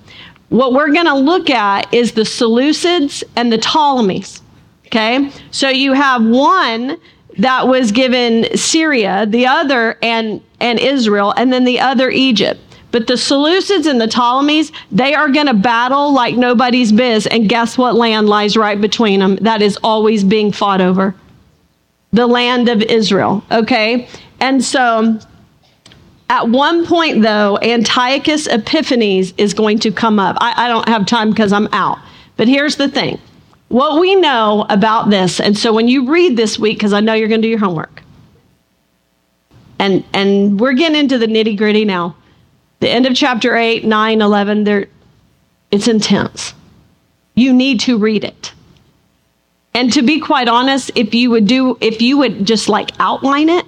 What 0.49 0.73
we're 0.73 0.93
going 0.93 1.05
to 1.05 1.15
look 1.15 1.49
at 1.49 1.93
is 1.93 2.13
the 2.13 2.21
Seleucids 2.21 3.23
and 3.35 3.51
the 3.51 3.57
Ptolemies. 3.57 4.41
Okay? 4.87 5.31
So 5.51 5.69
you 5.69 5.93
have 5.93 6.25
one 6.25 6.97
that 7.39 7.67
was 7.67 7.91
given 7.91 8.55
Syria, 8.57 9.25
the 9.25 9.45
other 9.45 9.97
and 10.01 10.41
and 10.59 10.79
Israel, 10.79 11.33
and 11.35 11.51
then 11.51 11.65
the 11.65 11.79
other 11.79 12.09
Egypt. 12.09 12.61
But 12.91 13.07
the 13.07 13.15
Seleucids 13.15 13.87
and 13.87 13.99
the 13.99 14.07
Ptolemies, 14.07 14.71
they 14.89 15.13
are 15.13 15.27
going 15.27 15.47
to 15.47 15.53
battle 15.53 16.13
like 16.13 16.35
nobody's 16.35 16.93
biz. 16.93 17.27
And 17.27 17.49
guess 17.49 17.77
what 17.77 17.95
land 17.95 18.29
lies 18.29 18.55
right 18.55 18.79
between 18.79 19.19
them? 19.19 19.35
That 19.37 19.61
is 19.61 19.77
always 19.83 20.23
being 20.23 20.53
fought 20.53 20.79
over. 20.79 21.13
The 22.13 22.25
land 22.25 22.69
of 22.69 22.81
Israel. 22.81 23.43
Okay. 23.51 24.07
And 24.39 24.63
so 24.63 25.19
at 26.29 26.47
one 26.47 26.85
point, 26.85 27.21
though, 27.21 27.59
Antiochus 27.61 28.47
Epiphanes 28.47 29.33
is 29.37 29.53
going 29.53 29.79
to 29.79 29.91
come 29.91 30.17
up. 30.17 30.37
I, 30.39 30.65
I 30.65 30.67
don't 30.69 30.87
have 30.87 31.05
time 31.05 31.31
because 31.31 31.51
I'm 31.51 31.67
out. 31.73 31.97
But 32.37 32.47
here's 32.47 32.77
the 32.77 32.87
thing 32.87 33.19
what 33.75 33.99
we 33.99 34.15
know 34.15 34.65
about 34.69 35.09
this, 35.09 35.41
and 35.41 35.57
so 35.57 35.73
when 35.73 35.89
you 35.89 36.09
read 36.09 36.37
this 36.37 36.57
week, 36.57 36.77
because 36.77 36.93
I 36.93 37.01
know 37.01 37.13
you're 37.13 37.27
going 37.27 37.41
to 37.41 37.45
do 37.45 37.49
your 37.49 37.59
homework, 37.59 38.01
and, 39.79 40.01
and 40.13 40.57
we're 40.57 40.71
getting 40.71 40.97
into 40.97 41.17
the 41.17 41.25
nitty 41.25 41.57
gritty 41.57 41.83
now. 41.83 42.15
The 42.79 42.89
end 42.89 43.05
of 43.05 43.13
chapter 43.15 43.53
8, 43.53 43.83
9, 43.83 44.21
11, 44.21 44.63
there, 44.63 44.87
it's 45.71 45.89
intense. 45.89 46.53
You 47.35 47.51
need 47.51 47.81
to 47.81 47.97
read 47.97 48.23
it. 48.23 48.53
And 49.73 49.91
to 49.91 50.01
be 50.01 50.21
quite 50.21 50.47
honest, 50.47 50.91
if 50.95 51.13
you 51.13 51.31
would 51.31 51.45
do, 51.45 51.77
if 51.81 52.01
you 52.01 52.17
would 52.19 52.45
just 52.45 52.69
like 52.69 52.91
outline 52.97 53.49
it, 53.49 53.64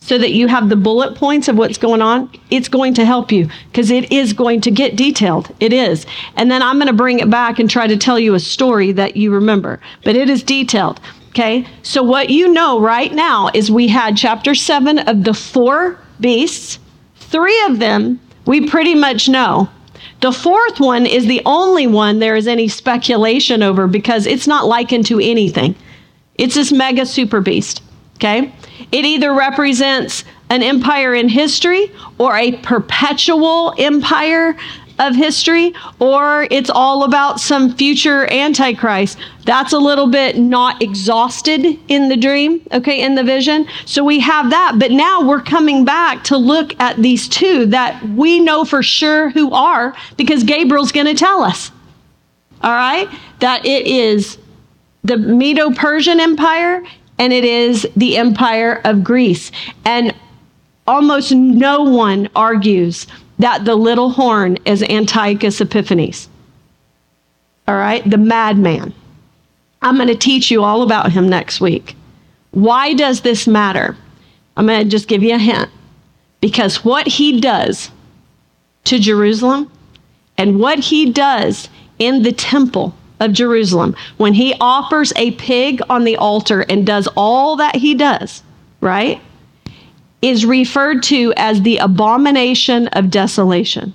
so 0.00 0.16
that 0.16 0.32
you 0.32 0.46
have 0.46 0.68
the 0.68 0.76
bullet 0.76 1.16
points 1.16 1.48
of 1.48 1.56
what's 1.56 1.78
going 1.78 2.00
on, 2.00 2.30
it's 2.50 2.68
going 2.68 2.94
to 2.94 3.04
help 3.04 3.30
you 3.30 3.48
because 3.70 3.90
it 3.90 4.10
is 4.12 4.32
going 4.32 4.60
to 4.62 4.70
get 4.70 4.96
detailed. 4.96 5.54
It 5.60 5.72
is. 5.72 6.06
And 6.36 6.50
then 6.50 6.62
I'm 6.62 6.76
going 6.76 6.86
to 6.86 6.92
bring 6.92 7.18
it 7.18 7.28
back 7.28 7.58
and 7.58 7.68
try 7.68 7.86
to 7.86 7.96
tell 7.96 8.18
you 8.18 8.34
a 8.34 8.40
story 8.40 8.92
that 8.92 9.16
you 9.16 9.32
remember, 9.32 9.80
but 10.04 10.16
it 10.16 10.30
is 10.30 10.42
detailed. 10.42 11.00
Okay. 11.30 11.66
So 11.82 12.02
what 12.02 12.30
you 12.30 12.52
know 12.52 12.80
right 12.80 13.12
now 13.12 13.50
is 13.54 13.70
we 13.70 13.88
had 13.88 14.16
chapter 14.16 14.54
seven 14.54 14.98
of 14.98 15.24
the 15.24 15.34
four 15.34 15.98
beasts. 16.20 16.78
Three 17.16 17.62
of 17.66 17.78
them 17.78 18.18
we 18.46 18.66
pretty 18.66 18.94
much 18.94 19.28
know. 19.28 19.68
The 20.20 20.32
fourth 20.32 20.80
one 20.80 21.06
is 21.06 21.26
the 21.26 21.42
only 21.44 21.86
one 21.86 22.18
there 22.18 22.34
is 22.34 22.48
any 22.48 22.66
speculation 22.66 23.62
over 23.62 23.86
because 23.86 24.26
it's 24.26 24.46
not 24.46 24.66
likened 24.66 25.06
to 25.06 25.20
anything. 25.20 25.76
It's 26.36 26.54
this 26.54 26.72
mega 26.72 27.04
super 27.04 27.40
beast. 27.40 27.82
Okay. 28.18 28.52
It 28.90 29.04
either 29.04 29.32
represents 29.32 30.24
an 30.50 30.64
empire 30.64 31.14
in 31.14 31.28
history 31.28 31.92
or 32.18 32.36
a 32.36 32.52
perpetual 32.56 33.74
empire 33.78 34.56
of 34.98 35.14
history, 35.14 35.72
or 36.00 36.48
it's 36.50 36.68
all 36.68 37.04
about 37.04 37.38
some 37.38 37.72
future 37.76 38.28
antichrist. 38.32 39.18
That's 39.44 39.72
a 39.72 39.78
little 39.78 40.08
bit 40.08 40.36
not 40.36 40.82
exhausted 40.82 41.78
in 41.86 42.08
the 42.08 42.16
dream, 42.16 42.60
okay, 42.72 43.00
in 43.00 43.14
the 43.14 43.22
vision. 43.22 43.68
So 43.86 44.02
we 44.02 44.18
have 44.18 44.50
that, 44.50 44.74
but 44.80 44.90
now 44.90 45.22
we're 45.22 45.42
coming 45.42 45.84
back 45.84 46.24
to 46.24 46.36
look 46.36 46.78
at 46.80 46.96
these 46.96 47.28
two 47.28 47.66
that 47.66 48.02
we 48.10 48.40
know 48.40 48.64
for 48.64 48.82
sure 48.82 49.30
who 49.30 49.52
are 49.52 49.94
because 50.16 50.42
Gabriel's 50.42 50.90
going 50.90 51.06
to 51.06 51.14
tell 51.14 51.44
us. 51.44 51.70
All 52.62 52.72
right? 52.72 53.08
That 53.38 53.64
it 53.64 53.86
is 53.86 54.38
the 55.04 55.16
Medo 55.16 55.70
Persian 55.70 56.18
Empire 56.18 56.82
and 57.18 57.32
it 57.32 57.44
is 57.44 57.86
the 57.96 58.16
empire 58.16 58.80
of 58.84 59.04
Greece. 59.04 59.50
And 59.84 60.14
almost 60.86 61.32
no 61.32 61.82
one 61.82 62.28
argues 62.34 63.06
that 63.38 63.64
the 63.64 63.74
little 63.74 64.10
horn 64.10 64.56
is 64.64 64.82
Antiochus 64.82 65.60
Epiphanes. 65.60 66.28
All 67.66 67.76
right, 67.76 68.08
the 68.08 68.18
madman. 68.18 68.94
I'm 69.82 69.96
going 69.96 70.08
to 70.08 70.16
teach 70.16 70.50
you 70.50 70.64
all 70.64 70.82
about 70.82 71.12
him 71.12 71.28
next 71.28 71.60
week. 71.60 71.94
Why 72.50 72.94
does 72.94 73.20
this 73.20 73.46
matter? 73.46 73.96
I'm 74.56 74.66
going 74.66 74.82
to 74.82 74.88
just 74.88 75.06
give 75.06 75.22
you 75.22 75.34
a 75.34 75.38
hint. 75.38 75.70
Because 76.40 76.84
what 76.84 77.06
he 77.06 77.40
does 77.40 77.90
to 78.84 78.98
Jerusalem 78.98 79.70
and 80.36 80.58
what 80.58 80.78
he 80.78 81.12
does 81.12 81.68
in 81.98 82.22
the 82.22 82.32
temple 82.32 82.94
of 83.20 83.32
Jerusalem, 83.32 83.96
when 84.16 84.34
he 84.34 84.54
offers 84.60 85.12
a 85.16 85.32
pig 85.32 85.80
on 85.90 86.04
the 86.04 86.16
altar 86.16 86.62
and 86.68 86.86
does 86.86 87.08
all 87.16 87.56
that 87.56 87.76
he 87.76 87.94
does, 87.94 88.42
right, 88.80 89.20
is 90.22 90.44
referred 90.44 91.02
to 91.04 91.32
as 91.36 91.62
the 91.62 91.78
abomination 91.78 92.88
of 92.88 93.10
desolation. 93.10 93.92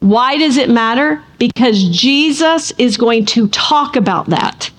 Why 0.00 0.36
does 0.36 0.56
it 0.56 0.68
matter? 0.68 1.22
Because 1.38 1.84
Jesus 1.84 2.72
is 2.78 2.96
going 2.96 3.24
to 3.26 3.48
talk 3.48 3.94
about 3.94 4.30
that. 4.30 4.70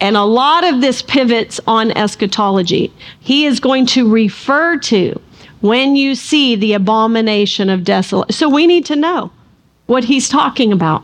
And 0.00 0.16
a 0.16 0.22
lot 0.22 0.62
of 0.64 0.80
this 0.80 1.02
pivots 1.02 1.60
on 1.66 1.90
eschatology. 1.90 2.92
He 3.18 3.46
is 3.46 3.58
going 3.58 3.86
to 3.86 4.08
refer 4.08 4.78
to 4.78 5.20
when 5.60 5.96
you 5.96 6.14
see 6.14 6.54
the 6.54 6.74
abomination 6.74 7.68
of 7.68 7.82
desolation. 7.82 8.32
So 8.32 8.48
we 8.48 8.68
need 8.68 8.86
to 8.86 8.94
know 8.94 9.32
what 9.86 10.04
he's 10.04 10.28
talking 10.28 10.72
about. 10.72 11.02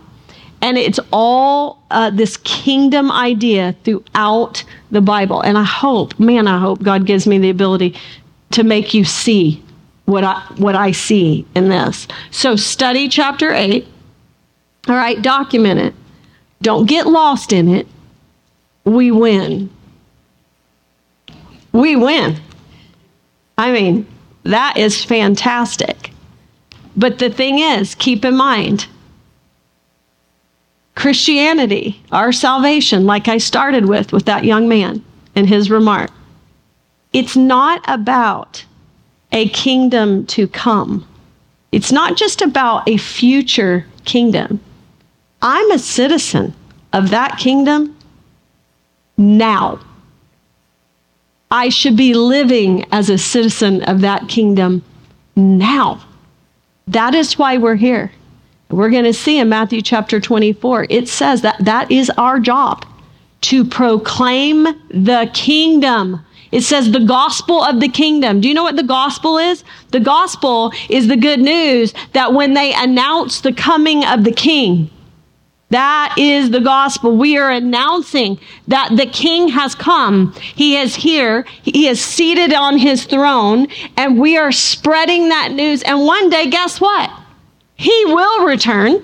And 0.65 0.79
it's 0.79 0.99
all 1.12 1.83
uh, 1.91 2.09
this 2.09 2.39
kingdom 2.39 3.12
idea 3.12 3.77
throughout 3.85 4.65
the 4.91 5.03
Bible. 5.03 5.43
And 5.43 5.59
I 5.59 5.62
hope, 5.62 6.19
man, 6.19 6.49
I 6.49 6.59
hope 6.59 6.83
God 6.83 7.05
gives 7.05 7.27
me 7.27 7.37
the 7.37 7.51
ability 7.51 7.95
to 8.53 8.65
make 8.65 8.95
you 8.95 9.05
see 9.05 9.62
what 10.07 10.25
I, 10.25 10.41
what 10.57 10.75
I 10.75 10.93
see 10.93 11.45
in 11.55 11.69
this. 11.69 12.09
So 12.31 12.57
study 12.57 13.11
chapter 13.11 13.53
8. 13.53 13.87
All 14.89 14.97
right, 14.97 15.21
document 15.21 15.81
it. 15.81 15.95
Don't 16.62 16.87
get 16.87 17.07
lost 17.09 17.53
in 17.53 17.69
it. 17.69 17.87
We 18.85 19.11
win. 19.11 19.69
We 21.73 21.95
win. 21.95 22.41
I 23.59 23.71
mean, 23.71 24.07
that 24.45 24.79
is 24.79 25.05
fantastic. 25.05 26.11
But 26.97 27.19
the 27.19 27.29
thing 27.29 27.59
is, 27.59 27.95
keep 27.95 28.25
in 28.25 28.35
mind, 28.35 28.87
Christianity, 30.95 32.01
our 32.12 32.32
salvation, 32.32 33.05
like 33.05 33.28
I 33.28 33.38
started 33.38 33.86
with 33.86 34.12
with 34.12 34.26
that 34.26 34.45
young 34.45 34.68
man 34.68 35.05
and 35.34 35.49
his 35.49 35.70
remark, 35.70 36.11
it's 37.12 37.36
not 37.36 37.82
about 37.88 38.64
a 39.32 39.49
kingdom 39.49 40.26
to 40.26 40.47
come. 40.47 41.07
It's 41.72 41.90
not 41.90 42.16
just 42.16 42.40
about 42.40 42.88
a 42.88 42.97
future 42.97 43.86
kingdom. 44.05 44.61
I'm 45.42 45.70
a 45.72 45.78
citizen 45.78 46.55
of 46.92 47.11
that 47.11 47.38
kingdom 47.38 47.97
now. 49.16 49.80
I 51.51 51.68
should 51.68 51.97
be 51.97 52.14
living 52.14 52.84
as 52.92 53.11
a 53.11 53.18
citizen 53.18 53.82
of 53.82 54.01
that 54.01 54.28
kingdom 54.28 54.82
now. 55.36 56.05
That 56.86 57.14
is 57.14 57.38
why 57.38 57.59
we're 57.59 57.76
here. 57.76 58.12
We're 58.71 58.91
going 58.91 59.05
to 59.05 59.12
see 59.12 59.39
in 59.39 59.49
Matthew 59.49 59.83
chapter 59.83 60.21
24, 60.21 60.87
it 60.91 61.09
says 61.09 61.43
that 61.43 61.65
that 61.65 61.91
is 61.91 62.11
our 62.17 62.41
job 62.41 62.87
to 63.43 63.65
proclaim 63.65 64.65
the 64.89 65.31
kingdom. 65.35 66.25
It 66.51 66.62
says 66.62 66.91
the 66.91 67.01
gospel 67.01 67.62
of 67.62 67.81
the 67.81 67.89
kingdom. 67.89 68.41
Do 68.41 68.49
you 68.49 68.55
know 68.55 68.62
what 68.62 68.77
the 68.77 68.83
gospel 68.83 69.39
is? 69.39 69.65
The 69.91 70.01
gospel 70.01 70.73
is 70.89 71.09
the 71.09 71.17
good 71.17 71.41
news 71.41 71.93
that 72.12 72.33
when 72.33 72.55
they 72.55 72.73
announce 72.73 73.41
the 73.41 73.53
coming 73.53 74.05
of 74.05 74.25
the 74.25 74.33
king, 74.33 74.91
that 75.71 76.15
is 76.17 76.51
the 76.51 76.61
gospel. 76.61 77.17
We 77.17 77.37
are 77.37 77.51
announcing 77.51 78.39
that 78.69 78.97
the 78.97 79.07
king 79.07 79.49
has 79.49 79.75
come. 79.75 80.33
He 80.55 80.77
is 80.77 80.95
here. 80.95 81.45
He 81.62 81.89
is 81.89 82.01
seated 82.01 82.53
on 82.53 82.79
his 82.79 83.05
throne 83.05 83.67
and 83.97 84.19
we 84.19 84.37
are 84.37 84.53
spreading 84.53 85.31
that 85.31 85.51
news. 85.51 85.83
And 85.83 86.07
one 86.07 86.31
day, 86.31 86.49
guess 86.49 86.81
what? 86.81 87.11
He 87.77 88.05
will 88.07 88.47
return, 88.47 88.95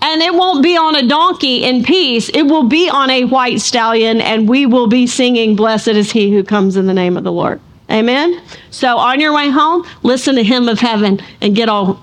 and 0.00 0.22
it 0.22 0.32
won't 0.32 0.62
be 0.62 0.76
on 0.76 0.94
a 0.94 1.06
donkey 1.06 1.64
in 1.64 1.82
peace. 1.82 2.28
It 2.28 2.42
will 2.42 2.62
be 2.62 2.88
on 2.88 3.10
a 3.10 3.24
white 3.24 3.60
stallion, 3.60 4.20
and 4.20 4.48
we 4.48 4.66
will 4.66 4.86
be 4.86 5.06
singing, 5.06 5.56
Blessed 5.56 5.88
is 5.88 6.12
he 6.12 6.30
who 6.32 6.44
comes 6.44 6.76
in 6.76 6.86
the 6.86 6.94
name 6.94 7.16
of 7.16 7.24
the 7.24 7.32
Lord. 7.32 7.60
Amen? 7.90 8.40
So 8.70 8.98
on 8.98 9.18
your 9.18 9.34
way 9.34 9.50
home, 9.50 9.84
listen 10.04 10.36
to 10.36 10.44
Hymn 10.44 10.68
of 10.68 10.78
Heaven 10.78 11.20
and 11.40 11.56
get 11.56 11.68
all 11.68 12.00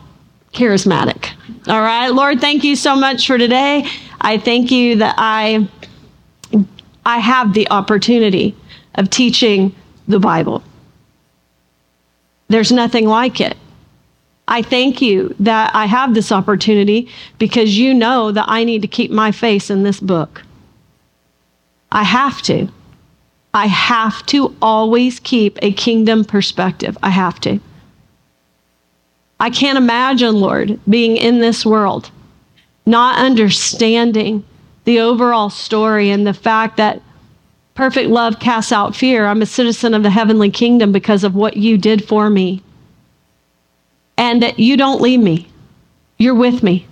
charismatic. 0.54 1.30
All 1.68 1.82
right, 1.82 2.10
Lord, 2.10 2.42
thank 2.42 2.64
you 2.66 2.76
so 2.76 2.96
much 2.96 3.26
for 3.26 3.38
today. 3.38 3.88
I 4.20 4.38
thank 4.38 4.70
you 4.70 4.98
that 4.98 5.16
I, 5.18 5.70
I 7.06 7.20
have 7.20 7.54
the 7.54 7.70
opportunity 7.70 8.54
of 8.96 9.10
teaching 9.10 9.74
the 10.10 10.20
Bible. 10.20 10.62
There's 12.50 12.72
nothing 12.72 13.08
like 13.08 13.40
it. 13.40 13.56
I 14.48 14.62
thank 14.62 15.02
you 15.02 15.36
that 15.40 15.76
I 15.76 15.86
have 15.86 16.14
this 16.14 16.32
opportunity 16.32 17.10
because 17.38 17.78
you 17.78 17.94
know 17.94 18.32
that 18.32 18.46
I 18.48 18.64
need 18.64 18.82
to 18.82 18.88
keep 18.88 19.12
my 19.12 19.32
face 19.32 19.70
in 19.70 19.84
this 19.84 20.00
book. 20.00 20.42
I 21.92 22.04
have 22.04 22.42
to. 22.44 22.70
I 23.54 23.68
have 23.68 24.26
to 24.28 24.56
always 24.62 25.20
keep 25.20 25.58
a 25.62 25.74
kingdom 25.74 26.24
perspective. 26.24 26.98
I 27.04 27.10
have 27.10 27.40
to. 27.42 27.60
I 29.40 29.50
can't 29.50 29.78
imagine, 29.78 30.36
Lord, 30.36 30.80
being 30.90 31.18
in 31.18 31.40
this 31.40 31.66
world, 31.66 32.10
not 32.86 33.20
understanding 33.20 34.44
the 34.86 35.00
overall 35.00 35.50
story 35.50 36.10
and 36.10 36.26
the 36.26 36.34
fact 36.34 36.78
that 36.78 37.02
Perfect 37.78 38.10
love 38.10 38.40
casts 38.40 38.72
out 38.72 38.96
fear. 38.96 39.28
I'm 39.28 39.44
a 39.44 39.46
citizen 39.46 39.94
of 39.94 40.02
the 40.02 40.10
heavenly 40.10 40.50
kingdom 40.50 40.92
because 40.92 41.24
of 41.24 41.36
what 41.36 41.58
you 41.58 41.78
did 41.78 42.04
for 42.04 42.28
me. 42.28 42.64
And 44.18 44.42
that 44.42 44.60
you 44.60 44.78
don't 44.78 45.02
leave 45.02 45.20
me, 45.20 45.48
you're 46.18 46.36
with 46.36 46.64
me. 46.64 46.88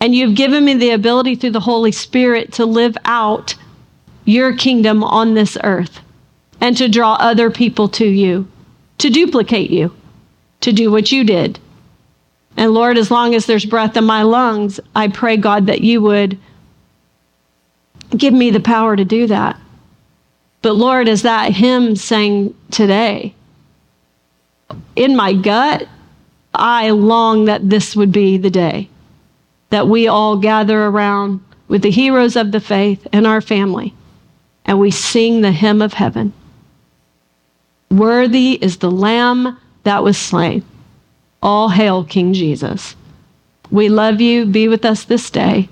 And 0.00 0.14
you've 0.14 0.36
given 0.36 0.64
me 0.64 0.74
the 0.74 0.90
ability 0.90 1.36
through 1.36 1.50
the 1.50 1.60
Holy 1.60 1.92
Spirit 1.92 2.52
to 2.54 2.66
live 2.66 2.96
out 3.04 3.54
your 4.24 4.54
kingdom 4.54 5.02
on 5.02 5.34
this 5.34 5.56
earth 5.64 6.00
and 6.60 6.76
to 6.76 6.88
draw 6.88 7.14
other 7.14 7.50
people 7.50 7.88
to 7.88 8.06
you, 8.06 8.46
to 8.98 9.10
duplicate 9.10 9.70
you, 9.70 9.94
to 10.60 10.72
do 10.72 10.90
what 10.90 11.10
you 11.10 11.24
did. 11.24 11.58
And 12.56 12.72
Lord, 12.72 12.98
as 12.98 13.10
long 13.10 13.34
as 13.34 13.46
there's 13.46 13.64
breath 13.64 13.96
in 13.96 14.04
my 14.04 14.22
lungs, 14.22 14.80
I 14.94 15.08
pray, 15.08 15.36
God, 15.36 15.66
that 15.66 15.80
you 15.80 16.02
would 16.02 16.38
give 18.16 18.34
me 18.34 18.50
the 18.50 18.60
power 18.60 18.96
to 18.96 19.04
do 19.04 19.26
that. 19.28 19.58
But 20.62 20.72
Lord, 20.72 21.08
as 21.08 21.22
that 21.22 21.52
hymn 21.52 21.94
sang 21.94 22.54
today, 22.70 23.34
in 24.96 25.14
my 25.14 25.32
gut, 25.32 25.88
I 26.58 26.90
long 26.90 27.46
that 27.46 27.70
this 27.70 27.94
would 27.96 28.12
be 28.12 28.36
the 28.36 28.50
day 28.50 28.88
that 29.70 29.88
we 29.88 30.08
all 30.08 30.36
gather 30.36 30.86
around 30.86 31.40
with 31.68 31.82
the 31.82 31.90
heroes 31.90 32.36
of 32.36 32.52
the 32.52 32.60
faith 32.60 33.06
and 33.12 33.26
our 33.26 33.40
family 33.40 33.94
and 34.68 34.78
we 34.78 34.90
sing 34.90 35.40
the 35.40 35.50
hymn 35.50 35.80
of 35.80 35.94
heaven. 35.94 36.32
Worthy 37.90 38.58
is 38.62 38.76
the 38.76 38.90
Lamb 38.90 39.58
that 39.84 40.04
was 40.04 40.18
slain. 40.18 40.62
All 41.42 41.70
hail, 41.70 42.04
King 42.04 42.34
Jesus. 42.34 42.94
We 43.70 43.88
love 43.88 44.20
you. 44.20 44.44
Be 44.44 44.68
with 44.68 44.84
us 44.84 45.04
this 45.04 45.30
day. 45.30 45.70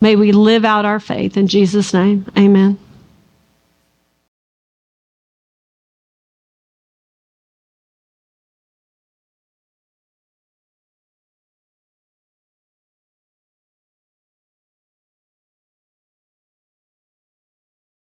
May 0.00 0.16
we 0.16 0.32
live 0.32 0.64
out 0.64 0.86
our 0.86 1.00
faith. 1.00 1.36
In 1.36 1.46
Jesus' 1.46 1.92
name, 1.92 2.26
amen. 2.36 2.78